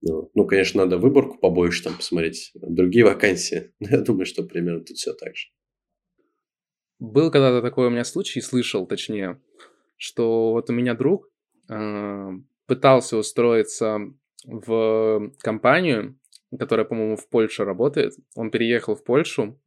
Ну, 0.00 0.30
ну, 0.34 0.46
конечно, 0.46 0.84
надо 0.84 0.98
выборку 0.98 1.38
побольше 1.38 1.84
там 1.84 1.96
посмотреть, 1.96 2.50
другие 2.54 3.04
вакансии. 3.04 3.72
Я 3.80 4.00
думаю, 4.00 4.26
что 4.26 4.42
примерно 4.42 4.80
тут 4.80 4.96
все 4.96 5.12
так 5.14 5.36
же. 5.36 5.48
Был 6.98 7.30
когда-то 7.30 7.62
такой 7.62 7.86
у 7.86 7.90
меня 7.90 8.04
случай, 8.04 8.40
слышал 8.40 8.86
точнее, 8.86 9.40
что 9.96 10.52
вот 10.52 10.70
у 10.70 10.72
меня 10.72 10.94
друг 10.94 11.30
э, 11.70 12.30
пытался 12.66 13.16
устроиться 13.16 13.98
в 14.44 15.32
компанию, 15.40 16.18
которая, 16.58 16.86
по-моему, 16.86 17.16
в 17.16 17.28
Польше 17.28 17.64
работает. 17.64 18.14
Он 18.34 18.50
переехал 18.50 18.94
в 18.94 19.04
Польшу, 19.04 19.58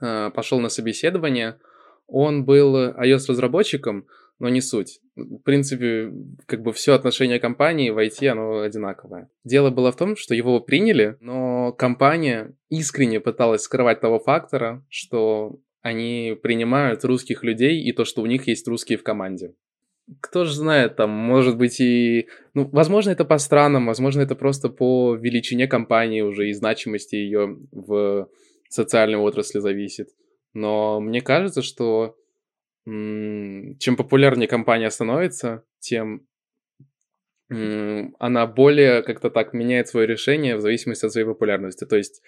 э, 0.00 0.30
пошел 0.30 0.60
на 0.60 0.68
собеседование. 0.68 1.58
Он 2.06 2.44
был 2.44 2.76
iOS-разработчиком, 2.76 4.06
но 4.38 4.48
не 4.48 4.60
суть. 4.60 5.00
В 5.14 5.38
принципе, 5.38 6.12
как 6.46 6.62
бы 6.62 6.72
все 6.72 6.92
отношение 6.92 7.40
компании 7.40 7.90
в 7.90 7.98
IT, 7.98 8.26
оно 8.28 8.60
одинаковое. 8.60 9.30
Дело 9.44 9.70
было 9.70 9.92
в 9.92 9.96
том, 9.96 10.16
что 10.16 10.34
его 10.34 10.60
приняли, 10.60 11.16
но 11.20 11.72
компания 11.72 12.54
искренне 12.68 13.20
пыталась 13.20 13.62
скрывать 13.62 14.00
того 14.00 14.18
фактора, 14.18 14.84
что 14.88 15.58
они 15.80 16.38
принимают 16.42 17.04
русских 17.04 17.44
людей 17.44 17.82
и 17.82 17.92
то, 17.92 18.04
что 18.04 18.20
у 18.20 18.26
них 18.26 18.46
есть 18.46 18.68
русские 18.68 18.98
в 18.98 19.02
команде. 19.02 19.54
Кто 20.20 20.44
же 20.44 20.54
знает, 20.54 20.96
там, 20.96 21.10
может 21.10 21.56
быть, 21.56 21.80
и... 21.80 22.28
Ну, 22.54 22.68
возможно, 22.72 23.10
это 23.10 23.24
по 23.24 23.38
странам, 23.38 23.86
возможно, 23.86 24.20
это 24.20 24.36
просто 24.36 24.68
по 24.68 25.16
величине 25.16 25.66
компании 25.66 26.20
уже 26.20 26.48
и 26.48 26.52
значимости 26.52 27.16
ее 27.16 27.58
в 27.72 28.28
социальной 28.68 29.18
отрасли 29.18 29.58
зависит. 29.58 30.10
Но 30.54 31.00
мне 31.00 31.20
кажется, 31.20 31.62
что 31.62 32.16
чем 32.84 33.96
популярнее 33.96 34.46
компания 34.46 34.90
становится, 34.90 35.64
тем 35.80 36.26
она 37.48 38.46
более 38.46 39.02
как-то 39.02 39.28
так 39.30 39.52
меняет 39.52 39.88
свое 39.88 40.06
решение 40.06 40.56
в 40.56 40.60
зависимости 40.60 41.04
от 41.04 41.12
своей 41.12 41.26
популярности. 41.26 41.84
То 41.84 41.96
есть 41.96 42.22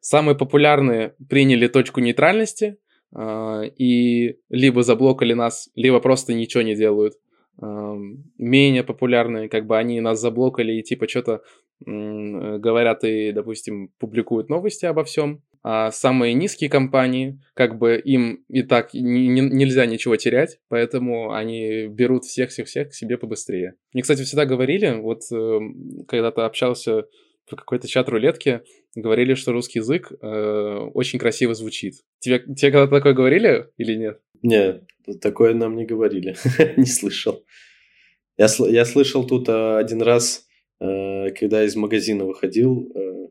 самые 0.00 0.36
популярные 0.36 1.14
приняли 1.28 1.68
точку 1.68 2.00
нейтральности 2.00 2.78
и 3.18 4.36
либо 4.48 4.82
заблокали 4.82 5.32
нас, 5.32 5.68
либо 5.74 6.00
просто 6.00 6.32
ничего 6.32 6.62
не 6.62 6.76
делают. 6.76 7.14
Менее 7.58 8.84
популярные, 8.84 9.48
как 9.48 9.66
бы 9.66 9.76
они 9.76 10.00
нас 10.00 10.20
заблокали 10.20 10.74
и 10.74 10.82
типа 10.82 11.08
что-то 11.08 11.42
говорят 11.80 13.04
и, 13.04 13.32
допустим, 13.32 13.90
публикуют 13.98 14.48
новости 14.48 14.86
обо 14.86 15.04
всем 15.04 15.42
а 15.62 15.90
самые 15.90 16.34
низкие 16.34 16.70
компании, 16.70 17.38
как 17.54 17.78
бы 17.78 17.98
им 17.98 18.44
и 18.48 18.62
так 18.62 18.94
не, 18.94 19.28
не, 19.28 19.42
нельзя 19.42 19.84
ничего 19.86 20.16
терять, 20.16 20.58
поэтому 20.68 21.32
они 21.32 21.86
берут 21.86 22.24
всех-всех-всех 22.24 22.90
к 22.90 22.94
себе 22.94 23.18
побыстрее. 23.18 23.74
Мне, 23.92 24.02
кстати, 24.02 24.22
всегда 24.22 24.46
говорили, 24.46 24.98
вот 24.98 25.20
э, 25.32 25.60
когда-то 26.08 26.46
общался 26.46 27.04
в 27.46 27.56
какой-то 27.56 27.88
чат 27.88 28.08
рулетки, 28.08 28.62
говорили, 28.94 29.34
что 29.34 29.52
русский 29.52 29.78
язык 29.78 30.12
э, 30.12 30.76
очень 30.94 31.18
красиво 31.18 31.54
звучит. 31.54 31.94
Тебе, 32.18 32.40
тебе 32.40 32.72
когда-то 32.72 32.96
такое 32.96 33.14
говорили 33.14 33.68
или 33.76 33.94
нет? 33.94 34.20
Нет, 34.42 34.84
такое 35.20 35.54
нам 35.54 35.76
не 35.76 35.84
говорили, 35.84 36.36
не 36.76 36.86
слышал. 36.86 37.44
Я, 38.36 38.46
я 38.68 38.84
слышал 38.84 39.26
тут 39.26 39.48
э, 39.48 39.76
один 39.78 40.02
раз, 40.02 40.46
э, 40.80 41.30
когда 41.38 41.64
из 41.64 41.76
магазина 41.76 42.24
выходил, 42.24 42.90
э, 42.94 43.28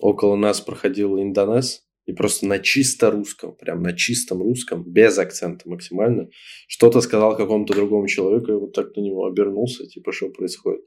около 0.00 0.36
нас 0.36 0.60
проходил 0.60 1.20
индонез, 1.20 1.86
и 2.10 2.12
просто 2.12 2.46
на 2.46 2.58
чисто 2.58 3.10
русском, 3.10 3.54
прям 3.54 3.82
на 3.82 3.92
чистом 3.92 4.42
русском, 4.42 4.82
без 4.82 5.16
акцента 5.18 5.68
максимально, 5.68 6.28
что-то 6.66 7.00
сказал 7.00 7.36
какому-то 7.36 7.72
другому 7.72 8.08
человеку, 8.08 8.50
и 8.50 8.56
вот 8.56 8.72
так 8.72 8.96
на 8.96 9.00
него 9.00 9.26
обернулся, 9.26 9.86
типа, 9.86 10.12
что 10.12 10.28
происходит. 10.30 10.80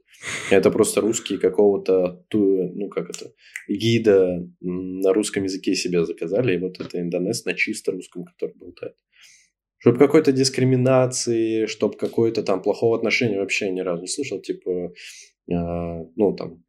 Это 0.50 0.70
просто 0.70 1.00
русские 1.00 1.38
какого-то, 1.38 2.22
ну, 2.32 2.88
как 2.90 3.08
это, 3.08 3.32
гида 3.68 4.46
на 4.60 5.12
русском 5.14 5.44
языке 5.44 5.74
себе 5.74 6.04
заказали, 6.04 6.54
и 6.54 6.58
вот 6.58 6.78
это 6.78 7.00
индонез 7.00 7.46
на 7.46 7.54
чисто 7.54 7.92
русском, 7.92 8.24
который 8.24 8.54
болтает. 8.56 8.96
Чтобы 9.78 9.98
какой-то 9.98 10.30
дискриминации, 10.30 11.64
чтобы 11.66 11.96
какое-то 11.96 12.42
там 12.42 12.60
плохого 12.60 12.98
отношения 12.98 13.38
вообще 13.38 13.70
ни 13.70 13.80
разу 13.80 14.02
не 14.02 14.08
слышал, 14.08 14.42
типа, 14.42 14.70
э, 14.70 15.54
ну, 16.16 16.36
там, 16.36 16.62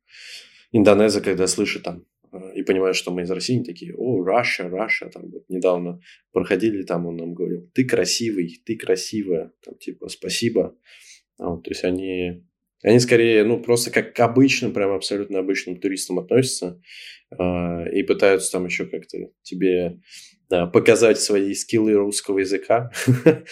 индонеза, 0.71 1.19
когда 1.19 1.45
слышит 1.47 1.83
там 1.83 2.05
и 2.53 2.63
понимают, 2.63 2.95
что 2.95 3.11
мы 3.11 3.23
из 3.23 3.31
России, 3.31 3.55
они 3.55 3.63
такие, 3.63 3.93
о, 3.95 4.25
Russia, 4.25 4.69
Russia, 4.69 5.09
там 5.11 5.29
вот 5.29 5.45
недавно 5.49 5.99
проходили, 6.31 6.83
там 6.83 7.05
он 7.05 7.17
нам 7.17 7.33
говорил, 7.33 7.69
ты 7.73 7.85
красивый, 7.85 8.61
ты 8.65 8.75
красивая, 8.75 9.51
там 9.63 9.75
типа 9.77 10.07
спасибо. 10.09 10.77
А 11.37 11.49
вот, 11.49 11.63
то 11.63 11.71
есть 11.71 11.83
они, 11.83 12.45
они 12.83 12.99
скорее, 12.99 13.43
ну, 13.43 13.61
просто 13.61 13.91
как 13.91 14.13
к 14.13 14.19
обычным, 14.19 14.73
прям 14.73 14.91
абсолютно 14.91 15.39
обычным 15.39 15.79
туристам 15.79 16.19
относятся 16.19 16.81
э, 17.31 17.91
и 17.93 18.03
пытаются 18.03 18.51
там 18.51 18.65
еще 18.65 18.85
как-то 18.85 19.17
тебе 19.41 19.99
да, 20.49 20.67
показать 20.67 21.19
свои 21.19 21.53
скиллы 21.53 21.93
русского 21.93 22.39
языка. 22.39 22.91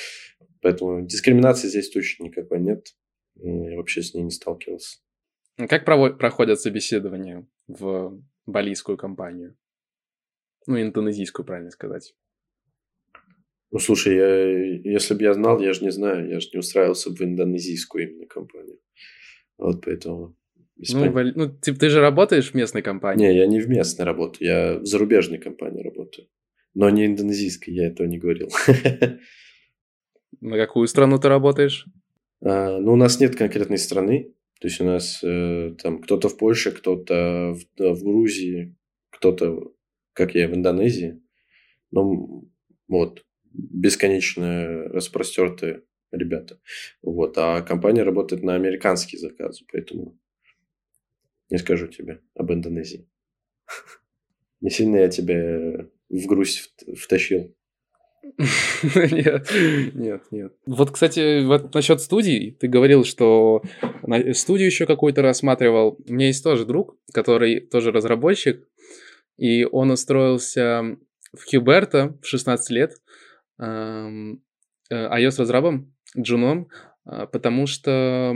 Поэтому 0.62 1.06
дискриминации 1.06 1.68
здесь 1.68 1.90
точно 1.90 2.26
никакой 2.26 2.60
нет. 2.60 2.88
Я 3.36 3.76
вообще 3.76 4.02
с 4.02 4.14
ней 4.14 4.24
не 4.24 4.32
сталкивался. 4.32 5.00
Как 5.58 5.86
проходят 5.86 6.60
собеседования 6.60 7.48
в 7.68 8.22
балийскую 8.46 8.98
компанию. 8.98 9.56
Ну, 10.68 10.82
индонезийскую, 10.82 11.46
правильно 11.46 11.72
сказать. 11.72 12.16
Ну, 13.72 13.80
слушай, 13.80 14.16
я, 14.16 14.92
если 14.92 15.16
бы 15.16 15.24
я 15.24 15.34
знал, 15.34 15.60
я 15.60 15.74
же 15.74 15.84
не 15.84 15.92
знаю, 15.92 16.30
я 16.30 16.40
же 16.40 16.50
не 16.54 16.60
устраивался 16.60 17.10
в 17.10 17.20
индонезийскую 17.20 18.08
именно 18.08 18.28
компанию. 18.28 18.80
Вот 19.58 19.84
поэтому... 19.84 20.36
Ну, 20.76 21.12
вали... 21.12 21.34
ну 21.36 21.50
типа, 21.50 21.80
ты 21.80 21.90
же 21.90 22.00
работаешь 22.00 22.52
в 22.52 22.54
местной 22.54 22.82
компании? 22.82 23.28
Не, 23.28 23.36
я 23.36 23.48
не 23.48 23.60
в 23.60 23.70
местной 23.70 24.06
работаю, 24.06 24.48
я 24.48 24.80
в 24.80 24.86
зарубежной 24.86 25.40
компании 25.40 25.82
работаю. 25.82 26.28
Но 26.74 26.90
не 26.90 27.06
индонезийской, 27.06 27.74
я 27.74 27.88
этого 27.88 28.08
не 28.08 28.20
говорил. 28.20 28.50
На 30.42 30.58
какую 30.58 30.88
страну 30.88 31.20
ты 31.20 31.28
работаешь? 31.30 31.86
А, 32.42 32.80
ну, 32.80 32.94
у 32.94 32.96
нас 32.96 33.20
нет 33.20 33.36
конкретной 33.36 33.78
страны. 33.78 34.34
То 34.64 34.70
есть 34.70 34.80
у 34.80 34.86
нас 34.86 35.20
э, 35.22 35.76
там 35.78 36.02
кто-то 36.02 36.30
в 36.30 36.38
Польше, 36.38 36.72
кто-то 36.72 37.54
в, 37.54 37.66
в 37.78 38.02
Грузии, 38.02 38.78
кто-то 39.10 39.74
как 40.14 40.36
я 40.36 40.48
в 40.48 40.54
Индонезии. 40.54 41.22
Ну, 41.92 42.50
вот, 42.88 43.26
бесконечно 43.52 44.86
распростертые 44.86 45.84
ребята. 46.14 46.62
Вот, 47.02 47.38
а 47.38 47.62
компания 47.62 48.04
работает 48.04 48.42
на 48.42 48.56
американские 48.56 49.20
заказы, 49.20 49.66
поэтому 49.70 50.18
не 51.50 51.58
скажу 51.58 51.88
тебе 51.88 52.22
об 52.34 52.54
Индонезии. 52.54 53.10
Не 54.62 54.70
сильно 54.70 54.96
я 54.96 55.10
тебя 55.10 55.90
в 56.08 56.26
грусть 56.26 56.86
втащил. 56.96 57.54
Нет, 58.84 59.52
нет, 59.94 60.24
нет. 60.32 60.54
Вот, 60.66 60.92
кстати, 60.92 61.44
вот 61.44 61.74
насчет 61.74 62.02
студий, 62.02 62.52
ты 62.60 62.68
говорил, 62.68 63.04
что 63.04 63.62
студию 64.34 64.68
еще 64.68 64.86
какую-то 64.86 65.22
рассматривал. 65.22 65.98
У 66.08 66.14
меня 66.14 66.28
есть 66.28 66.44
тоже 66.44 66.66
друг, 66.66 66.96
который 67.14 67.60
тоже 67.60 67.92
разработчик, 67.92 68.68
и 69.38 69.66
он 69.66 69.92
устроился 69.92 70.98
в 71.34 71.50
Хьюберта 71.50 72.18
в 72.22 72.28
16 72.28 72.70
лет 72.70 72.94
эм, 73.60 74.42
э, 74.90 74.96
iOS-разрабом, 74.96 75.94
джуном, 76.18 76.70
э, 77.06 77.28
потому 77.32 77.68
что 77.68 78.36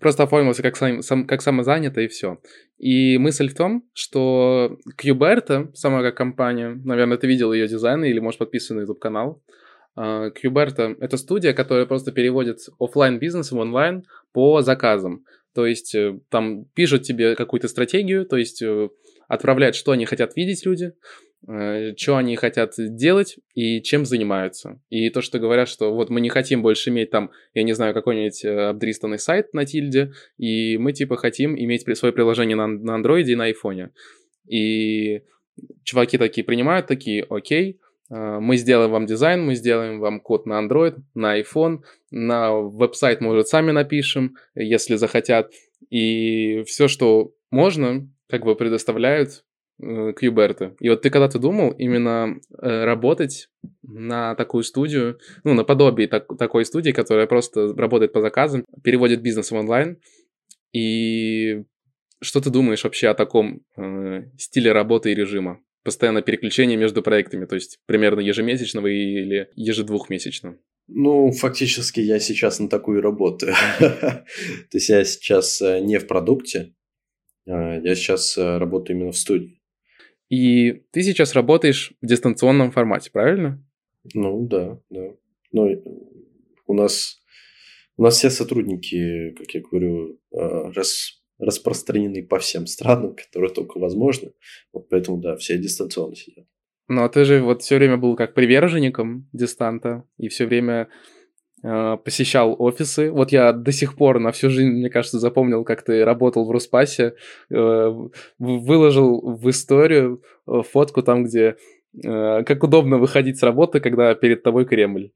просто 0.00 0.24
оформился 0.24 0.62
как, 0.62 0.76
сам, 0.76 1.02
сам, 1.02 1.26
как 1.26 1.42
самозанятый 1.42 2.04
и 2.04 2.08
все. 2.08 2.38
И 2.78 3.18
мысль 3.18 3.48
в 3.48 3.54
том, 3.54 3.84
что 3.94 4.78
Qberta, 5.02 5.70
сама 5.74 6.02
как 6.02 6.16
компания, 6.16 6.80
наверное, 6.84 7.16
ты 7.16 7.26
видел 7.26 7.52
ее 7.52 7.68
дизайны 7.68 8.10
или, 8.10 8.18
может, 8.18 8.38
подписан 8.38 8.76
на 8.76 8.80
YouTube-канал, 8.80 9.42
Qberta— 9.96 10.96
это 11.00 11.16
студия, 11.16 11.54
которая 11.54 11.86
просто 11.86 12.12
переводит 12.12 12.58
офлайн 12.78 13.18
бизнес 13.18 13.50
в 13.50 13.56
онлайн 13.56 14.04
по 14.32 14.60
заказам. 14.60 15.24
То 15.54 15.64
есть 15.64 15.94
э, 15.94 16.20
там 16.28 16.66
пишут 16.74 17.04
тебе 17.04 17.34
какую-то 17.34 17.66
стратегию, 17.68 18.26
то 18.26 18.36
есть 18.36 18.60
э, 18.60 18.90
отправляют, 19.26 19.74
что 19.74 19.92
они 19.92 20.04
хотят 20.04 20.36
видеть 20.36 20.66
люди, 20.66 20.92
что 21.44 22.16
они 22.16 22.34
хотят 22.36 22.74
делать 22.76 23.38
и 23.54 23.80
чем 23.80 24.04
занимаются. 24.04 24.80
И 24.88 25.10
то, 25.10 25.20
что 25.20 25.38
говорят, 25.38 25.68
что 25.68 25.94
вот 25.94 26.10
мы 26.10 26.20
не 26.20 26.28
хотим 26.28 26.60
больше 26.60 26.90
иметь 26.90 27.10
там, 27.10 27.30
я 27.54 27.62
не 27.62 27.72
знаю, 27.72 27.94
какой-нибудь 27.94 28.44
э, 28.44 28.68
обдристанный 28.68 29.18
сайт 29.18 29.54
на 29.54 29.64
тильде, 29.64 30.12
и 30.38 30.76
мы 30.76 30.92
типа 30.92 31.16
хотим 31.16 31.56
иметь 31.56 31.86
свое 31.96 32.12
приложение 32.12 32.56
на, 32.56 32.66
на 32.66 32.96
андроиде 32.96 33.32
и 33.32 33.36
на 33.36 33.44
айфоне. 33.44 33.90
И 34.48 35.22
чуваки 35.84 36.18
такие 36.18 36.44
принимают, 36.44 36.88
такие, 36.88 37.24
окей, 37.28 37.78
э, 38.10 38.38
мы 38.40 38.56
сделаем 38.56 38.90
вам 38.90 39.06
дизайн, 39.06 39.44
мы 39.44 39.54
сделаем 39.54 40.00
вам 40.00 40.20
код 40.20 40.46
на 40.46 40.60
Android, 40.60 40.96
на 41.14 41.40
iPhone, 41.40 41.82
на 42.10 42.52
веб-сайт, 42.54 43.20
может, 43.20 43.46
сами 43.46 43.70
напишем, 43.70 44.34
если 44.56 44.96
захотят. 44.96 45.52
И 45.90 46.64
все, 46.66 46.88
что 46.88 47.32
можно, 47.52 48.08
как 48.28 48.44
бы 48.44 48.56
предоставляют 48.56 49.44
Кьюберта. 49.78 50.64
Э, 50.64 50.74
И 50.80 50.88
вот 50.88 51.02
ты 51.02 51.10
когда-то 51.10 51.38
думал 51.38 51.72
именно 51.72 52.38
э, 52.62 52.84
работать 52.84 53.48
на 53.82 54.34
такую 54.34 54.64
студию, 54.64 55.18
ну, 55.44 55.54
наподобие 55.54 56.08
так, 56.08 56.26
такой 56.38 56.64
студии, 56.64 56.92
которая 56.92 57.26
просто 57.26 57.74
работает 57.74 58.12
по 58.12 58.20
заказам, 58.20 58.64
переводит 58.82 59.22
бизнес 59.22 59.50
в 59.50 59.54
онлайн. 59.54 59.98
И 60.72 61.64
что 62.20 62.40
ты 62.40 62.50
думаешь 62.50 62.84
вообще 62.84 63.08
о 63.08 63.14
таком 63.14 63.62
э, 63.76 64.24
стиле 64.38 64.72
работы 64.72 65.12
и 65.12 65.14
режима? 65.14 65.60
Постоянно 65.84 66.22
переключение 66.22 66.76
между 66.76 67.02
проектами, 67.02 67.44
то 67.44 67.54
есть 67.54 67.78
примерно 67.86 68.20
ежемесячного 68.20 68.88
или 68.88 69.50
ежедвухмесячного? 69.54 70.58
Ну, 70.88 71.30
фактически 71.32 72.00
я 72.00 72.18
сейчас 72.18 72.60
на 72.60 72.68
такую 72.68 73.02
работаю. 73.02 73.54
То 73.78 74.24
есть 74.72 74.88
я 74.88 75.04
сейчас 75.04 75.60
э, 75.60 75.80
не 75.80 75.98
в 75.98 76.06
продукте, 76.06 76.74
а 77.46 77.78
я 77.78 77.94
сейчас 77.94 78.38
работаю 78.38 78.96
именно 78.96 79.12
в 79.12 79.16
студии. 79.16 79.60
И 80.28 80.82
ты 80.90 81.02
сейчас 81.02 81.34
работаешь 81.34 81.92
в 82.02 82.06
дистанционном 82.06 82.72
формате, 82.72 83.10
правильно? 83.12 83.64
Ну 84.14 84.46
да, 84.46 84.80
да. 84.90 85.14
Но 85.52 85.68
у 86.66 86.74
нас 86.74 87.20
у 87.96 88.02
нас 88.02 88.16
все 88.16 88.30
сотрудники, 88.30 89.30
как 89.30 89.50
я 89.54 89.60
говорю, 89.62 90.20
а, 90.34 90.70
рас, 90.72 91.22
распространены 91.38 92.22
по 92.22 92.38
всем 92.38 92.66
странам, 92.66 93.14
которые 93.14 93.52
только 93.52 93.78
возможно. 93.78 94.32
Вот 94.72 94.88
поэтому, 94.88 95.18
да, 95.18 95.36
все 95.36 95.56
дистанционно 95.56 96.14
сидят. 96.14 96.46
Ну, 96.88 97.02
а 97.02 97.08
ты 97.08 97.24
же 97.24 97.42
вот 97.42 97.62
все 97.62 97.76
время 97.76 97.96
был 97.96 98.14
как 98.16 98.34
приверженником 98.34 99.28
дистанта 99.32 100.04
и 100.18 100.28
все 100.28 100.46
время 100.46 100.82
э, 100.82 101.15
посещал 101.62 102.54
офисы. 102.58 103.10
Вот 103.10 103.32
я 103.32 103.52
до 103.52 103.72
сих 103.72 103.96
пор 103.96 104.18
на 104.20 104.30
всю 104.30 104.50
жизнь, 104.50 104.70
мне 104.70 104.90
кажется, 104.90 105.18
запомнил, 105.18 105.64
как 105.64 105.82
ты 105.82 106.04
работал 106.04 106.44
в 106.44 106.50
Руспасе, 106.50 107.14
э, 107.50 108.08
выложил 108.38 109.20
в 109.20 109.48
историю 109.50 110.22
э, 110.46 110.62
фотку 110.70 111.02
там, 111.02 111.24
где 111.24 111.56
э, 112.04 112.42
как 112.44 112.62
удобно 112.62 112.98
выходить 112.98 113.38
с 113.38 113.42
работы, 113.42 113.80
когда 113.80 114.14
перед 114.14 114.42
тобой 114.42 114.66
Кремль. 114.66 115.10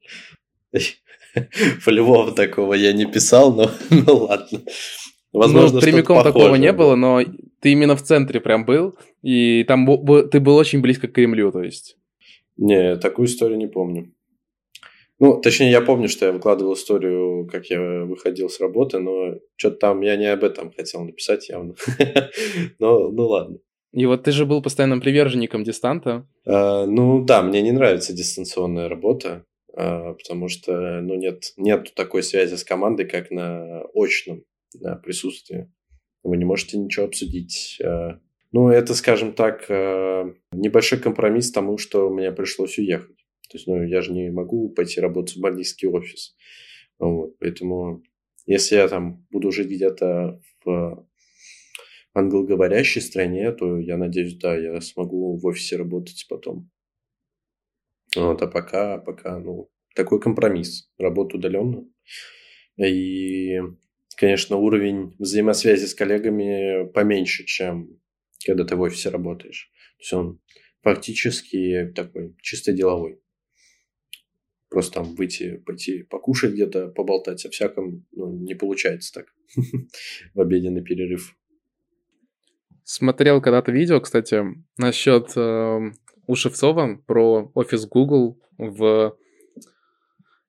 По-любому 1.85 2.31
такого 2.31 2.73
я 2.73 2.91
не 2.91 3.05
писал, 3.05 3.53
но 3.53 3.69
ну 3.89 4.15
ладно. 4.15 4.61
Возможно, 5.33 5.75
ну, 5.75 5.81
прямиком 5.81 6.23
такого 6.23 6.55
не 6.55 6.73
было, 6.73 6.95
но 6.95 7.21
ты 7.61 7.71
именно 7.71 7.95
в 7.95 8.01
центре 8.01 8.41
прям 8.41 8.65
был, 8.65 8.97
и 9.21 9.63
там 9.63 9.85
ты 10.29 10.39
был 10.41 10.57
очень 10.57 10.81
близко 10.81 11.07
к 11.07 11.13
Кремлю, 11.13 11.51
то 11.51 11.63
есть. 11.63 11.97
Не, 12.57 12.97
такую 12.97 13.27
историю 13.27 13.57
не 13.57 13.67
помню. 13.67 14.11
Ну, 15.21 15.39
точнее, 15.39 15.69
я 15.69 15.81
помню, 15.81 16.09
что 16.09 16.25
я 16.25 16.31
выкладывал 16.31 16.73
историю, 16.73 17.45
как 17.45 17.67
я 17.67 17.79
выходил 18.05 18.49
с 18.49 18.59
работы, 18.59 18.97
но 18.97 19.35
что-то 19.55 19.77
там 19.77 20.01
я 20.01 20.15
не 20.15 20.25
об 20.25 20.43
этом 20.43 20.71
хотел 20.71 21.03
написать 21.03 21.47
явно. 21.47 21.75
но, 22.79 23.07
ну 23.11 23.27
ладно. 23.27 23.59
И 23.93 24.07
вот 24.07 24.23
ты 24.23 24.31
же 24.31 24.47
был 24.47 24.63
постоянным 24.63 24.99
приверженником 24.99 25.63
дистанта. 25.63 26.27
А, 26.47 26.87
ну 26.87 27.23
да, 27.23 27.43
мне 27.43 27.61
не 27.61 27.71
нравится 27.71 28.13
дистанционная 28.13 28.89
работа, 28.89 29.45
а, 29.77 30.13
потому 30.13 30.47
что 30.47 31.01
ну, 31.01 31.13
нет, 31.13 31.53
нет 31.55 31.93
такой 31.93 32.23
связи 32.23 32.55
с 32.55 32.63
командой, 32.63 33.05
как 33.05 33.29
на 33.29 33.83
очном 33.93 34.41
да, 34.73 34.95
присутствии. 34.95 35.71
Вы 36.23 36.37
не 36.37 36.45
можете 36.45 36.79
ничего 36.79 37.05
обсудить. 37.05 37.79
А, 37.85 38.17
ну, 38.51 38.69
это, 38.69 38.95
скажем 38.95 39.33
так, 39.33 39.65
а, 39.69 40.33
небольшой 40.51 40.97
компромисс 40.97 41.51
тому, 41.51 41.77
что 41.77 42.09
мне 42.09 42.31
пришлось 42.31 42.79
уехать. 42.79 43.20
То 43.51 43.57
есть, 43.57 43.67
ну, 43.67 43.83
я 43.83 44.01
же 44.01 44.13
не 44.13 44.31
могу 44.31 44.69
пойти 44.69 45.01
работать 45.01 45.35
в 45.35 45.41
бандитский 45.41 45.89
офис. 45.89 46.35
Вот, 46.99 47.37
поэтому, 47.37 48.01
если 48.45 48.75
я 48.75 48.87
там 48.87 49.27
буду 49.29 49.51
жить 49.51 49.67
где-то 49.67 50.39
в 50.63 51.05
англоговорящей 52.13 53.01
стране, 53.01 53.51
то 53.51 53.77
я 53.77 53.97
надеюсь, 53.97 54.37
да, 54.37 54.55
я 54.55 54.79
смогу 54.79 55.35
в 55.35 55.45
офисе 55.45 55.75
работать 55.75 56.25
потом. 56.29 56.69
Вот, 58.15 58.41
а 58.41 58.47
пока, 58.47 58.97
пока, 58.97 59.37
ну, 59.39 59.69
такой 59.95 60.21
компромисс. 60.21 60.89
Работа 60.97 61.35
удаленно. 61.35 61.85
И, 62.77 63.59
конечно, 64.15 64.55
уровень 64.55 65.13
взаимосвязи 65.19 65.85
с 65.85 65.93
коллегами 65.93 66.89
поменьше, 66.91 67.43
чем 67.45 67.99
когда 68.45 68.63
ты 68.63 68.75
в 68.77 68.81
офисе 68.81 69.09
работаешь. 69.09 69.71
То 69.97 70.01
есть 70.01 70.13
он 70.13 70.39
фактически 70.81 71.91
такой 71.95 72.35
чисто 72.41 72.71
деловой 72.71 73.21
просто 74.71 74.93
там 74.95 75.15
выйти, 75.15 75.57
пойти 75.57 76.03
покушать 76.03 76.53
где-то, 76.53 76.87
поболтать 76.87 77.45
о 77.45 77.49
всяком, 77.49 78.05
ну, 78.13 78.31
не 78.31 78.55
получается 78.55 79.13
так 79.13 79.25
в 80.33 80.41
обеденный 80.41 80.81
перерыв. 80.81 81.35
Смотрел 82.83 83.41
когда-то 83.41 83.71
видео, 83.71 83.99
кстати, 83.99 84.43
насчет 84.77 85.31
э, 85.35 85.79
у 86.25 86.35
Шевцова 86.35 87.01
про 87.05 87.51
офис 87.53 87.85
Google 87.85 88.39
в 88.57 89.15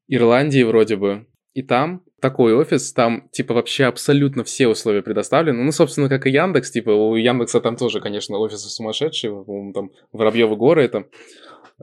Ирландии 0.09 0.63
вроде 0.63 0.97
бы. 0.97 1.27
И 1.53 1.63
там 1.63 2.03
такой 2.21 2.55
офис, 2.55 2.93
там, 2.93 3.29
типа, 3.33 3.53
вообще 3.53 3.85
абсолютно 3.85 4.45
все 4.45 4.69
условия 4.69 5.03
предоставлены. 5.03 5.63
Ну, 5.63 5.73
собственно, 5.73 6.09
как 6.09 6.27
и 6.27 6.31
Яндекс, 6.31 6.71
типа, 6.71 6.91
у 6.91 7.17
Яндекса 7.17 7.61
там 7.61 7.77
тоже, 7.77 8.01
конечно, 8.01 8.39
офисы 8.39 8.69
сумасшедшие, 8.69 9.45
там, 9.75 9.91
Воробьевы 10.13 10.57
горы 10.57 10.85
это. 10.85 11.09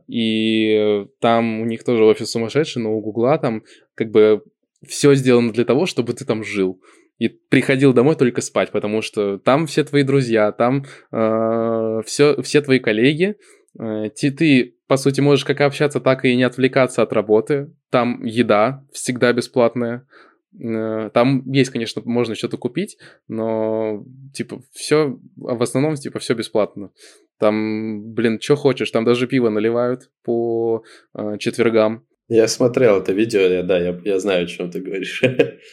И 0.08 1.06
там 1.20 1.62
у 1.62 1.66
них 1.66 1.84
тоже 1.84 2.04
офис 2.04 2.32
сумасшедший, 2.32 2.82
но 2.82 2.96
у 2.96 3.02
Гугла 3.02 3.38
там 3.38 3.64
как 3.96 4.12
бы 4.12 4.44
все 4.88 5.14
сделано 5.16 5.52
для 5.52 5.66
того, 5.66 5.86
чтобы 5.86 6.14
ты 6.14 6.26
там 6.26 6.44
жил. 6.44 6.82
И 7.18 7.28
приходил 7.28 7.94
домой 7.94 8.16
только 8.16 8.42
спать, 8.42 8.72
потому 8.72 9.02
что 9.02 9.38
там 9.40 9.68
все 9.68 9.84
твои 9.84 10.04
друзья, 10.04 10.54
там 10.54 10.86
э, 11.12 12.02
все, 12.06 12.42
все 12.42 12.62
твои 12.62 12.80
коллеги. 12.80 13.36
Э, 13.78 14.10
ты, 14.10 14.32
ты, 14.32 14.76
по 14.88 14.96
сути, 14.96 15.20
можешь 15.20 15.44
как 15.44 15.60
общаться, 15.60 16.00
так 16.00 16.24
и 16.24 16.36
не 16.36 16.44
отвлекаться 16.44 17.02
от 17.02 17.12
работы. 17.12 17.74
Там 17.90 18.24
еда 18.24 18.86
всегда 18.94 19.34
бесплатная. 19.34 20.08
Э, 20.58 21.10
там 21.14 21.44
есть, 21.52 21.72
конечно, 21.72 22.02
можно 22.06 22.36
что-то 22.36 22.58
купить, 22.58 22.98
но, 23.28 24.04
типа, 24.34 24.62
все, 24.72 25.20
в 25.36 25.62
основном, 25.62 25.96
типа, 25.96 26.20
все 26.20 26.34
бесплатно. 26.34 26.92
Там, 27.40 28.14
блин, 28.14 28.40
что 28.42 28.56
хочешь, 28.56 28.92
там 28.92 29.06
даже 29.06 29.28
пиво 29.28 29.50
наливают 29.50 30.10
по 30.24 30.84
э, 31.14 31.38
четвергам. 31.40 32.06
Я 32.28 32.48
смотрел 32.48 33.00
это 33.00 33.12
видео, 33.14 33.40
я, 33.42 33.64
да, 33.64 33.80
я, 33.80 34.00
я 34.04 34.20
знаю, 34.20 34.44
о 34.44 34.48
чем 34.48 34.70
ты 34.72 34.82
говоришь. 34.82 35.24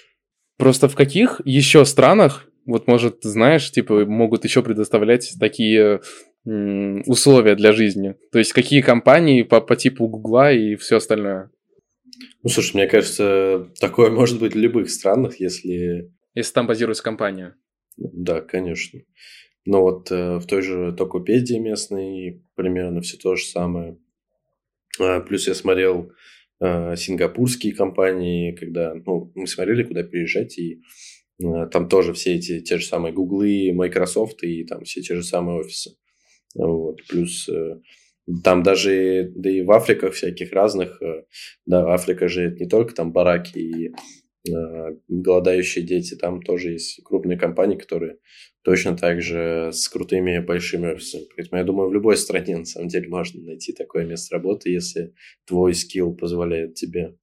Просто 0.59 0.89
в 0.89 0.95
каких 0.95 1.41
еще 1.45 1.85
странах 1.85 2.49
Вот, 2.64 2.87
может, 2.87 3.22
знаешь, 3.22 3.70
типа, 3.70 4.07
могут 4.07 4.45
еще 4.45 4.62
предоставлять 4.62 5.35
такие 5.39 6.01
условия 6.45 7.57
для 7.57 7.72
жизни? 7.72 8.14
То 8.33 8.39
есть 8.39 8.53
какие 8.53 8.81
компании 8.81 9.43
по, 9.43 9.61
по 9.61 9.74
типу 9.77 10.07
Гугла 10.07 10.53
и 10.53 10.77
все 10.77 10.97
остальное? 10.97 11.51
Ну, 12.43 12.49
слушай, 12.49 12.77
мне 12.77 12.87
кажется, 12.87 13.71
такое 13.81 14.11
может 14.11 14.39
быть 14.41 14.55
в 14.55 14.59
любых 14.59 14.91
странах, 14.91 15.41
если... 15.41 16.12
Если 16.35 16.53
там 16.53 16.67
базируется 16.67 17.03
компания. 17.03 17.57
Да, 17.97 18.41
конечно. 18.41 19.01
Но 19.64 19.83
вот 19.83 20.11
э, 20.12 20.39
в 20.39 20.47
той 20.47 20.62
же 20.62 20.93
Токупедии 20.93 21.59
местной 21.59 22.45
примерно 22.55 23.01
все 23.01 23.17
то 23.17 23.35
же 23.35 23.45
самое. 23.45 23.99
А, 25.01 25.21
плюс 25.21 25.49
я 25.49 25.55
смотрел 25.55 26.12
э, 26.61 26.95
сингапурские 26.97 27.75
компании, 27.75 28.55
когда 28.55 28.95
ну, 28.95 29.33
мы 29.35 29.47
смотрели, 29.47 29.83
куда 29.83 30.05
переезжать, 30.05 30.57
и 30.59 30.83
э, 31.43 31.67
там 31.73 31.89
тоже 31.89 32.12
все 32.12 32.35
эти 32.35 32.61
те 32.61 32.79
же 32.79 32.87
самые 32.87 33.12
Гуглы, 33.12 33.73
Microsoft 33.73 34.43
и 34.45 34.64
там 34.64 34.85
все 34.85 35.03
те 35.03 35.17
же 35.17 35.23
самые 35.23 35.61
офисы. 35.61 35.97
Вот. 36.55 37.01
Плюс 37.09 37.49
э, 37.49 37.81
там 38.43 38.62
даже, 38.62 39.33
да 39.35 39.51
и 39.51 39.62
в 39.62 39.70
Африках 39.70 40.14
всяких 40.14 40.53
разных, 40.53 41.01
э, 41.01 41.24
да, 41.64 41.93
Африка 41.93 42.29
же 42.29 42.43
это 42.43 42.59
не 42.59 42.68
только 42.68 42.95
там 42.95 43.12
бараки 43.12 43.59
и 43.59 43.93
э, 44.49 44.97
голодающие 45.09 45.85
дети, 45.85 46.16
там 46.16 46.43
тоже 46.43 46.72
есть 46.72 47.03
крупные 47.05 47.39
компании, 47.39 47.77
которые 47.77 48.18
точно 48.62 48.97
так 48.97 49.22
же 49.22 49.70
с 49.72 49.89
крутыми 49.89 50.41
большими 50.41 50.93
офисами. 50.93 51.27
Поэтому 51.37 51.59
я 51.59 51.64
думаю, 51.64 51.89
в 51.89 51.95
любой 51.95 52.16
стране 52.16 52.57
на 52.57 52.64
самом 52.64 52.89
деле 52.89 53.09
можно 53.09 53.41
найти 53.43 53.72
такое 53.72 54.05
место 54.05 54.35
работы, 54.35 54.70
если 54.70 55.14
твой 55.45 55.74
скилл 55.74 56.14
позволяет 56.14 56.74
тебе 56.74 57.16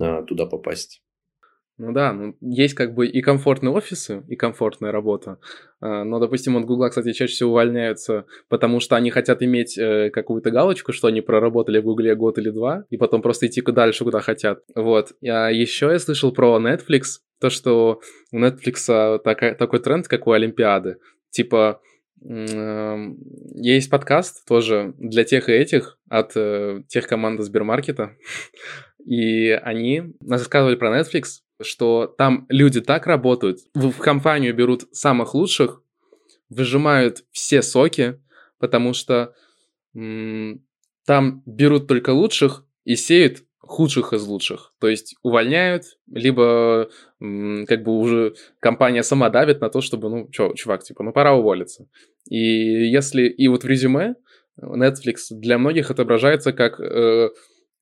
э, 0.00 0.24
туда 0.26 0.46
попасть. 0.46 1.00
Ну 1.82 1.92
да, 1.92 2.12
ну, 2.12 2.36
есть 2.42 2.74
как 2.74 2.92
бы 2.92 3.06
и 3.06 3.22
комфортные 3.22 3.72
офисы, 3.72 4.22
и 4.28 4.36
комфортная 4.36 4.92
работа. 4.92 5.38
А, 5.80 6.04
но, 6.04 6.18
допустим, 6.18 6.58
от 6.58 6.66
Гугла, 6.66 6.90
кстати, 6.90 7.14
чаще 7.14 7.32
всего 7.32 7.52
увольняются, 7.52 8.26
потому 8.50 8.80
что 8.80 8.96
они 8.96 9.10
хотят 9.10 9.42
иметь 9.42 9.78
э, 9.78 10.10
какую-то 10.10 10.50
галочку, 10.50 10.92
что 10.92 11.08
они 11.08 11.22
проработали 11.22 11.78
в 11.78 11.84
Гугле 11.84 12.14
год 12.14 12.36
или 12.36 12.50
два, 12.50 12.84
и 12.90 12.98
потом 12.98 13.22
просто 13.22 13.46
идти 13.46 13.62
дальше, 13.62 14.04
куда 14.04 14.20
хотят. 14.20 14.62
Вот. 14.74 15.12
А 15.26 15.48
еще 15.48 15.86
я 15.86 15.98
слышал 15.98 16.32
про 16.32 16.60
Netflix, 16.60 17.20
то, 17.40 17.48
что 17.48 18.02
у 18.30 18.38
Netflix 18.38 19.18
такая, 19.20 19.54
такой 19.54 19.80
тренд, 19.80 20.06
как 20.06 20.26
у 20.26 20.32
Олимпиады. 20.32 20.98
Типа, 21.30 21.80
эм, 22.22 23.16
есть 23.54 23.88
подкаст 23.88 24.46
тоже 24.46 24.92
для 24.98 25.24
тех 25.24 25.48
и 25.48 25.52
этих 25.52 25.98
от 26.10 26.32
э, 26.34 26.82
тех 26.88 27.06
команды 27.06 27.42
Сбермаркета. 27.42 28.16
И 29.06 29.48
они 29.48 30.12
рассказывали 30.28 30.74
про 30.76 30.94
Netflix, 30.94 31.40
что 31.62 32.06
там 32.06 32.46
люди 32.48 32.80
так 32.80 33.06
работают, 33.06 33.60
в, 33.74 33.92
компанию 33.98 34.54
берут 34.54 34.84
самых 34.92 35.34
лучших, 35.34 35.82
выжимают 36.48 37.24
все 37.32 37.62
соки, 37.62 38.20
потому 38.58 38.92
что 38.92 39.34
м- 39.94 40.64
там 41.06 41.42
берут 41.46 41.86
только 41.86 42.10
лучших 42.10 42.64
и 42.84 42.96
сеют 42.96 43.44
худших 43.58 44.12
из 44.12 44.26
лучших. 44.26 44.74
То 44.80 44.88
есть 44.88 45.14
увольняют, 45.22 45.84
либо 46.10 46.88
м- 47.20 47.66
как 47.66 47.82
бы 47.84 47.98
уже 47.98 48.34
компания 48.58 49.02
сама 49.02 49.30
давит 49.30 49.60
на 49.60 49.70
то, 49.70 49.80
чтобы, 49.80 50.08
ну, 50.10 50.28
чё, 50.30 50.52
чувак, 50.54 50.82
типа, 50.82 51.04
ну, 51.04 51.12
пора 51.12 51.34
уволиться. 51.34 51.86
И 52.28 52.36
если... 52.36 53.22
И 53.28 53.48
вот 53.48 53.64
в 53.64 53.66
резюме 53.66 54.16
Netflix 54.60 55.16
для 55.30 55.58
многих 55.58 55.90
отображается 55.90 56.52
как, 56.52 56.80
э, 56.80 57.30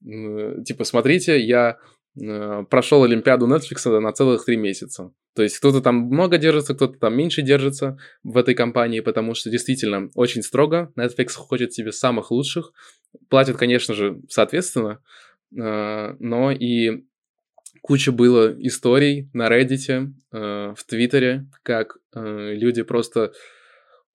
э, 0.07 0.63
типа, 0.65 0.85
смотрите, 0.85 1.41
я 1.41 1.71
Э, 1.71 1.98
прошел 2.71 3.05
Олимпиаду 3.05 3.47
Netflix 3.47 3.99
на 3.99 4.13
целых 4.13 4.45
три 4.45 4.57
месяца. 4.57 5.13
То 5.35 5.43
есть 5.43 5.59
кто-то 5.59 5.81
там 5.81 5.97
много 5.97 6.39
держится, 6.39 6.75
кто-то 6.75 6.99
там 6.99 7.17
меньше 7.17 7.43
держится 7.43 7.99
в 8.23 8.37
этой 8.37 8.55
компании, 8.55 9.01
потому 9.01 9.35
что 9.35 9.51
действительно 9.51 10.11
очень 10.15 10.43
строго. 10.43 10.93
Netflix 10.97 11.35
хочет 11.35 11.73
себе 11.73 11.93
самых 11.93 12.31
лучших. 12.31 12.73
Платят, 13.29 13.57
конечно 13.57 13.95
же, 13.95 14.21
соответственно, 14.29 15.01
э, 15.57 16.17
но 16.19 16.51
и 16.51 17.05
куча 17.83 18.11
было 18.11 18.55
историй 18.59 19.31
на 19.33 19.49
Reddit, 19.49 20.11
э, 20.33 20.75
в 20.77 20.85
Твиттере, 20.87 21.47
как 21.63 21.99
люди 22.15 22.83
просто 22.83 23.33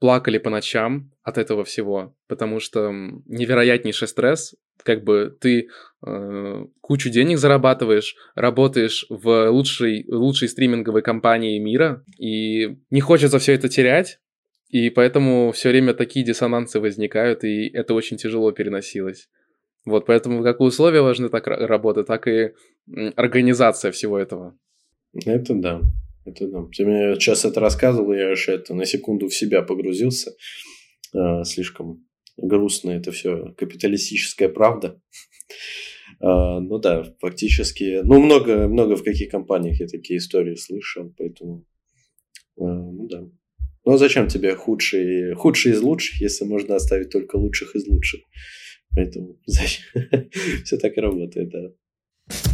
плакали 0.04 0.38
по 0.38 0.50
ночам 0.50 1.14
от 1.24 1.38
этого 1.38 1.64
всего, 1.64 2.14
потому 2.28 2.60
что 2.60 2.92
невероятнейший 2.92 4.10
стресс, 4.10 4.54
как 4.84 5.06
бы 5.06 5.34
ты 5.40 5.70
э, 6.06 6.66
кучу 6.82 7.10
денег 7.10 7.38
зарабатываешь, 7.38 8.14
работаешь 8.36 9.06
в 9.08 9.50
лучшей, 9.50 10.04
лучшей 10.10 10.50
стриминговой 10.50 11.04
компании 11.04 11.58
мира, 11.58 12.04
и 12.20 12.80
не 12.90 13.00
хочется 13.00 13.40
все 13.40 13.54
это 13.54 13.70
терять, 13.70 14.20
и 14.68 14.90
поэтому 14.90 15.54
все 15.54 15.70
время 15.70 15.94
такие 15.94 16.26
диссонансы 16.26 16.82
возникают, 16.82 17.46
и 17.46 17.70
это 17.70 17.94
очень 17.94 18.18
тяжело 18.18 18.52
переносилось. 18.52 19.30
Вот, 19.86 20.06
поэтому 20.06 20.44
как 20.44 20.60
условия 20.60 21.02
важны 21.02 21.30
так 21.30 21.48
работы, 21.48 22.04
так 22.04 22.28
и 22.28 22.52
организация 23.16 23.94
всего 23.94 24.20
этого. 24.20 24.54
Это 25.26 25.54
да. 25.54 25.82
Это 26.26 26.48
да. 26.48 26.66
Ты 26.76 26.86
мне 26.86 27.16
сейчас 27.16 27.46
это 27.46 27.60
рассказывал, 27.60 28.14
я 28.14 28.32
аж 28.32 28.48
это 28.48 28.74
на 28.74 28.86
секунду 28.86 29.28
в 29.28 29.36
себя 29.36 29.62
погрузился. 29.62 30.34
А, 31.14 31.44
слишком 31.44 32.06
грустно 32.38 32.92
это 32.92 33.12
все 33.12 33.54
капиталистическая 33.58 34.50
правда. 34.50 35.02
А, 36.20 36.60
ну 36.60 36.80
да, 36.80 37.04
фактически, 37.20 38.02
ну 38.04 38.22
много, 38.22 38.68
много 38.68 38.96
в 38.96 39.04
каких 39.04 39.30
компаниях 39.30 39.80
я 39.80 39.88
такие 39.88 40.18
истории 40.18 40.56
слышал, 40.56 41.14
поэтому, 41.18 41.66
а, 42.58 42.64
ну 42.64 43.08
да. 43.08 43.30
Ну 43.86 43.92
а 43.92 43.98
зачем 43.98 44.30
тебе 44.30 44.56
худшие, 44.56 45.36
худшие 45.36 45.74
из 45.74 45.82
лучших, 45.82 46.22
если 46.22 46.46
можно 46.46 46.76
оставить 46.76 47.10
только 47.10 47.36
лучших 47.36 47.76
из 47.76 47.86
лучших? 47.86 48.22
Поэтому 48.96 49.40
зачем? 49.46 49.84
все 50.64 50.78
так 50.78 50.98
и 50.98 51.02
работает, 51.02 51.50
да. 51.50 52.53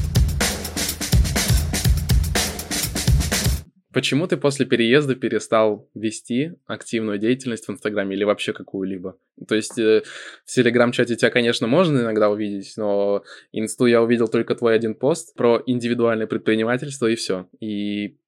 Почему 3.92 4.28
ты 4.28 4.38
после 4.38 4.68
переезда 4.68 5.16
перестал 5.16 5.90
вести 5.96 6.54
активную 6.68 7.18
деятельность 7.18 7.68
в 7.68 7.72
Инстаграме 7.72 8.16
или 8.16 8.24
вообще 8.24 8.54
какую-либо? 8.54 9.18
То 9.48 9.56
есть 9.56 9.80
э, 9.80 10.04
в 10.46 10.52
Телеграм-чате 10.52 11.16
тебя, 11.16 11.32
конечно, 11.32 11.66
можно 11.66 12.00
иногда 12.00 12.30
увидеть, 12.30 12.74
но 12.78 13.24
Инсту 13.52 13.88
я 13.88 14.04
увидел 14.04 14.28
только 14.28 14.54
твой 14.54 14.76
один 14.76 14.94
пост 14.94 15.34
про 15.36 15.64
индивидуальное 15.66 16.28
предпринимательство 16.28 17.08
и 17.08 17.16
все. 17.16 17.50
И 17.60 18.20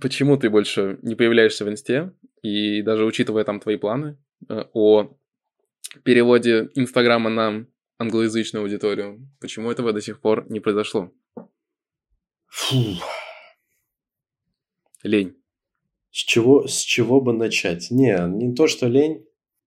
почему 0.00 0.36
ты 0.36 0.48
больше 0.48 0.98
не 1.02 1.16
появляешься 1.16 1.64
в 1.64 1.68
Инсте? 1.68 2.12
И 2.42 2.82
даже 2.82 3.04
учитывая 3.04 3.42
там 3.42 3.58
твои 3.58 3.76
планы 3.76 4.16
э, 4.48 4.64
о 4.74 5.16
переводе 6.04 6.70
Инстаграма 6.76 7.30
на 7.30 7.66
англоязычную 7.98 8.62
аудиторию, 8.62 9.28
почему 9.40 9.72
этого 9.72 9.92
до 9.92 10.00
сих 10.00 10.20
пор 10.20 10.46
не 10.48 10.60
произошло? 10.60 11.12
Фух. 12.46 13.13
Лень. 15.04 15.36
С 16.10 16.18
чего, 16.18 16.66
с 16.66 16.80
чего 16.80 17.20
бы 17.20 17.32
начать? 17.32 17.90
Не, 17.90 18.18
не 18.28 18.54
то, 18.54 18.66
что 18.66 18.88
лень. 18.88 19.24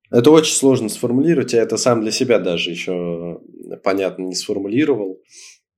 Это 0.09 0.31
очень 0.31 0.53
сложно 0.53 0.89
сформулировать. 0.89 1.53
Я 1.53 1.61
это 1.61 1.77
сам 1.77 2.01
для 2.01 2.11
себя 2.11 2.39
даже 2.39 2.71
еще 2.71 3.39
понятно 3.83 4.23
не 4.23 4.35
сформулировал, 4.35 5.21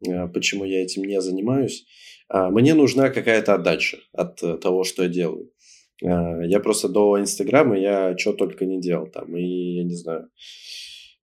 э, 0.07 0.27
почему 0.27 0.63
я 0.65 0.83
этим 0.83 1.03
не 1.03 1.19
занимаюсь. 1.21 1.85
А, 2.27 2.49
мне 2.51 2.73
нужна 2.73 3.09
какая-то 3.09 3.55
отдача 3.55 3.97
от 4.13 4.41
э, 4.43 4.57
того, 4.57 4.83
что 4.83 5.03
я 5.03 5.09
делаю. 5.09 5.51
Э, 6.03 6.45
я 6.45 6.59
просто 6.59 6.87
до 6.87 7.19
Инстаграма 7.19 7.77
я 7.77 8.15
что 8.17 8.33
только 8.33 8.65
не 8.65 8.79
делал 8.79 9.07
там. 9.07 9.35
И 9.35 9.77
я 9.77 9.83
не 9.83 9.95
знаю, 9.95 10.29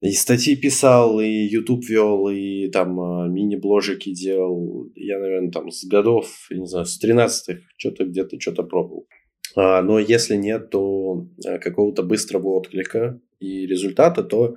и 0.01 0.13
статьи 0.13 0.57
писал, 0.57 1.21
и 1.21 1.27
YouTube 1.27 1.85
вел, 1.89 2.29
и 2.29 2.69
там 2.69 3.01
а, 3.01 3.29
мини-бложики 3.29 4.13
делал. 4.13 4.91
Я, 4.95 5.19
наверное, 5.19 5.51
там 5.51 5.71
с 5.71 5.85
годов, 5.87 6.49
я 6.51 6.59
не 6.59 6.67
знаю, 6.67 6.85
с 6.85 7.03
13-х 7.03 7.61
что-то 7.77 8.05
где-то 8.05 8.39
что-то 8.39 8.63
пробовал. 8.63 9.07
А, 9.57 9.81
но 9.83 9.99
если 9.99 10.37
нет, 10.37 10.69
то 10.71 11.27
а, 11.47 11.59
какого-то 11.59 12.03
быстрого 12.03 12.49
отклика 12.49 13.21
и 13.41 13.67
результата, 13.67 14.23
то, 14.23 14.57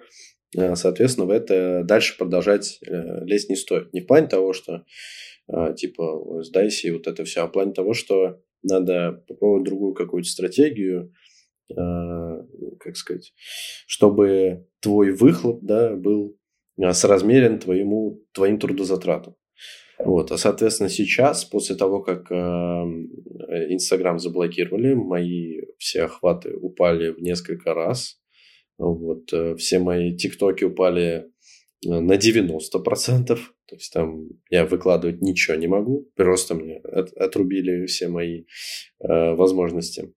соответственно, 0.75 1.27
в 1.27 1.31
это 1.31 1.83
дальше 1.83 2.17
продолжать 2.17 2.79
э, 2.87 3.25
лезть 3.25 3.49
не 3.49 3.55
стоит. 3.55 3.93
Не 3.93 4.01
в 4.01 4.07
плане 4.07 4.27
того, 4.27 4.53
что 4.53 4.83
типа 5.75 6.43
сдайся 6.43 6.87
и 6.87 6.91
вот 6.91 7.07
это 7.07 7.23
все, 7.23 7.41
а 7.41 7.47
в 7.47 7.51
плане 7.51 7.73
того, 7.73 7.93
что 7.93 8.39
надо 8.63 9.23
попробовать 9.27 9.65
другую 9.65 9.93
какую-то 9.93 10.29
стратегию, 10.29 11.11
как 11.75 12.95
сказать, 12.95 13.33
чтобы 13.87 14.67
твой 14.79 15.11
выхлоп 15.11 15.63
да, 15.63 15.95
был 15.95 16.37
а, 16.81 16.93
соразмерен 16.93 17.59
твоему, 17.59 18.23
твоим 18.33 18.59
трудозатратам. 18.59 19.35
Вот, 20.03 20.31
а 20.31 20.37
соответственно 20.37 20.89
сейчас, 20.89 21.43
после 21.43 21.75
того, 21.75 22.01
как 22.01 22.31
а, 22.31 22.85
Инстаграм 23.69 24.15
э, 24.15 24.19
заблокировали, 24.19 24.93
мои 24.93 25.59
все 25.77 26.03
охваты 26.03 26.55
упали 26.55 27.09
в 27.09 27.19
несколько 27.19 27.73
раз. 27.73 28.17
Вот, 28.77 29.33
э, 29.33 29.55
все 29.57 29.79
мои 29.79 30.15
тиктоки 30.15 30.63
упали 30.63 31.25
э, 31.85 31.89
на 31.89 32.13
90%. 32.13 32.59
То 33.25 33.35
То 33.35 33.75
есть 33.75 33.91
там 33.91 34.29
я 34.49 34.65
выкладывать 34.65 35.21
ничего 35.21 35.57
не 35.57 35.67
могу, 35.67 36.09
просто 36.15 36.55
мне 36.55 36.77
от, 36.77 37.11
отрубили 37.13 37.85
все 37.85 38.07
мои 38.07 38.45
э, 38.99 39.33
возможности. 39.35 40.13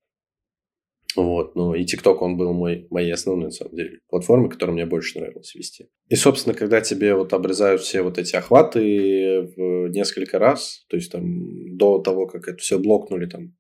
Вот, 1.17 1.55
ну 1.57 1.75
и 1.75 1.85
TikTok, 1.85 2.19
он 2.21 2.37
был 2.37 2.53
мой, 2.53 2.87
моей 2.91 3.13
основной, 3.13 3.47
на 3.47 3.51
самом 3.51 3.77
деле, 3.77 3.99
платформой, 4.09 4.51
которую 4.51 4.75
мне 4.75 4.87
больше 4.87 5.19
нравилось 5.19 5.55
вести. 5.55 5.89
И, 6.09 6.15
собственно, 6.15 6.55
когда 6.55 6.81
тебе 6.81 7.15
вот 7.15 7.33
обрезают 7.33 7.83
все 7.83 8.03
вот 8.03 8.19
эти 8.19 8.37
охваты 8.37 9.53
в 9.57 9.89
несколько 9.89 10.39
раз, 10.39 10.85
то 10.89 10.97
есть 10.97 11.13
там 11.13 11.77
до 11.77 11.99
того, 11.99 12.27
как 12.27 12.49
это 12.49 12.59
все 12.59 12.79
блокнули, 12.79 13.27
там, 13.27 13.55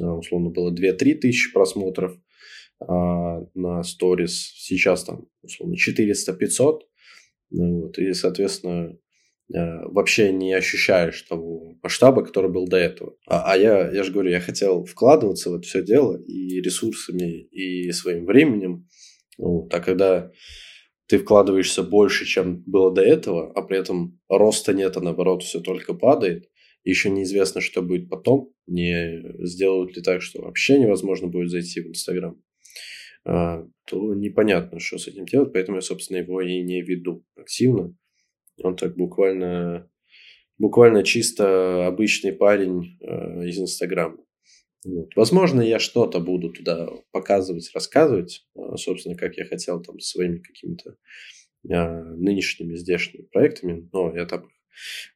э, 0.00 0.04
условно, 0.04 0.50
было 0.50 0.72
2-3 0.72 1.14
тысячи 1.14 1.52
просмотров 1.52 2.16
а 2.88 3.40
на 3.54 3.82
сторис, 3.82 4.52
сейчас 4.56 5.04
там, 5.04 5.26
условно, 5.42 5.74
400-500, 5.74 6.80
ну 7.50 7.82
вот, 7.82 7.98
и, 7.98 8.12
соответственно, 8.12 8.96
вообще 9.54 10.32
не 10.32 10.52
ощущаешь 10.54 11.22
того 11.22 11.76
масштаба, 11.82 12.24
который 12.24 12.50
был 12.50 12.66
до 12.66 12.78
этого. 12.78 13.16
А, 13.26 13.52
а 13.52 13.56
я, 13.56 13.90
я 13.90 14.02
же 14.02 14.12
говорю, 14.12 14.30
я 14.30 14.40
хотел 14.40 14.84
вкладываться 14.84 15.50
в 15.50 15.54
это 15.54 15.66
все 15.66 15.82
дело 15.82 16.16
и 16.16 16.60
ресурсами, 16.60 17.42
и 17.42 17.90
своим 17.92 18.24
временем. 18.24 18.88
Вот. 19.36 19.72
А 19.74 19.80
когда 19.80 20.30
ты 21.06 21.18
вкладываешься 21.18 21.82
больше, 21.82 22.24
чем 22.24 22.62
было 22.64 22.92
до 22.94 23.02
этого, 23.02 23.52
а 23.52 23.62
при 23.62 23.78
этом 23.78 24.18
роста 24.28 24.72
нет, 24.72 24.96
а 24.96 25.00
наоборот 25.00 25.42
все 25.42 25.60
только 25.60 25.94
падает, 25.94 26.48
еще 26.84 27.10
неизвестно, 27.10 27.60
что 27.60 27.82
будет 27.82 28.08
потом, 28.08 28.52
не 28.66 29.22
сделают 29.44 29.96
ли 29.96 30.02
так, 30.02 30.22
что 30.22 30.42
вообще 30.42 30.78
невозможно 30.78 31.28
будет 31.28 31.50
зайти 31.50 31.80
в 31.80 31.88
Инстаграм, 31.88 32.40
а, 33.24 33.64
то 33.86 34.14
непонятно, 34.14 34.80
что 34.80 34.98
с 34.98 35.06
этим 35.06 35.26
делать, 35.26 35.52
поэтому 35.52 35.76
я, 35.76 35.82
собственно, 35.82 36.18
его 36.18 36.40
и 36.40 36.62
не 36.62 36.82
веду 36.82 37.24
активно. 37.36 37.94
Он 38.64 38.76
так 38.76 38.96
буквально, 38.96 39.90
буквально 40.58 41.02
чисто 41.02 41.86
обычный 41.86 42.32
парень 42.32 42.98
э, 43.00 43.48
из 43.48 43.58
Инстаграма. 43.58 44.18
Вот. 44.84 45.14
Возможно, 45.14 45.60
я 45.60 45.78
что-то 45.78 46.18
буду 46.18 46.50
туда 46.50 46.88
показывать, 47.12 47.70
рассказывать, 47.74 48.44
э, 48.56 48.76
собственно, 48.76 49.16
как 49.16 49.36
я 49.36 49.44
хотел 49.44 49.80
там 49.80 50.00
своими 50.00 50.38
какими-то 50.38 50.96
э, 51.68 52.02
нынешними 52.16 52.74
здешними 52.74 53.26
проектами, 53.32 53.88
но 53.92 54.14
я 54.16 54.26
там 54.26 54.48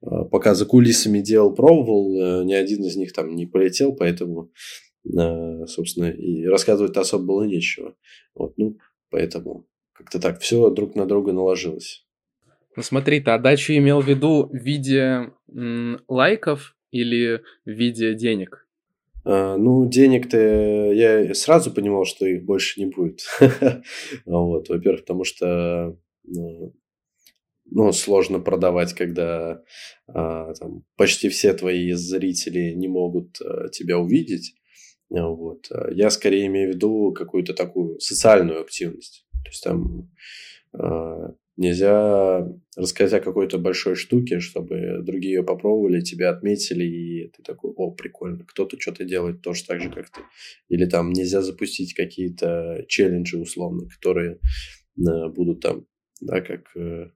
э, 0.02 0.24
пока 0.30 0.54
за 0.54 0.66
кулисами 0.66 1.20
делал, 1.20 1.54
пробовал, 1.54 2.14
э, 2.14 2.44
ни 2.44 2.52
один 2.52 2.84
из 2.84 2.96
них 2.96 3.12
там 3.12 3.34
не 3.34 3.46
полетел, 3.46 3.92
поэтому, 3.94 4.52
э, 5.04 5.66
собственно, 5.66 6.10
и 6.10 6.44
рассказывать 6.44 6.96
особо 6.96 7.24
было 7.24 7.42
нечего. 7.42 7.96
Вот, 8.34 8.56
ну, 8.56 8.78
поэтому 9.10 9.66
как-то 9.92 10.20
так 10.20 10.40
все 10.40 10.70
друг 10.70 10.94
на 10.94 11.06
друга 11.06 11.32
наложилось. 11.32 12.05
Ну 12.76 12.82
смотри, 12.82 13.20
ты 13.20 13.30
отдачу 13.30 13.72
имел 13.72 14.00
в 14.00 14.08
виду 14.08 14.50
в 14.52 14.54
виде 14.54 15.30
м, 15.50 16.00
лайков 16.08 16.76
или 16.90 17.42
в 17.64 17.70
виде 17.70 18.14
денег? 18.14 18.66
А, 19.24 19.56
ну, 19.56 19.88
денег-то 19.88 20.36
я 20.92 21.34
сразу 21.34 21.72
понимал, 21.72 22.04
что 22.04 22.26
их 22.26 22.44
больше 22.44 22.78
не 22.80 22.86
будет. 22.86 23.22
вот, 24.26 24.68
во-первых, 24.68 25.00
потому 25.00 25.24
что 25.24 25.96
ну, 26.24 26.74
ну, 27.64 27.92
сложно 27.92 28.40
продавать, 28.40 28.92
когда 28.92 29.62
а, 30.06 30.52
там, 30.54 30.84
почти 30.96 31.28
все 31.28 31.54
твои 31.54 31.92
зрители 31.92 32.72
не 32.72 32.88
могут 32.88 33.40
а, 33.40 33.68
тебя 33.70 33.98
увидеть. 33.98 34.54
Вот. 35.08 35.70
Я 35.92 36.10
скорее 36.10 36.46
имею 36.46 36.72
в 36.72 36.74
виду 36.74 37.12
какую-то 37.12 37.54
такую 37.54 38.00
социальную 38.00 38.60
активность. 38.60 39.26
То 39.44 39.50
есть 39.50 39.64
там 39.64 40.10
а, 40.72 41.34
Нельзя 41.56 42.46
рассказать 42.76 43.22
о 43.22 43.24
какой-то 43.24 43.58
большой 43.58 43.94
штуке, 43.94 44.40
чтобы 44.40 45.00
другие 45.02 45.36
ее 45.36 45.42
попробовали, 45.42 46.02
тебя 46.02 46.28
отметили, 46.28 46.84
и 46.84 47.28
ты 47.28 47.42
такой, 47.42 47.72
о, 47.76 47.92
прикольно, 47.92 48.44
кто-то 48.44 48.78
что-то 48.78 49.04
делает 49.04 49.40
тоже 49.40 49.64
так 49.64 49.80
же, 49.80 49.90
как 49.90 50.10
ты. 50.10 50.20
Или 50.68 50.84
там 50.84 51.12
нельзя 51.12 51.40
запустить 51.40 51.94
какие-то 51.94 52.84
челленджи 52.88 53.38
условно, 53.38 53.88
которые 53.88 54.38
э, 54.98 55.28
будут 55.28 55.60
там, 55.60 55.86
да, 56.20 56.42
как 56.42 56.76
э, 56.76 57.10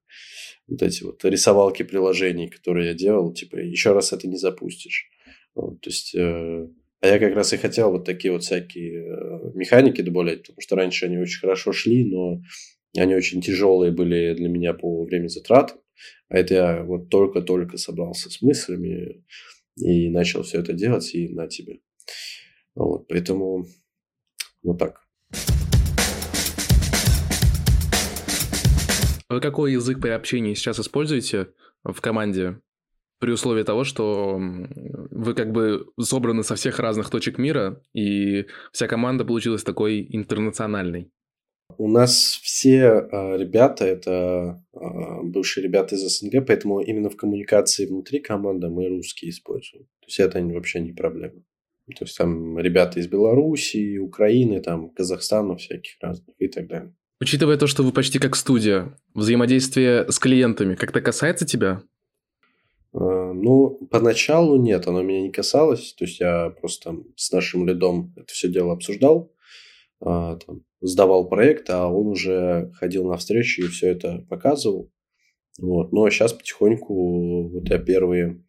вот 0.68 0.82
эти 0.82 1.02
вот 1.02 1.22
рисовалки 1.24 1.82
приложений, 1.82 2.48
которые 2.48 2.88
я 2.88 2.94
делал, 2.94 3.34
типа, 3.34 3.56
еще 3.56 3.92
раз 3.92 4.14
это 4.14 4.26
не 4.26 4.36
запустишь. 4.36 5.10
Вот, 5.54 5.80
то 5.82 5.90
есть... 5.90 6.14
Э, 6.14 6.66
а 7.02 7.06
я 7.06 7.18
как 7.18 7.34
раз 7.34 7.52
и 7.54 7.56
хотел 7.56 7.92
вот 7.92 8.04
такие 8.04 8.30
вот 8.30 8.42
всякие 8.42 9.02
э, 9.02 9.52
механики 9.54 10.02
добавлять, 10.02 10.42
потому 10.42 10.60
что 10.60 10.76
раньше 10.76 11.06
они 11.06 11.16
очень 11.16 11.40
хорошо 11.40 11.72
шли, 11.72 12.04
но 12.04 12.42
они 12.96 13.14
очень 13.14 13.40
тяжелые 13.40 13.92
были 13.92 14.34
для 14.34 14.48
меня 14.48 14.74
по 14.74 15.04
времени 15.04 15.28
затрат. 15.28 15.76
А 16.28 16.36
это 16.36 16.54
я 16.54 16.82
вот 16.82 17.08
только-только 17.08 17.76
собрался 17.76 18.30
с 18.30 18.42
мыслями 18.42 19.24
и 19.76 20.10
начал 20.10 20.42
все 20.42 20.60
это 20.60 20.72
делать, 20.72 21.14
и 21.14 21.28
на 21.28 21.46
тебе. 21.46 21.80
Вот, 22.74 23.06
поэтому 23.08 23.66
вот 24.62 24.78
так. 24.78 25.06
Вы 29.28 29.40
какой 29.40 29.72
язык 29.72 30.00
при 30.00 30.10
общении 30.10 30.54
сейчас 30.54 30.80
используете 30.80 31.48
в 31.84 32.00
команде? 32.00 32.60
При 33.20 33.32
условии 33.32 33.62
того, 33.64 33.84
что 33.84 34.40
вы 34.40 35.34
как 35.34 35.52
бы 35.52 35.86
собраны 36.00 36.42
со 36.42 36.54
всех 36.54 36.78
разных 36.78 37.10
точек 37.10 37.36
мира, 37.36 37.82
и 37.92 38.46
вся 38.72 38.88
команда 38.88 39.24
получилась 39.24 39.62
такой 39.62 40.06
интернациональной. 40.08 41.12
У 41.78 41.88
нас 41.88 42.40
все 42.42 43.08
э, 43.10 43.36
ребята 43.38 43.84
это 43.84 44.62
э, 44.72 44.78
бывшие 45.22 45.64
ребята 45.64 45.94
из 45.94 46.00
СНГ, 46.00 46.46
поэтому 46.46 46.80
именно 46.80 47.10
в 47.10 47.16
коммуникации 47.16 47.86
внутри 47.86 48.20
команды 48.20 48.68
мы 48.68 48.88
русские 48.88 49.30
используем. 49.30 49.84
То 50.00 50.06
есть 50.06 50.20
это 50.20 50.42
вообще 50.42 50.80
не 50.80 50.92
проблема. 50.92 51.42
То 51.86 52.04
есть 52.04 52.16
там 52.16 52.58
ребята 52.58 53.00
из 53.00 53.08
Белоруссии, 53.08 53.98
Украины, 53.98 54.60
там 54.60 54.90
Казахстана 54.90 55.56
всяких 55.56 55.96
разных 56.00 56.34
и 56.38 56.48
так 56.48 56.68
далее. 56.68 56.94
Учитывая 57.20 57.58
то, 57.58 57.66
что 57.66 57.82
вы 57.82 57.92
почти 57.92 58.18
как 58.18 58.36
студия, 58.36 58.96
взаимодействие 59.14 60.10
с 60.10 60.18
клиентами 60.18 60.74
как-то 60.74 61.00
касается 61.00 61.44
тебя? 61.44 61.82
Э, 62.94 63.32
ну, 63.34 63.78
поначалу 63.90 64.56
нет, 64.56 64.86
оно 64.86 65.02
меня 65.02 65.22
не 65.22 65.30
касалось. 65.30 65.94
То 65.94 66.04
есть 66.04 66.20
я 66.20 66.50
просто 66.50 66.96
с 67.16 67.30
нашим 67.32 67.66
лидом 67.66 68.14
это 68.16 68.32
все 68.32 68.48
дело 68.48 68.72
обсуждал. 68.72 69.32
А, 70.02 70.36
там, 70.36 70.62
сдавал 70.80 71.28
проект, 71.28 71.68
а 71.70 71.86
он 71.88 72.08
уже 72.08 72.70
ходил 72.74 73.06
на 73.06 73.16
встречи 73.16 73.60
и 73.60 73.68
все 73.68 73.88
это 73.88 74.24
показывал. 74.28 74.90
Вот. 75.58 75.92
А 75.92 76.10
сейчас 76.10 76.32
потихоньку 76.32 77.48
вот 77.50 77.68
я 77.68 77.78
первые, 77.78 78.42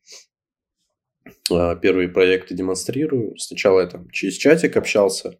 а, 1.51 1.75
первые 1.75 2.07
проекты 2.07 2.55
демонстрирую. 2.55 3.37
Сначала 3.37 3.81
я 3.81 3.87
там 3.87 4.09
через 4.11 4.35
чатик 4.35 4.77
общался, 4.77 5.39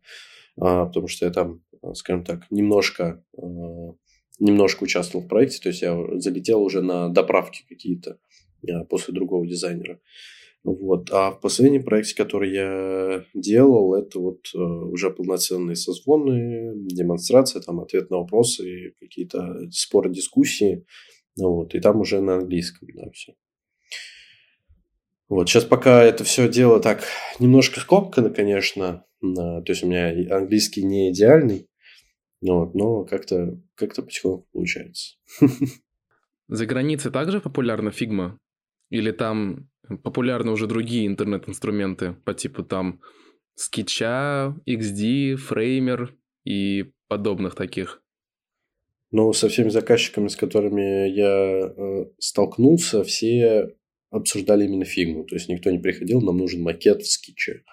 а, 0.59 0.85
потому 0.85 1.07
что 1.07 1.25
я 1.25 1.31
там, 1.31 1.63
скажем 1.93 2.25
так, 2.25 2.45
немножко, 2.51 3.23
немножко 4.39 4.83
участвовал 4.83 5.25
в 5.25 5.29
проекте. 5.29 5.61
То 5.61 5.69
есть 5.69 5.81
я 5.81 5.97
залетел 6.19 6.61
уже 6.61 6.81
на 6.81 7.07
доправки 7.07 7.63
какие-то 7.69 8.19
после 8.89 9.13
другого 9.13 9.47
дизайнера. 9.47 9.99
Вот. 10.63 11.09
А 11.11 11.31
в 11.31 11.39
последнем 11.39 11.83
проекте, 11.83 12.15
который 12.15 12.53
я 12.53 13.25
делал, 13.33 13.95
это 13.95 14.19
вот 14.19 14.41
э, 14.53 14.57
уже 14.59 15.09
полноценные 15.09 15.75
созвоны, 15.75 16.73
демонстрация, 16.87 17.61
там 17.61 17.79
ответ 17.79 18.11
на 18.11 18.17
вопросы, 18.17 18.93
какие-то 18.99 19.69
споры, 19.71 20.11
дискуссии. 20.11 20.85
Вот. 21.35 21.73
И 21.73 21.79
там 21.79 21.99
уже 21.99 22.21
на 22.21 22.35
английском, 22.35 22.87
да, 22.93 23.09
все. 23.11 23.33
Вот, 25.29 25.47
сейчас 25.47 25.63
пока 25.63 26.03
это 26.03 26.25
все 26.25 26.49
дело 26.49 26.81
так 26.81 27.05
немножко 27.39 27.79
скомкано, 27.79 28.31
конечно, 28.31 29.05
то 29.21 29.63
есть 29.65 29.81
у 29.81 29.87
меня 29.87 30.09
английский 30.35 30.83
не 30.83 31.09
идеальный, 31.09 31.69
вот, 32.41 32.75
но 32.75 33.05
как-то 33.05 33.57
как 33.75 33.95
потихоньку 33.95 34.45
получается. 34.51 35.15
За 36.49 36.65
границей 36.65 37.11
также 37.13 37.39
популярна 37.39 37.91
фигма? 37.91 38.37
Или 38.89 39.11
там 39.11 39.70
популярны 39.97 40.51
уже 40.51 40.67
другие 40.67 41.07
интернет-инструменты 41.07 42.15
по 42.25 42.33
типу 42.33 42.63
там 42.63 43.01
скетча, 43.55 44.55
XD, 44.67 45.35
Framer 45.35 46.15
и 46.45 46.91
подобных 47.07 47.55
таких? 47.55 48.01
Ну, 49.11 49.33
со 49.33 49.49
всеми 49.49 49.69
заказчиками, 49.69 50.29
с 50.29 50.37
которыми 50.37 51.09
я 51.09 51.73
э, 51.75 52.05
столкнулся, 52.17 53.03
все 53.03 53.75
обсуждали 54.09 54.65
именно 54.65 54.85
фигму. 54.85 55.25
То 55.25 55.35
есть 55.35 55.49
никто 55.49 55.69
не 55.71 55.79
приходил, 55.79 56.21
нам 56.21 56.37
нужен 56.37 56.61
макет 56.61 57.01
в 57.01 57.11
скетче. 57.11 57.63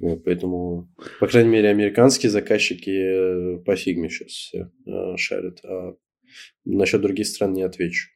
Вот, 0.00 0.24
поэтому, 0.24 0.88
по 1.20 1.26
крайней 1.26 1.50
мере, 1.50 1.68
американские 1.68 2.30
заказчики 2.30 2.90
э, 2.90 3.58
по 3.64 3.74
фигме 3.76 4.08
сейчас 4.08 4.52
э, 4.54 5.16
шарят. 5.16 5.60
А 5.64 5.96
насчет 6.64 7.00
других 7.00 7.26
стран 7.26 7.54
не 7.54 7.62
отвечу. 7.62 8.10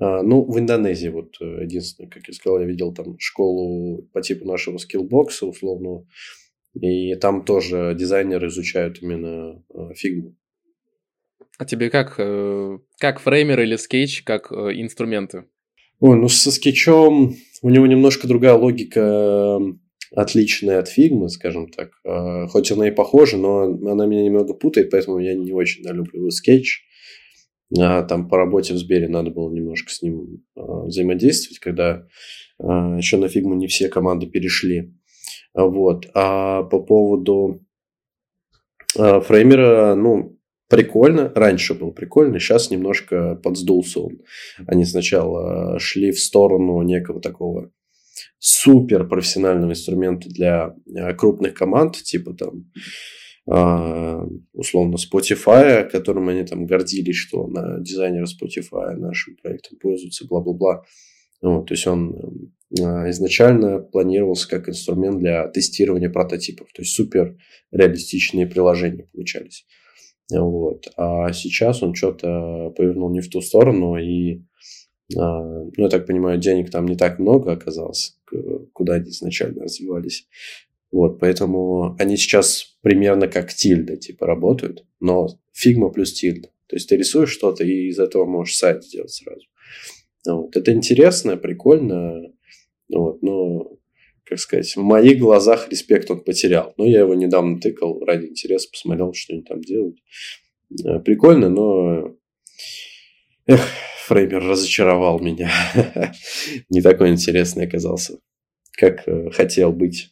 А, 0.00 0.22
ну, 0.22 0.44
в 0.44 0.58
Индонезии, 0.58 1.08
вот 1.08 1.36
э, 1.40 1.64
единственное, 1.64 2.08
как 2.08 2.28
я 2.28 2.34
сказал, 2.34 2.60
я 2.60 2.66
видел 2.66 2.92
там 2.92 3.18
школу 3.18 4.02
по 4.12 4.22
типу 4.22 4.46
нашего 4.46 4.78
Skillbox'а 4.78 5.46
условно, 5.46 6.06
и 6.80 7.14
там 7.16 7.44
тоже 7.44 7.94
дизайнеры 7.98 8.48
изучают 8.48 9.02
именно 9.02 9.62
э, 9.74 9.94
фигму. 9.94 10.36
А 11.58 11.64
тебе 11.64 11.90
как, 11.90 12.14
э, 12.18 12.78
как 12.98 13.20
Framer 13.20 13.60
или 13.60 13.76
скетч, 13.76 14.22
как 14.22 14.52
инструменты? 14.52 15.46
Ой, 16.00 16.16
ну 16.16 16.28
со 16.28 16.52
скетчом 16.52 17.34
у 17.62 17.70
него 17.70 17.86
немножко 17.86 18.28
другая 18.28 18.54
логика, 18.54 19.60
отличная 20.14 20.78
от 20.78 20.88
фигмы, 20.88 21.28
скажем 21.28 21.68
так. 21.68 21.90
А, 22.04 22.46
хоть 22.46 22.70
она 22.70 22.86
и 22.86 22.92
похожа, 22.92 23.36
но 23.36 23.62
она 23.62 24.06
меня 24.06 24.22
немного 24.22 24.54
путает, 24.54 24.90
поэтому 24.90 25.18
я 25.18 25.34
не 25.34 25.52
очень 25.52 25.84
люблю 25.84 26.30
скетч. 26.30 26.84
А, 27.76 28.02
там 28.02 28.28
по 28.28 28.36
работе 28.36 28.74
в 28.74 28.78
Сбере 28.78 29.08
надо 29.08 29.30
было 29.30 29.52
немножко 29.52 29.90
с 29.90 30.02
ним 30.02 30.44
а, 30.56 30.84
взаимодействовать, 30.84 31.58
когда 31.58 32.06
а, 32.58 32.96
еще 32.96 33.16
на 33.16 33.28
фигму 33.28 33.54
не 33.54 33.66
все 33.66 33.88
команды 33.88 34.26
перешли. 34.26 34.94
Вот. 35.54 36.06
А 36.14 36.62
по 36.62 36.80
поводу 36.80 37.64
а, 38.96 39.20
фреймера, 39.20 39.94
ну, 39.94 40.38
прикольно. 40.68 41.32
Раньше 41.34 41.74
был 41.74 41.92
прикольно, 41.92 42.38
сейчас 42.38 42.70
немножко 42.70 43.34
подсдулся 43.36 44.00
он. 44.00 44.20
Они 44.66 44.84
сначала 44.84 45.78
шли 45.78 46.12
в 46.12 46.20
сторону 46.20 46.80
некого 46.82 47.20
такого 47.20 47.70
супер 48.38 49.06
профессионального 49.06 49.72
инструмента 49.72 50.28
для 50.28 50.74
а, 50.96 51.14
крупных 51.14 51.54
команд, 51.54 51.96
типа 51.96 52.34
там 52.34 52.70
а, 52.74 52.80
условно 53.50 54.96
Spotify, 54.96 55.88
которым 55.88 56.28
они 56.28 56.44
там 56.44 56.66
гордились, 56.66 57.16
что 57.16 57.46
на 57.46 57.80
дизайнеры 57.80 58.26
Spotify 58.26 58.94
нашим 58.94 59.36
проектом 59.36 59.78
пользуются, 59.78 60.26
бла-бла-бла. 60.26 60.84
Вот, 61.40 61.66
то 61.66 61.74
есть 61.74 61.86
он 61.86 62.52
а, 62.80 63.08
изначально 63.10 63.78
планировался 63.78 64.48
как 64.48 64.68
инструмент 64.68 65.18
для 65.18 65.48
тестирования 65.48 66.10
прототипов. 66.10 66.68
То 66.74 66.82
есть 66.82 66.94
супер 66.94 67.38
реалистичные 67.70 68.46
приложения 68.46 69.06
получались. 69.12 69.64
Вот. 70.30 70.88
А 70.96 71.32
сейчас 71.32 71.82
он 71.82 71.94
что-то 71.94 72.70
повернул 72.76 73.10
не 73.10 73.20
в 73.20 73.30
ту 73.30 73.40
сторону, 73.40 73.96
и, 73.96 74.42
а, 75.16 75.42
ну, 75.42 75.72
я 75.76 75.88
так 75.88 76.06
понимаю, 76.06 76.38
денег 76.38 76.70
там 76.70 76.86
не 76.86 76.96
так 76.96 77.18
много 77.18 77.52
оказалось, 77.52 78.18
куда 78.72 78.94
они 78.94 79.08
изначально 79.10 79.62
развивались. 79.62 80.26
Вот, 80.90 81.20
поэтому 81.20 81.96
они 81.98 82.16
сейчас 82.16 82.78
примерно 82.80 83.28
как 83.28 83.52
тильда, 83.52 83.96
типа, 83.96 84.26
работают, 84.26 84.84
но 85.00 85.28
фигма 85.52 85.90
плюс 85.90 86.12
тильда. 86.14 86.48
То 86.66 86.76
есть 86.76 86.88
ты 86.88 86.96
рисуешь 86.96 87.30
что-то, 87.30 87.64
и 87.64 87.88
из 87.88 87.98
этого 87.98 88.24
можешь 88.24 88.56
сайт 88.56 88.84
сделать 88.84 89.12
сразу. 89.12 89.46
Вот. 90.26 90.56
Это 90.56 90.72
интересно, 90.72 91.36
прикольно, 91.36 92.32
вот, 92.88 93.22
но, 93.22 93.78
как 94.24 94.38
сказать, 94.38 94.74
в 94.76 94.82
моих 94.82 95.18
глазах 95.18 95.68
респект 95.70 96.10
он 96.10 96.20
потерял. 96.20 96.74
Но 96.76 96.86
я 96.86 97.00
его 97.00 97.14
недавно 97.14 97.60
тыкал 97.60 98.00
ради 98.04 98.26
интереса, 98.26 98.68
посмотрел, 98.70 99.12
что 99.12 99.34
они 99.34 99.42
там 99.42 99.60
делают. 99.60 99.98
Э, 100.84 101.00
прикольно, 101.00 101.48
но... 101.48 102.16
Эх, 103.46 103.60
Фреймер 104.06 104.42
разочаровал 104.42 105.20
меня. 105.20 105.50
Не 106.70 106.80
такой 106.80 107.10
интересный 107.10 107.66
оказался, 107.66 108.18
как 108.72 109.06
э, 109.06 109.30
хотел 109.30 109.72
быть. 109.72 110.10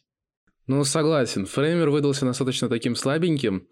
Ну, 0.67 0.83
согласен. 0.83 1.45
Фреймер 1.45 1.89
выдался 1.89 2.25
достаточно 2.25 2.67
таким 2.67 2.95
слабеньким, 2.95 3.69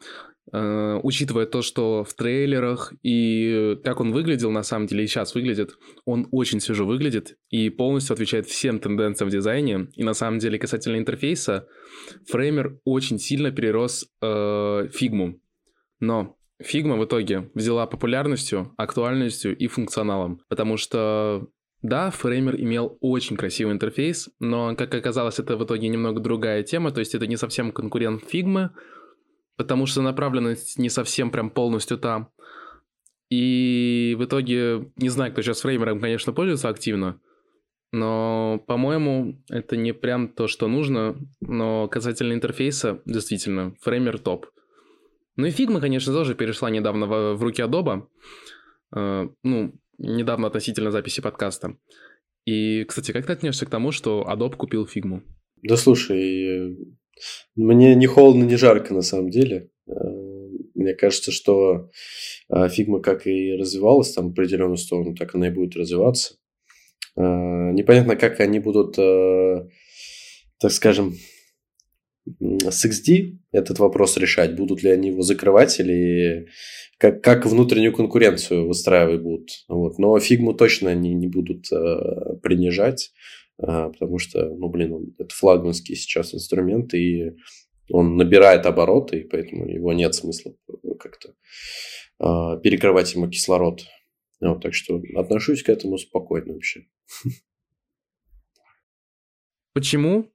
э, 0.53 0.99
учитывая 1.03 1.45
то, 1.45 1.61
что 1.61 2.05
в 2.05 2.13
трейлерах 2.13 2.93
и 3.03 3.77
как 3.83 3.99
он 3.99 4.13
выглядел, 4.13 4.49
на 4.49 4.63
самом 4.63 4.87
деле, 4.87 5.03
и 5.03 5.07
сейчас 5.07 5.35
выглядит, 5.35 5.71
он 6.05 6.29
очень 6.31 6.61
свежо 6.61 6.85
выглядит 6.85 7.37
и 7.49 7.69
полностью 7.69 8.13
отвечает 8.13 8.47
всем 8.47 8.79
тенденциям 8.79 9.29
в 9.29 9.33
дизайне. 9.33 9.89
И 9.95 10.05
на 10.05 10.13
самом 10.13 10.39
деле, 10.39 10.57
касательно 10.57 10.97
интерфейса, 10.97 11.67
Фреймер 12.29 12.79
очень 12.85 13.19
сильно 13.19 13.51
перерос 13.51 14.07
э, 14.21 14.87
фигму. 14.93 15.41
Но 15.99 16.37
Фигма 16.61 16.95
в 16.95 17.03
итоге 17.03 17.51
взяла 17.53 17.85
популярностью, 17.85 18.73
актуальностью 18.77 19.57
и 19.57 19.67
функционалом, 19.67 20.39
потому 20.47 20.77
что 20.77 21.49
да, 21.87 22.09
Фреймер 22.09 22.59
имел 22.59 22.97
очень 22.99 23.37
красивый 23.37 23.73
интерфейс, 23.73 24.29
но, 24.39 24.75
как 24.75 24.93
оказалось, 24.95 25.39
это 25.39 25.55
в 25.55 25.63
итоге 25.63 25.87
немного 25.87 26.19
другая 26.19 26.63
тема, 26.63 26.91
то 26.91 26.99
есть 26.99 27.13
это 27.13 27.27
не 27.27 27.37
совсем 27.37 27.71
конкурент 27.71 28.23
Figma, 28.23 28.69
потому 29.55 29.85
что 29.85 30.01
направленность 30.01 30.79
не 30.79 30.89
совсем 30.89 31.29
прям 31.29 31.49
полностью 31.49 31.97
там. 31.97 32.29
И 33.29 34.15
в 34.17 34.23
итоге, 34.23 34.91
не 34.97 35.09
знаю, 35.09 35.31
кто 35.31 35.41
сейчас 35.41 35.61
Фреймером, 35.61 35.99
конечно, 35.99 36.33
пользуется 36.33 36.69
активно, 36.69 37.19
но, 37.91 38.63
по-моему, 38.67 39.41
это 39.49 39.77
не 39.77 39.93
прям 39.93 40.27
то, 40.27 40.47
что 40.47 40.67
нужно, 40.67 41.15
но 41.39 41.87
касательно 41.87 42.33
интерфейса, 42.33 43.01
действительно, 43.05 43.75
Фреймер 43.81 44.17
топ. 44.19 44.47
Ну 45.35 45.45
и 45.45 45.51
Figma, 45.51 45.79
конечно, 45.79 46.13
тоже 46.13 46.33
перешла 46.33 46.69
недавно 46.69 47.05
в, 47.05 47.35
в 47.35 47.43
руки 47.43 47.61
Adobe. 47.61 48.07
Э, 48.95 49.27
ну, 49.43 49.73
недавно 49.97 50.47
относительно 50.47 50.91
записи 50.91 51.21
подкаста. 51.21 51.77
И, 52.45 52.83
кстати, 52.83 53.11
как 53.11 53.25
ты 53.25 53.33
относишься 53.33 53.65
к 53.65 53.69
тому, 53.69 53.91
что 53.91 54.25
Adobe 54.27 54.55
купил 54.55 54.85
фигму? 54.85 55.23
Да 55.63 55.77
слушай, 55.77 56.77
мне 57.55 57.95
не 57.95 58.07
холодно, 58.07 58.43
не 58.43 58.55
жарко 58.55 58.93
на 58.93 59.01
самом 59.01 59.29
деле. 59.29 59.69
Э, 59.87 59.93
мне 60.75 60.93
кажется, 60.93 61.31
что 61.31 61.89
фигма 62.69 62.99
как 62.99 63.25
и 63.25 63.55
развивалась 63.55 64.11
там 64.13 64.27
в 64.27 64.31
определенную 64.31 64.77
сторону, 64.77 65.15
так 65.15 65.33
она 65.33 65.47
и 65.47 65.51
будет 65.51 65.75
развиваться. 65.75 66.35
Э, 67.17 67.71
непонятно, 67.71 68.15
как 68.15 68.39
они 68.39 68.59
будут, 68.59 68.97
э, 68.99 69.67
так 70.59 70.71
скажем, 70.71 71.15
с 72.39 72.85
XD 72.85 73.37
этот 73.51 73.79
вопрос 73.79 74.17
решать, 74.17 74.55
будут 74.55 74.83
ли 74.83 74.89
они 74.89 75.09
его 75.09 75.21
закрывать 75.21 75.79
или 75.79 76.47
как, 76.97 77.23
как 77.23 77.45
внутреннюю 77.45 77.93
конкуренцию 77.93 78.67
выстраивать 78.67 79.21
будут. 79.21 79.49
Вот. 79.67 79.99
Но 79.99 80.17
фигму 80.19 80.53
точно 80.53 80.91
они 80.91 81.13
не 81.13 81.27
будут 81.27 81.71
э, 81.71 82.37
принижать, 82.41 83.11
э, 83.59 83.65
потому 83.65 84.17
что, 84.17 84.49
ну, 84.55 84.69
блин, 84.69 84.93
он, 84.93 85.15
это 85.17 85.33
флагманский 85.33 85.95
сейчас 85.95 86.33
инструмент, 86.33 86.93
и 86.93 87.35
он 87.91 88.17
набирает 88.17 88.65
обороты, 88.65 89.19
и 89.19 89.23
поэтому 89.23 89.67
его 89.67 89.93
нет 89.93 90.15
смысла 90.15 90.55
как-то 90.99 91.35
э, 92.19 92.59
перекрывать 92.61 93.13
ему 93.13 93.29
кислород. 93.29 93.81
Вот, 94.41 94.61
так 94.61 94.73
что 94.73 95.01
отношусь 95.15 95.63
к 95.63 95.69
этому 95.69 95.97
спокойно 95.97 96.53
вообще. 96.53 96.87
Почему 99.73 100.31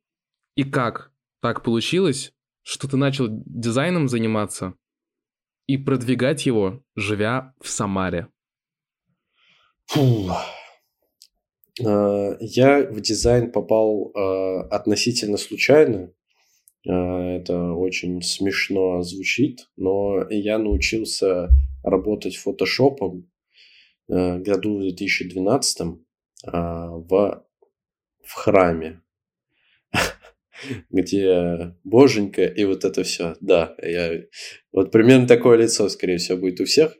и 0.54 0.64
как 0.64 1.12
так 1.40 1.62
получилось, 1.62 2.32
что 2.62 2.88
ты 2.88 2.96
начал 2.96 3.26
дизайном 3.28 4.08
заниматься 4.08 4.74
и 5.66 5.76
продвигать 5.76 6.46
его, 6.46 6.82
живя 6.96 7.54
в 7.60 7.68
Самаре? 7.68 8.28
Фу. 9.86 10.30
А, 11.84 12.36
я 12.40 12.82
в 12.82 13.00
дизайн 13.00 13.50
попал 13.50 14.12
а, 14.14 14.62
относительно 14.70 15.36
случайно. 15.36 16.12
А, 16.88 17.36
это 17.36 17.72
очень 17.72 18.20
смешно 18.22 19.02
звучит, 19.02 19.68
но 19.76 20.28
я 20.30 20.58
научился 20.58 21.50
работать 21.82 22.36
фотошопом 22.36 23.30
году 24.08 24.78
в 24.78 24.80
2012 24.80 25.98
в, 26.42 27.44
в 28.24 28.32
храме 28.32 29.02
где 30.90 31.74
боженька 31.84 32.44
и 32.44 32.64
вот 32.64 32.84
это 32.84 33.02
все. 33.02 33.36
Да, 33.40 33.74
я... 33.82 34.22
вот 34.72 34.90
примерно 34.90 35.26
такое 35.26 35.58
лицо, 35.58 35.88
скорее 35.88 36.18
всего, 36.18 36.38
будет 36.38 36.60
у 36.60 36.64
всех. 36.64 36.94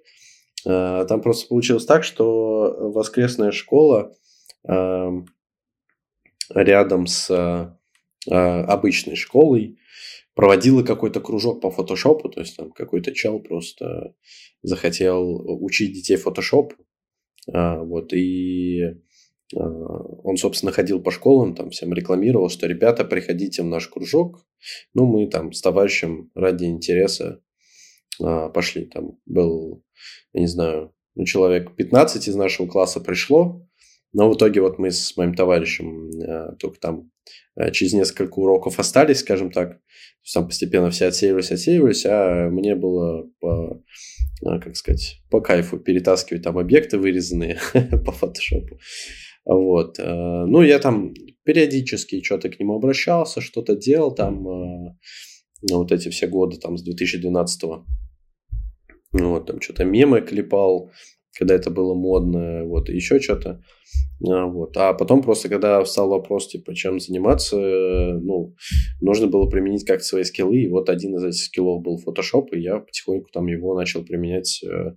А, 0.67 1.05
там 1.05 1.21
просто 1.21 1.49
получилось 1.49 1.87
так, 1.87 2.05
что 2.05 2.91
воскресная 2.93 3.53
школа 3.53 4.15
рядом 6.55 7.07
с 7.07 7.31
а, 8.29 8.65
обычной 8.65 9.17
школой 9.17 9.79
проводила 10.35 10.83
какой-то 10.83 11.21
кружок 11.21 11.61
по 11.61 11.71
фотошопу, 11.71 12.29
то 12.29 12.41
есть 12.41 12.57
там 12.57 12.71
какой-то 12.73 13.13
чел 13.13 13.41
просто 13.41 14.15
захотел 14.63 15.63
учить 15.63 15.93
детей 15.93 16.17
фотошопу, 16.17 16.77
а, 17.53 17.83
вот, 17.83 18.13
и 18.13 19.03
он, 19.53 20.37
собственно, 20.37 20.73
ходил 20.73 21.03
по 21.03 21.11
школам, 21.11 21.55
там 21.55 21.71
всем 21.71 21.93
рекламировал, 21.93 22.49
что 22.49 22.67
ребята, 22.67 23.05
приходите 23.05 23.63
в 23.63 23.67
наш 23.67 23.89
кружок. 23.89 24.47
Ну, 24.95 25.07
мы 25.07 25.27
там 25.29 25.53
с 25.53 25.61
товарищем 25.61 26.31
ради 26.35 26.67
интереса 26.67 27.43
а, 28.23 28.49
пошли. 28.49 28.87
Там 28.87 29.19
был, 29.27 29.83
я 30.33 30.41
не 30.41 30.47
знаю, 30.47 30.95
ну, 31.17 31.25
человек 31.25 31.75
15 31.75 32.29
из 32.29 32.35
нашего 32.37 32.67
класса 32.67 33.01
пришло, 33.01 33.67
но 34.13 34.31
в 34.31 34.37
итоге 34.37 34.61
вот 34.61 34.79
мы 34.79 34.91
с 34.91 35.17
моим 35.17 35.35
товарищем 35.35 36.11
а, 36.23 36.55
только 36.57 36.79
там 36.79 37.11
через 37.73 37.93
несколько 37.93 38.39
уроков 38.39 38.79
остались, 38.79 39.21
скажем 39.21 39.51
так. 39.51 39.81
Там 40.33 40.47
постепенно 40.47 40.91
все 40.91 41.07
отсеивались, 41.07 41.51
отсеивались, 41.51 42.07
а 42.07 42.49
мне 42.51 42.75
было 42.75 43.29
по, 43.41 43.83
как 44.43 44.77
сказать, 44.77 45.21
по 45.31 45.41
кайфу 45.41 45.79
перетаскивать 45.79 46.43
там 46.43 46.59
объекты 46.59 46.99
вырезанные 46.99 47.59
по 48.05 48.13
фотошопу. 48.13 48.79
Вот. 49.45 49.99
Э, 49.99 50.45
ну, 50.47 50.63
я 50.63 50.79
там 50.79 51.15
периодически 51.45 52.23
что-то 52.23 52.49
к 52.49 52.61
нему 52.61 52.77
обращался, 52.77 53.41
что-то 53.41 53.75
делал 53.77 54.15
там 54.15 54.49
э, 54.49 54.97
вот 55.71 55.93
эти 55.93 56.09
все 56.09 56.27
годы 56.27 56.59
там 56.59 56.77
с 56.77 56.83
2012 56.83 57.65
-го. 57.65 57.85
Вот, 59.13 59.47
там 59.47 59.61
что-то 59.61 59.85
мемы 59.85 60.21
клепал, 60.21 60.91
когда 61.37 61.55
это 61.55 61.71
было 61.71 61.95
модно, 61.95 62.65
вот, 62.65 62.89
и 62.89 62.95
еще 62.95 63.19
что-то. 63.19 63.61
А, 64.29 64.47
вот. 64.47 64.77
А 64.77 64.93
потом 64.95 65.23
просто, 65.23 65.49
когда 65.49 65.83
встал 65.83 66.09
вопрос, 66.09 66.49
типа, 66.49 66.75
чем 66.75 67.01
заниматься, 67.01 67.57
ну, 67.57 68.55
нужно 69.01 69.27
было 69.27 69.49
применить 69.49 69.85
как-то 69.85 70.05
свои 70.05 70.25
скиллы. 70.25 70.59
И 70.59 70.69
вот 70.69 70.89
один 70.89 71.17
из 71.17 71.25
этих 71.25 71.43
скиллов 71.43 71.83
был 71.83 71.99
Photoshop, 71.99 72.51
и 72.53 72.61
я 72.61 72.79
потихоньку 72.79 73.31
там 73.33 73.47
его 73.47 73.75
начал 73.75 74.05
применять 74.05 74.63
э, 74.63 74.95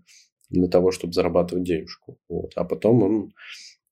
для 0.49 0.67
того, 0.67 0.91
чтобы 0.91 1.13
зарабатывать 1.13 1.63
денежку. 1.63 2.19
Вот. 2.29 2.51
А 2.55 2.65
потом 2.65 3.03
он 3.03 3.23
э, 3.23 3.29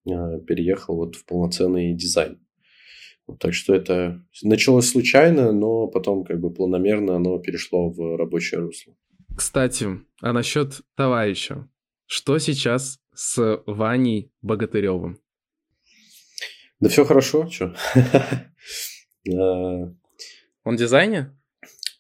переехал 0.06 0.95
вот 0.95 1.16
в 1.16 1.26
полноценный 1.26 1.93
дизайн. 1.93 2.39
Так 3.39 3.54
что 3.54 3.74
это 3.74 4.26
началось 4.43 4.89
случайно, 4.89 5.52
но 5.52 5.88
потом 5.88 6.24
как 6.24 6.39
бы 6.39 6.54
планомерно 6.54 7.16
оно 7.16 7.39
перешло 7.39 7.89
в 7.89 8.18
рабочее 8.18 8.62
русло. 8.62 8.95
Кстати, 9.36 9.88
а 10.22 10.34
насчет 10.34 10.82
товарища. 10.95 11.70
Что 12.06 12.39
сейчас 12.39 12.99
с 13.14 13.64
Ваней 13.66 14.32
Богатыревым? 14.41 15.20
Да 16.80 16.89
все 16.89 17.06
хорошо, 17.06 17.49
что? 17.49 17.76
А, 19.30 19.93
он 20.64 20.76
в 20.76 20.78
дизайне? 20.78 21.38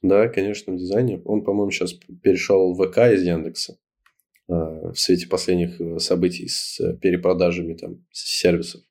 Да, 0.01 0.27
конечно, 0.27 0.73
в 0.73 0.77
дизайне. 0.77 1.21
Он, 1.23 1.43
по-моему, 1.43 1.69
сейчас 1.69 1.93
перешел 1.93 2.73
в 2.73 2.83
ВК 2.83 2.97
из 3.13 3.21
Яндекса 3.21 3.73
а, 3.73 3.80
в 4.47 4.95
свете 4.95 5.27
последних 5.27 5.79
э, 5.79 5.99
событий 5.99 6.47
с 6.47 6.79
э, 6.79 6.97
перепродажами 6.97 7.73
там 7.73 8.05
сервисов. 8.11 8.81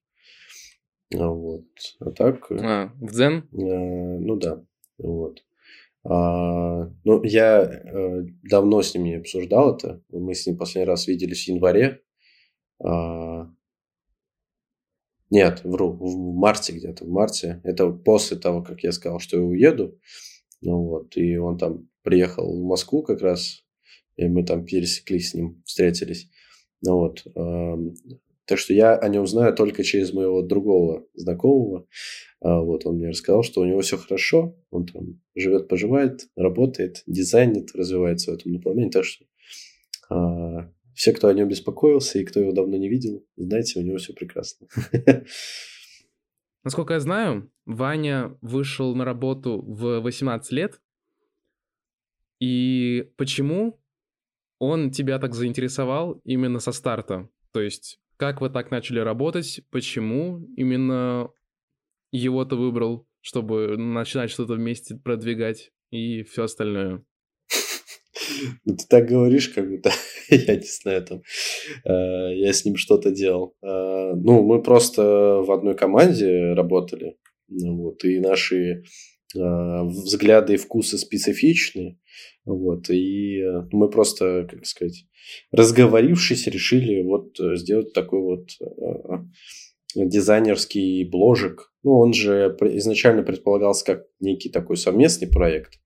А, 1.14 1.28
вот. 1.28 1.66
А 1.98 2.11
так... 2.12 2.51
Э, 2.51 2.57
а, 2.61 2.92
в 3.01 3.11
Дзен? 3.11 3.48
Ну 3.53 4.36
да. 4.36 4.64
Вот. 4.98 5.42
А, 6.05 6.90
ну, 7.05 7.22
я 7.24 7.62
э, 7.62 8.22
давно 8.42 8.82
с 8.82 8.94
ним 8.94 9.05
не 9.05 9.14
обсуждал 9.16 9.76
это. 9.76 10.03
Мы 10.09 10.34
с 10.34 10.46
ним 10.46 10.57
последний 10.57 10.88
раз 10.88 11.07
виделись 11.07 11.44
в 11.44 11.48
январе. 11.48 12.03
А, 12.82 13.51
нет, 15.30 15.61
вру, 15.64 15.92
в 15.92 16.34
марте 16.34 16.72
где-то, 16.72 17.05
в 17.05 17.09
марте. 17.09 17.61
Это 17.64 17.90
после 17.90 18.36
того, 18.38 18.62
как 18.62 18.82
я 18.82 18.92
сказал, 18.92 19.20
что 19.20 19.36
я 19.36 19.42
уеду. 19.42 19.98
Ну 20.62 20.84
вот, 20.84 21.16
и 21.16 21.36
он 21.36 21.59
там 21.59 21.88
приехал 22.03 22.53
в 22.53 22.64
Москву 22.64 23.03
как 23.03 23.20
раз, 23.20 23.64
и 24.21 24.29
мы 24.29 24.45
там 24.45 24.64
пересеклись 24.64 25.31
с 25.31 25.35
ним, 25.35 25.62
встретились. 25.64 26.29
Ну 26.83 26.97
вот, 26.97 27.25
так 28.45 28.59
что 28.59 28.75
я 28.75 28.97
о 28.97 29.09
нем 29.09 29.27
знаю 29.27 29.55
только 29.55 29.83
через 29.83 30.12
моего 30.12 30.43
другого 30.43 31.07
знакомого. 31.14 31.87
А 32.41 32.61
вот 32.61 32.85
он 32.85 32.97
мне 32.97 33.11
рассказал, 33.11 33.43
что 33.43 33.61
у 33.61 33.64
него 33.64 33.81
все 33.81 33.97
хорошо, 33.97 34.57
он 34.71 34.87
там 34.87 35.21
живет, 35.35 35.68
поживает, 35.68 36.29
работает, 36.37 37.03
дизайнит, 37.07 37.75
развивается 37.75 38.33
в 38.33 38.35
этом 38.35 38.53
направлении. 38.53 38.91
Так 38.91 39.05
что 39.05 39.25
а, 40.11 40.71
все, 40.95 41.12
кто 41.12 41.29
о 41.29 41.35
нем 41.35 41.49
беспокоился 41.49 42.18
и 42.18 42.25
кто 42.25 42.41
его 42.41 42.53
давно 42.53 42.77
не 42.77 42.89
видел, 42.89 43.25
знаете, 43.37 43.79
у 43.79 43.83
него 43.83 43.99
все 43.99 44.12
прекрасно. 44.12 44.66
Насколько 46.64 46.95
я 46.95 47.01
знаю, 47.01 47.51
Ваня 47.64 48.37
вышел 48.43 48.95
на 48.95 49.05
работу 49.05 49.62
в 49.62 50.01
18 50.01 50.53
лет. 50.53 50.81
И 52.41 53.12
почему 53.16 53.81
он 54.61 54.93
тебя 54.93 55.19
так 55.19 55.35
заинтересовал 55.35 56.21
именно 56.25 56.61
со 56.61 56.71
старта? 56.71 57.29
То 57.53 57.61
есть, 57.61 57.99
как 58.17 58.41
вы 58.41 58.51
так 58.51 58.71
начали 58.71 59.01
работать? 59.01 59.63
Почему 59.71 60.47
именно 60.57 61.31
его 62.13 62.45
то 62.45 62.57
выбрал, 62.57 63.07
чтобы 63.21 63.77
начинать 63.77 64.31
что-то 64.31 64.55
вместе 64.55 64.97
продвигать 64.97 65.71
и 65.91 66.23
все 66.23 66.45
остальное. 66.45 67.03
Ну, 68.65 68.77
ты 68.77 68.85
так 68.89 69.09
говоришь, 69.09 69.49
как 69.49 69.69
будто, 69.69 69.91
я 70.31 70.55
не 70.55 70.67
знаю, 70.67 71.05
там, 71.05 71.23
э, 71.85 72.37
я 72.37 72.53
с 72.53 72.65
ним 72.65 72.77
что-то 72.77 73.11
делал. 73.11 73.57
Э, 73.61 74.13
ну, 74.15 74.43
мы 74.45 74.63
просто 74.63 75.03
в 75.03 75.51
одной 75.51 75.75
команде 75.75 76.53
работали, 76.53 77.17
ну 77.49 77.77
вот, 77.77 78.05
и 78.05 78.21
наши 78.21 78.85
взгляды 79.35 80.55
и 80.55 80.57
вкусы 80.57 80.99
специфичны, 80.99 81.99
вот, 82.45 82.91
и 82.91 83.43
мы 83.70 83.89
просто, 83.89 84.47
как 84.51 84.66
сказать, 84.66 85.07
разговорившись, 85.53 86.47
решили 86.47 87.03
вот 87.03 87.39
сделать 87.59 87.93
такой 87.93 88.20
вот 88.20 88.49
дизайнерский 89.95 91.05
бложик. 91.05 91.72
Ну, 91.83 91.99
он 91.99 92.12
же 92.12 92.57
изначально 92.74 93.22
предполагался 93.22 93.85
как 93.85 94.07
некий 94.20 94.51
такой 94.51 94.76
совместный 94.76 95.28
проект. 95.28 95.81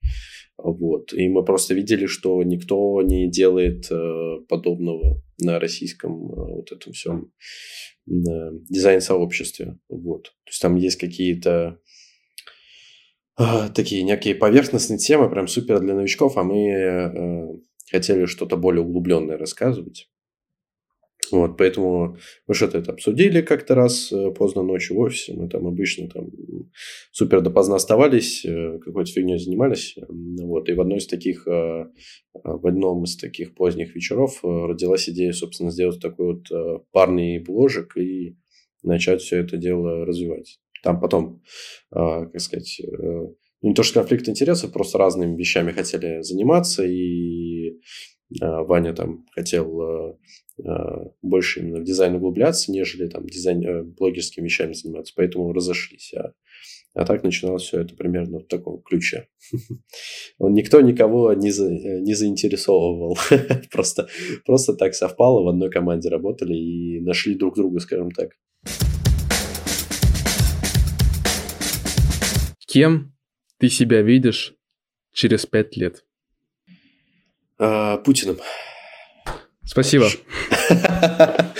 Вот. 0.56 1.12
И 1.12 1.28
мы 1.28 1.44
просто 1.44 1.74
видели, 1.74 2.06
что 2.06 2.42
никто 2.42 3.02
не 3.02 3.28
делает 3.28 3.90
э, 3.90 4.38
подобного 4.48 5.22
на 5.38 5.58
российском 5.58 6.30
э, 6.30 6.34
вот 6.36 6.70
этом 6.70 6.92
всем 6.92 7.32
э, 8.06 8.10
дизайн-сообществе. 8.70 9.78
Вот. 9.88 10.24
То 10.24 10.50
есть 10.50 10.62
там 10.62 10.76
есть 10.76 10.98
какие-то 10.98 11.50
э, 11.50 11.83
такие 13.74 14.02
некие 14.02 14.34
поверхностные 14.34 14.98
темы, 14.98 15.28
прям 15.28 15.48
супер 15.48 15.80
для 15.80 15.94
новичков, 15.94 16.36
а 16.36 16.44
мы 16.44 16.68
э, 16.68 17.48
хотели 17.90 18.26
что-то 18.26 18.56
более 18.56 18.82
углубленное 18.82 19.36
рассказывать. 19.38 20.08
Вот, 21.30 21.56
поэтому 21.56 22.16
мы 22.46 22.54
что-то 22.54 22.78
это 22.78 22.92
обсудили 22.92 23.40
как-то 23.42 23.74
раз 23.74 24.12
э, 24.12 24.30
поздно 24.30 24.62
ночью 24.62 24.96
в 24.96 25.00
офисе. 25.00 25.34
Мы 25.34 25.48
там 25.48 25.66
обычно 25.66 26.08
там 26.08 26.30
супер 27.12 27.40
допоздна 27.40 27.76
оставались, 27.76 28.44
э, 28.44 28.78
какой-то 28.84 29.10
фигней 29.10 29.38
занимались. 29.38 29.96
Вот, 30.08 30.68
и 30.68 30.72
в 30.72 30.80
одной 30.80 30.98
из 30.98 31.06
таких, 31.06 31.46
э, 31.48 31.86
в 32.34 32.66
одном 32.66 33.04
из 33.04 33.16
таких 33.16 33.54
поздних 33.54 33.94
вечеров 33.94 34.40
родилась 34.42 35.08
идея, 35.08 35.32
собственно, 35.32 35.70
сделать 35.70 36.00
такой 36.00 36.34
вот 36.34 36.84
парный 36.92 37.38
бложек 37.38 37.96
и 37.96 38.36
начать 38.82 39.22
все 39.22 39.38
это 39.38 39.56
дело 39.56 40.04
развивать. 40.04 40.58
Там 40.84 41.00
потом, 41.00 41.42
как 41.90 42.40
сказать, 42.40 42.80
ну, 42.86 43.36
не 43.62 43.74
то 43.74 43.82
что 43.82 44.00
конфликт 44.00 44.28
интересов, 44.28 44.72
просто 44.72 44.98
разными 44.98 45.36
вещами 45.36 45.72
хотели 45.72 46.22
заниматься, 46.22 46.84
и 46.84 47.80
Ваня 48.40 48.94
там 48.94 49.24
хотел 49.34 50.18
Э, 50.62 51.08
больше 51.20 51.60
именно 51.60 51.80
в 51.80 51.84
дизайн 51.84 52.14
углубляться, 52.14 52.70
нежели 52.70 53.08
там 53.08 53.26
дизайн, 53.26 53.64
э, 53.64 53.82
блогерскими 53.82 54.44
вещами 54.44 54.72
заниматься. 54.72 55.12
Поэтому 55.16 55.52
разошлись. 55.52 56.14
А, 56.14 56.32
а 56.94 57.04
так 57.04 57.24
начиналось 57.24 57.64
все 57.64 57.80
это 57.80 57.96
примерно 57.96 58.38
в 58.38 58.46
таком 58.46 58.80
ключе. 58.82 59.26
Он 60.38 60.54
никто 60.54 60.80
никого 60.80 61.32
не, 61.32 61.50
за, 61.50 61.66
э, 61.66 62.00
не 62.00 62.14
заинтересовывал. 62.14 63.18
просто, 63.72 64.08
просто 64.46 64.74
так 64.74 64.94
совпало, 64.94 65.42
в 65.42 65.48
одной 65.48 65.70
команде 65.70 66.08
работали 66.08 66.54
и 66.54 67.00
нашли 67.00 67.34
друг 67.34 67.56
друга, 67.56 67.80
скажем 67.80 68.12
так. 68.12 68.30
Кем 72.74 73.14
ты 73.58 73.68
себя 73.68 74.02
видишь 74.02 74.52
через 75.12 75.46
пять 75.46 75.76
лет? 75.76 76.04
А, 77.56 77.98
Путиным. 77.98 78.40
Спасибо. 79.64 80.08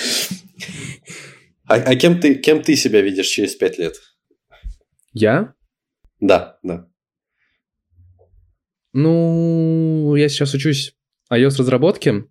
А, 1.66 1.76
а 1.76 1.96
кем, 1.96 2.20
ты, 2.20 2.34
кем 2.34 2.62
ты 2.62 2.76
себя 2.76 3.00
видишь 3.00 3.28
через 3.28 3.54
пять 3.54 3.78
лет? 3.78 3.94
Я? 5.14 5.54
Да, 6.20 6.58
да. 6.62 6.90
Ну, 8.92 10.14
я 10.14 10.28
сейчас 10.28 10.52
учусь 10.52 10.94
iOS-разработке, 11.32 12.26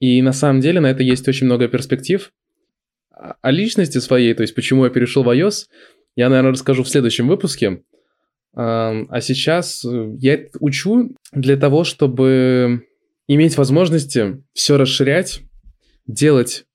и 0.00 0.22
на 0.22 0.32
самом 0.32 0.62
деле 0.62 0.80
на 0.80 0.90
это 0.90 1.02
есть 1.02 1.28
очень 1.28 1.44
много 1.44 1.68
перспектив. 1.68 2.32
О 3.10 3.50
личности 3.50 3.98
своей, 3.98 4.32
то 4.32 4.40
есть 4.40 4.54
почему 4.54 4.84
я 4.84 4.90
перешел 4.90 5.24
в 5.24 5.28
iOS, 5.28 5.66
я, 6.18 6.28
наверное, 6.28 6.50
расскажу 6.50 6.82
в 6.82 6.88
следующем 6.88 7.28
выпуске. 7.28 7.84
А 8.52 9.20
сейчас 9.20 9.84
я 9.84 10.46
учу 10.58 11.14
для 11.30 11.56
того, 11.56 11.84
чтобы 11.84 12.84
иметь 13.28 13.56
возможности 13.56 14.42
все 14.52 14.76
расширять, 14.76 15.42
делать 16.08 16.66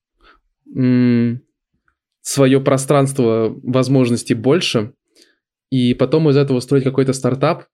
свое 2.21 2.61
пространство 2.61 3.53
возможностей 3.63 4.33
больше, 4.33 4.93
и 5.69 5.93
потом 5.93 6.29
из 6.29 6.37
этого 6.37 6.61
строить 6.61 6.85
какой-то 6.85 7.11
стартап, 7.11 7.65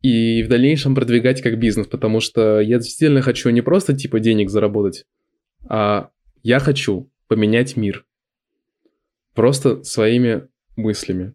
и 0.00 0.42
в 0.42 0.48
дальнейшем 0.48 0.96
продвигать 0.96 1.42
как 1.42 1.60
бизнес, 1.60 1.86
потому 1.86 2.18
что 2.18 2.58
я 2.58 2.78
действительно 2.78 3.22
хочу 3.22 3.50
не 3.50 3.60
просто 3.60 3.96
типа 3.96 4.18
денег 4.18 4.50
заработать, 4.50 5.04
а 5.68 6.10
я 6.42 6.58
хочу 6.58 7.08
поменять 7.28 7.76
мир. 7.76 8.04
Просто 9.32 9.84
своими 9.84 10.48
мыслями. 10.76 11.34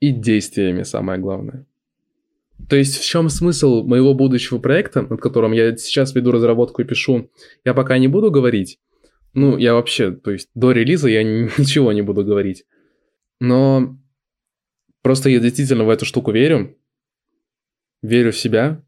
И 0.00 0.10
действиями, 0.12 0.82
самое 0.82 1.18
главное. 1.18 1.66
То 2.68 2.76
есть 2.76 2.98
в 2.98 3.04
чем 3.04 3.28
смысл 3.28 3.82
моего 3.84 4.14
будущего 4.14 4.58
проекта, 4.58 5.02
над 5.02 5.20
которым 5.20 5.52
я 5.52 5.76
сейчас 5.76 6.14
веду 6.14 6.30
разработку 6.30 6.82
и 6.82 6.84
пишу, 6.84 7.30
я 7.64 7.74
пока 7.74 7.98
не 7.98 8.08
буду 8.08 8.30
говорить. 8.30 8.78
Ну, 9.34 9.58
я 9.58 9.74
вообще, 9.74 10.12
то 10.12 10.30
есть 10.30 10.48
до 10.54 10.72
релиза 10.72 11.08
я 11.08 11.22
ничего 11.58 11.92
не 11.92 12.02
буду 12.02 12.24
говорить. 12.24 12.64
Но 13.40 13.98
просто 15.02 15.28
я 15.28 15.40
действительно 15.40 15.84
в 15.84 15.90
эту 15.90 16.04
штуку 16.04 16.30
верю, 16.30 16.76
верю 18.02 18.32
в 18.32 18.36
себя, 18.36 18.82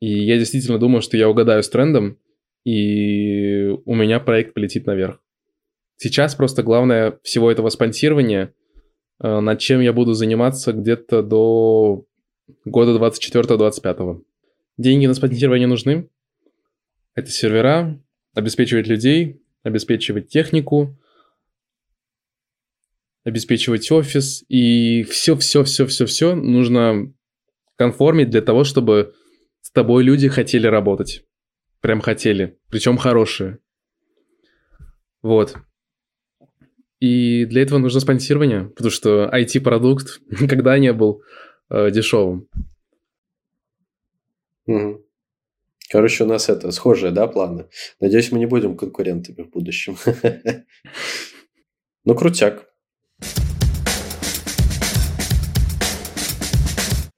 и 0.00 0.24
я 0.24 0.36
действительно 0.36 0.78
думаю, 0.78 1.02
что 1.02 1.16
я 1.16 1.28
угадаю 1.28 1.62
с 1.62 1.68
трендом, 1.68 2.18
и 2.64 3.68
у 3.84 3.94
меня 3.94 4.20
проект 4.20 4.54
полетит 4.54 4.86
наверх. 4.86 5.22
Сейчас 5.98 6.36
просто 6.36 6.62
главное 6.62 7.18
всего 7.24 7.50
этого 7.50 7.68
спонсирования, 7.70 8.54
э, 9.20 9.40
над 9.40 9.58
чем 9.58 9.80
я 9.80 9.92
буду 9.92 10.14
заниматься 10.14 10.72
где-то 10.72 11.24
до 11.24 12.04
года 12.64 12.92
24-25. 12.96 14.22
Деньги 14.76 15.06
на 15.06 15.14
спонсирование 15.14 15.66
нужны. 15.66 16.08
Это 17.16 17.30
сервера, 17.30 18.00
обеспечивать 18.32 18.86
людей, 18.86 19.42
обеспечивать 19.64 20.28
технику, 20.28 20.96
обеспечивать 23.24 23.90
офис 23.90 24.44
и 24.48 25.02
все-все-все-все-все 25.02 26.36
нужно 26.36 27.12
конформить 27.74 28.30
для 28.30 28.40
того, 28.40 28.62
чтобы 28.62 29.14
с 29.62 29.72
тобой 29.72 30.04
люди 30.04 30.28
хотели 30.28 30.68
работать. 30.68 31.24
Прям 31.80 32.00
хотели. 32.00 32.56
Причем 32.70 32.96
хорошие. 32.98 33.58
Вот. 35.22 35.56
И 37.00 37.44
для 37.44 37.62
этого 37.62 37.78
нужно 37.78 38.00
спонсирование, 38.00 38.64
потому 38.64 38.90
что 38.90 39.30
IT-продукт 39.32 40.20
никогда 40.40 40.78
не 40.78 40.92
был 40.92 41.22
э, 41.70 41.90
дешевым. 41.90 42.48
Угу. 44.66 45.04
Короче, 45.90 46.24
у 46.24 46.26
нас 46.26 46.48
это 46.48 46.70
схожие, 46.70 47.12
да, 47.12 47.26
планы? 47.26 47.66
Надеюсь, 48.00 48.30
мы 48.32 48.38
не 48.38 48.46
будем 48.46 48.76
конкурентами 48.76 49.42
в 49.42 49.50
будущем. 49.50 49.96
Ну, 52.04 52.14
крутяк. 52.14 52.64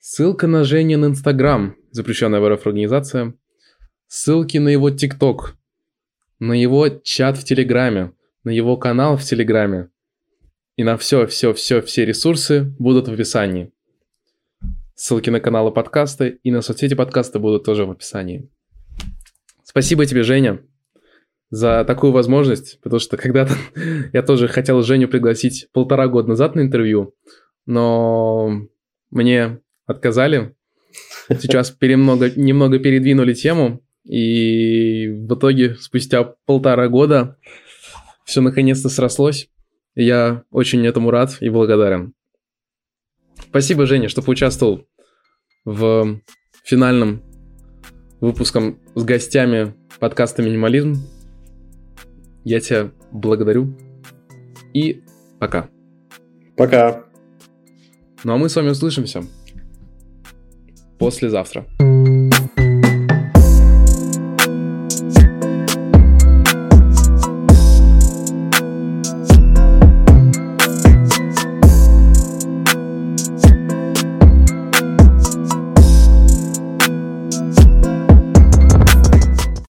Ссылка 0.01 0.49
на 0.49 0.65
Женин 0.65 1.05
Инстаграм, 1.05 1.77
запрещенная 1.93 2.41
в 2.41 2.49
РФ 2.49 2.67
организация. 2.67 3.35
Ссылки 4.09 4.59
на 4.59 4.69
его 4.69 4.91
ТикТок, 4.91 5.57
на 6.41 6.55
его 6.55 6.89
чат 6.89 7.39
в 7.39 7.45
Телеграме, 7.45 8.13
на 8.45 8.51
его 8.51 8.77
канал 8.77 9.17
в 9.17 9.23
Телеграме. 9.23 9.91
И 10.77 10.85
на 10.85 10.97
все, 10.97 11.27
все, 11.27 11.53
ресурсы 11.53 12.75
будут 12.79 13.09
в 13.09 13.13
описании. 13.13 13.73
Ссылки 14.95 15.31
на 15.31 15.41
каналы 15.41 15.73
подкаста 15.73 16.27
и 16.27 16.51
на 16.51 16.63
соцсети 16.63 16.95
подкаста 16.95 17.39
будут 17.39 17.65
тоже 17.65 17.85
в 17.85 17.91
описании. 17.91 18.49
Спасибо 19.63 20.07
тебе, 20.07 20.23
Женя, 20.23 20.61
за 21.51 21.85
такую 21.85 22.13
возможность, 22.13 22.81
потому 22.83 23.01
что 23.01 23.17
когда-то 23.17 23.55
я 24.13 24.23
тоже 24.23 24.49
хотел 24.49 24.83
Женю 24.83 25.09
пригласить 25.09 25.69
полтора 25.73 26.09
года 26.09 26.29
назад 26.29 26.55
на 26.55 26.61
интервью, 26.61 27.15
но 27.67 28.67
мне 29.11 29.61
отказали. 29.87 30.55
Сейчас 31.29 31.71
перемного, 31.71 32.31
немного 32.35 32.79
передвинули 32.79 33.35
тему, 33.35 33.83
и 34.05 35.07
в 35.09 35.35
итоге 35.35 35.77
спустя 35.77 36.35
полтора 36.47 36.89
года 36.89 37.37
все 38.25 38.41
наконец-то 38.41 38.89
срослось. 38.89 39.49
Я 39.95 40.45
очень 40.51 40.87
этому 40.87 41.11
рад 41.11 41.39
и 41.41 41.49
благодарен. 41.49 42.15
Спасибо, 43.49 43.87
Женя, 43.87 44.09
что 44.09 44.23
поучаствовал 44.23 44.87
в 45.65 46.21
финальном 46.65 47.23
выпуском 48.21 48.79
с 48.95 49.03
гостями 49.03 49.75
подкаста 49.99 50.43
«Минимализм». 50.43 50.97
Я 52.45 52.61
тебя 52.61 52.91
благодарю 53.13 53.77
и 54.73 55.03
пока. 55.39 55.69
Пока. 56.57 57.05
Ну 58.25 58.35
а 58.35 58.37
мы 58.37 58.49
с 58.49 58.57
вами 58.57 58.71
услышимся 58.71 59.25
послезавтра. 60.99 61.67